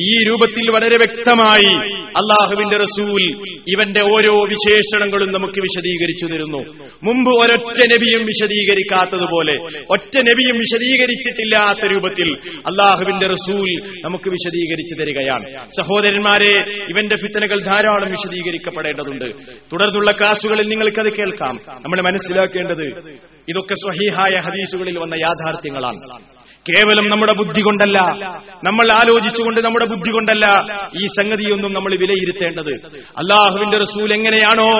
ഈ 0.00 0.24
രൂപത്തിൽ 0.24 0.64
വളരെ 0.76 0.96
വ്യക്തമായി 0.96 1.90
അള്ളാഹുവിന്റെ 2.02 2.76
റസൂൽ 2.76 3.22
ഇവന്റെ 3.68 4.02
ഓരോ 4.02 4.44
വിശേഷണങ്ങളും 4.48 5.32
നമുക്ക് 5.32 5.60
വിശദീകരിച്ചു 5.60 6.26
തരുന്നു. 6.26 6.88
മുമ്പ് 7.02 7.30
ഒരൊറ്റ 7.30 7.80
നബിയും 7.86 8.26
വിശദീകരിക്കാത്തതുപോലെ 8.26 9.84
ഒറ്റ 9.90 10.18
നബിയും 10.18 10.58
വിശദീകരിച്ചിട്ടില്ലാത്ത 10.58 11.86
രൂപത്തിൽ 11.86 12.32
അള്ളാഹുവിന്റെ 12.50 13.26
റസൂൽ 13.26 13.68
നമുക്ക് 14.04 14.30
വിശദീകരിച്ചു 14.30 14.94
തരികയാണ്. 14.94 15.48
സഹോദരന്മാരെ 15.66 16.52
ഇവന്റെ 16.88 17.16
ഫിത്തനകൾ 17.16 17.60
ധാരാളം 17.60 18.10
വിശദീകരിക്കപ്പെടേണ്ടതുണ്ട്. 18.10 19.30
തുടർന്നുള്ള 19.72 20.10
ക്ലാസുകളിൽ 20.10 20.68
നിങ്ങൾക്കത് 20.68 21.12
കേൾക്കാം. 21.12 21.54
നമ്മൾ 21.56 22.00
മനസ്സിലാക്കേണ്ടത് 22.02 23.08
ഇതൊക്കെ 23.48 23.74
സ്വഹീഹായ 23.74 24.40
ഹദീസുകളിൽ 24.40 24.98
വന്ന 24.98 25.14
യാഥാർത്ഥ്യങ്ങളാണ്. 25.14 26.39
കേവലം 26.68 27.10
നമ്മുടെ 27.10 27.32
ബുദ്ധി 27.32 27.60
കൊണ്ടല്ല. 27.60 27.98
നമ്മൾ 28.64 28.92
ആലോചിച്ചുകൊണ്ട് 28.92 29.60
നമ്മുടെ 29.60 29.86
ബുദ്ധി 29.86 30.10
കൊണ്ടല്ല 30.10 30.46
ഈ 31.02 31.06
സംഗതിയൊന്നും 31.06 31.72
നമ്മൾ 31.72 31.96
വിലയിരുത്തേണ്ടത്. 32.00 32.86
അള്ളാഹുവിന്റെ 32.96 33.78
റസൂൽ 33.78 34.12
എങ്ങനെയാണോ 34.12 34.70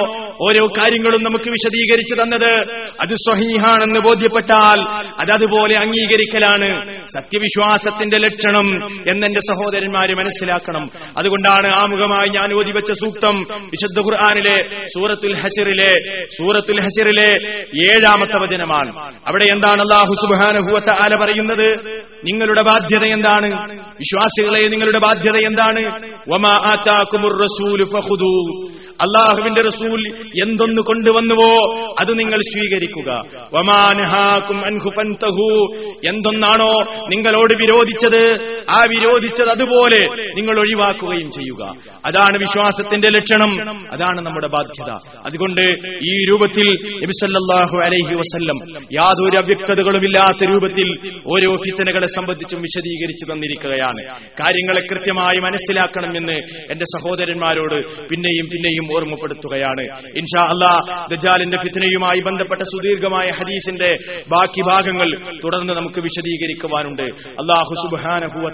ഓരോ 0.43 0.67
കാര്യങ്ങളും 0.67 1.25
നമുക്ക് 1.25 1.51
വിശദീകരിച്ചു 1.51 2.23
തന്നത്. 2.23 2.53
അത് 2.77 3.15
സ്വഹീഹാണെന്ന് 3.15 4.01
ബോധ്യപ്പെട്ടാൽ 4.01 4.81
അതതുപോലെ 5.03 5.79
അംഗീകരിക്കലാണ്. 5.79 6.87
സത്യവിശ്വാസത്തിന്റെ 7.07 8.19
ലക്ഷണം 8.19 8.67
എന്നെന്റെ 8.87 9.41
സഹോദരന്മാര് 9.41 10.11
മനസ്സിലാക്കണം. 10.11 10.87
അതുകൊണ്ടാണ് 11.19 11.75
ആമുഖമായി 11.75 12.29
ഞാൻ 12.29 12.55
ഓതിവെച്ച 12.55 12.93
സൂക്തം 12.93 13.41
വിശുദ്ധ 13.55 13.99
ഖുർആാനിലെ 13.99 14.87
സൂറത്തുൽ 14.87 15.41
ഹസിറിലെ 15.41 16.25
സൂറത്തുൽ 16.25 16.83
ഹസിറിലെ 16.83 17.63
ഏഴാമത്തെ 17.85 18.43
വചനമാണ്. 18.43 19.15
അവിടെ 19.29 19.45
എന്താണ് 19.45 19.81
അള്ളാഹു 19.81 20.15
ആല 21.05 21.25
പറയുന്നത്? 21.25 21.70
നിങ്ങളുടെ 22.25 22.63
ബാധ്യത 22.63 23.05
എന്താണ്? 23.05 23.49
വിശ്വാസികളെ 23.99 24.69
നിങ്ങളുടെ 24.69 24.99
ബാധ്യത 24.99 25.37
എന്താണ്? 25.37 25.83
അള്ളാഹുവിന്റെ 29.01 29.63
റസൂൽ 29.63 30.01
എന്തൊന്ന് 30.45 30.83
കൊണ്ടുവന്നുവോ 30.83 31.85
അത് 32.01 32.19
നിങ്ങൾ 32.19 32.41
സ്വീകരിക്കുക. 32.41 33.11
എന്തൊന്നാണോ 36.09 36.73
നിങ്ങളോട് 37.09 37.55
വിരോധിച്ചത് 37.63 38.39
ആ 38.77 38.85
വിരോധിച്ചത് 38.91 39.49
അതുപോലെ 39.49 40.01
നിങ്ങൾ 40.37 40.61
ഒഴിവാക്കുകയും 40.61 41.31
ചെയ്യുക. 41.31 41.73
അതാണ് 42.07 42.39
വിശ്വാസത്തിന്റെ 42.39 43.09
ലക്ഷണം 43.09 43.83
അതാണ് 43.93 44.21
നമ്മുടെ 44.21 44.49
ബാധ്യത. 44.49 44.91
അതുകൊണ്ട് 45.25 45.63
ഈ 46.09 46.25
രൂപത്തിൽ 46.31 46.69
നബിസല്ലാഹു 47.03 47.77
അലൈഹി 47.77 48.15
വസല്ലം 48.15 48.83
യാതൊരു 48.83 49.39
അവ്യക്തതകളുമില്ലാത്ത 49.39 50.49
രൂപത്തിൽ 50.49 50.89
ഓരോ 51.27 51.57
ഫിത്തനകളെ 51.57 52.07
സംബന്ധിച്ചും 52.07 52.63
വിശദീകരിച്ചു 52.63 53.33
തന്നിരിക്കുകയാണ്. 53.33 54.21
കാര്യങ്ങളെ 54.21 54.81
കൃത്യമായി 54.81 55.37
മനസ്സിലാക്കണമെന്ന് 55.37 56.37
എന്റെ 56.73 56.85
സഹോദരന്മാരോട് 56.85 58.09
പിന്നെയും 58.09 58.49
പിന്നെയും 58.51 58.90
ഓർമ്മപ്പെടുത്തുകയാണ്. 58.95 59.83
ഇൻഷാ 60.19 60.43
അല്ലാ 60.47 61.07
ദജാലിന്റെ 61.11 61.59
ഫിത്നയുമായി 61.59 62.21
ബന്ധപ്പെട്ട 62.21 62.63
സുദീർഘമായ 62.63 63.27
ഹദീസിന്റെ 63.27 63.97
ബാക്കി 64.29 64.63
ഭാഗങ്ങൾ 64.63 65.39
തുടർന്ന് 65.45 65.73
നമുക്ക് 65.73 66.01
വിശദീകരിക്കുവാനുണ്ട്. 66.01 67.03
അള്ളാഹു 67.41 67.75
സുബാനഹുവ 67.83 68.53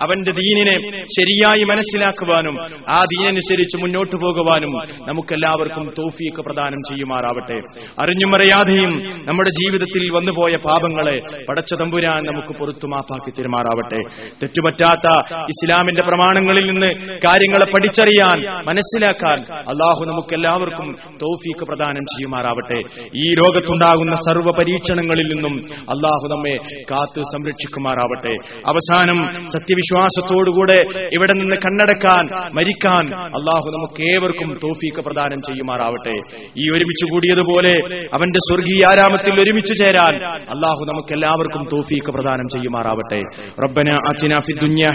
അവന്റെ 0.00 0.32
ദീനിനെ 0.32 0.76
ശരിയായി 1.04 1.64
മനസ്സിലാക്കുവാനും 1.64 2.60
ആ 2.96 3.04
ദീനനുസരിച്ച് 3.04 3.76
മുന്നോട്ടു 3.76 4.16
പോകുവാനും 4.16 4.72
നമുക്കെല്ലാവർക്കും 5.08 5.94
തോഫീക്ക് 5.98 6.36
പ്രദാനം 6.36 6.80
ചെയ്യുമാറാവട്ടെ. 6.88 7.58
അറിഞ്ഞും 8.02 8.34
അറിയാതെയും 8.34 8.92
നമ്മുടെ 9.28 9.50
ജീവിതത്തിൽ 9.50 10.16
വന്നുപോയ 10.16 10.52
പാപങ്ങളെ 10.56 11.44
പടച്ച 11.50 11.74
തമ്പുരാൻ 11.74 12.22
നമുക്ക് 12.22 12.58
പുറത്തു 12.58 12.86
മാപ്പാക്കി 12.86 13.30
തിരുമാറാവട്ടെ. 13.38 14.28
തെറ്റുപറ്റാത്ത 14.42 15.34
ഇസ്ലാമിന്റെ 15.34 16.02
പ്രമാണങ്ങളിൽ 16.02 16.66
നിന്ന് 16.66 16.90
കാര്യങ്ങളെ 17.16 17.64
പഠിച്ചറിയാൻ 17.64 18.38
മനസ്സിലാക്കാൻ 18.68 19.41
അള്ളാഹു 19.50 20.04
നമുക്കെല്ലാവർക്കും 20.04 20.96
തൗഫീക്ക് 21.22 21.64
പ്രദാനം 21.66 22.04
ചെയ്യുമാറാവട്ടെ. 22.04 22.78
ഈ 23.14 23.34
ലോകത്തുണ്ടാകുന്ന 23.34 24.14
സർവ 24.14 24.50
പരീക്ഷണങ്ങളിൽ 24.58 25.26
നിന്നും 25.34 25.54
അള്ളാഹു 25.74 26.26
നമ്മെ 26.34 26.56
കാത്തു 26.90 27.20
സംരക്ഷിക്കുമാറാവട്ടെ. 27.20 28.34
അവസാനം 28.66 29.18
സത്യവിശ്വാസത്തോടുകൂടെ 29.46 30.78
ഇവിടെ 31.12 31.32
നിന്ന് 31.32 31.56
കണ്ണടക്കാൻ 31.56 32.22
മരിക്കാൻ 32.54 33.14
അള്ളാഹു 33.14 33.66
നമുക്ക് 33.70 34.02
ഏവർക്കും 34.10 34.48
തോഫീക്ക് 34.64 35.00
പ്രദാനം 35.04 35.40
ചെയ്യുമാറാവട്ടെ. 35.40 36.14
ഈ 36.58 36.64
ഒരുമിച്ച് 36.74 37.12
കൂടിയതുപോലെ 37.12 37.74
അവന്റെ 38.14 38.38
സ്വർഗീയ 38.38 38.86
ആരാമത്തിൽ 38.88 39.32
ഒരുമിച്ച് 39.42 39.74
ചേരാൻ 39.74 40.14
അള്ളാഹു 40.26 40.82
നമുക്ക് 40.90 41.12
എല്ലാവർക്കും 41.12 41.64
തോഫീക്ക് 41.72 42.06
പ്രദാനം 42.06 42.48
ചെയ്യുമാറാവട്ടെ. 42.48 43.20
റബ്ബന 43.64 43.90
അച്ഛന 44.08 44.32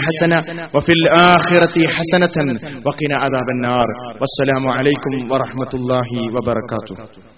ഹസന 0.04 0.34
വഫിൽ 0.76 1.02
ആഖിറതി 1.14 1.84
ഹസനതൻ 1.96 2.48
വഖിന 2.88 3.12
അദാബന്നാർ. 3.22 3.88
വസ്സലാമു 4.28 4.68
അലൈക്കും 4.70 5.14
വറഹ്മത്തുള്ളാഹി 5.28 6.20
വബറകാതുഹു 6.34 7.37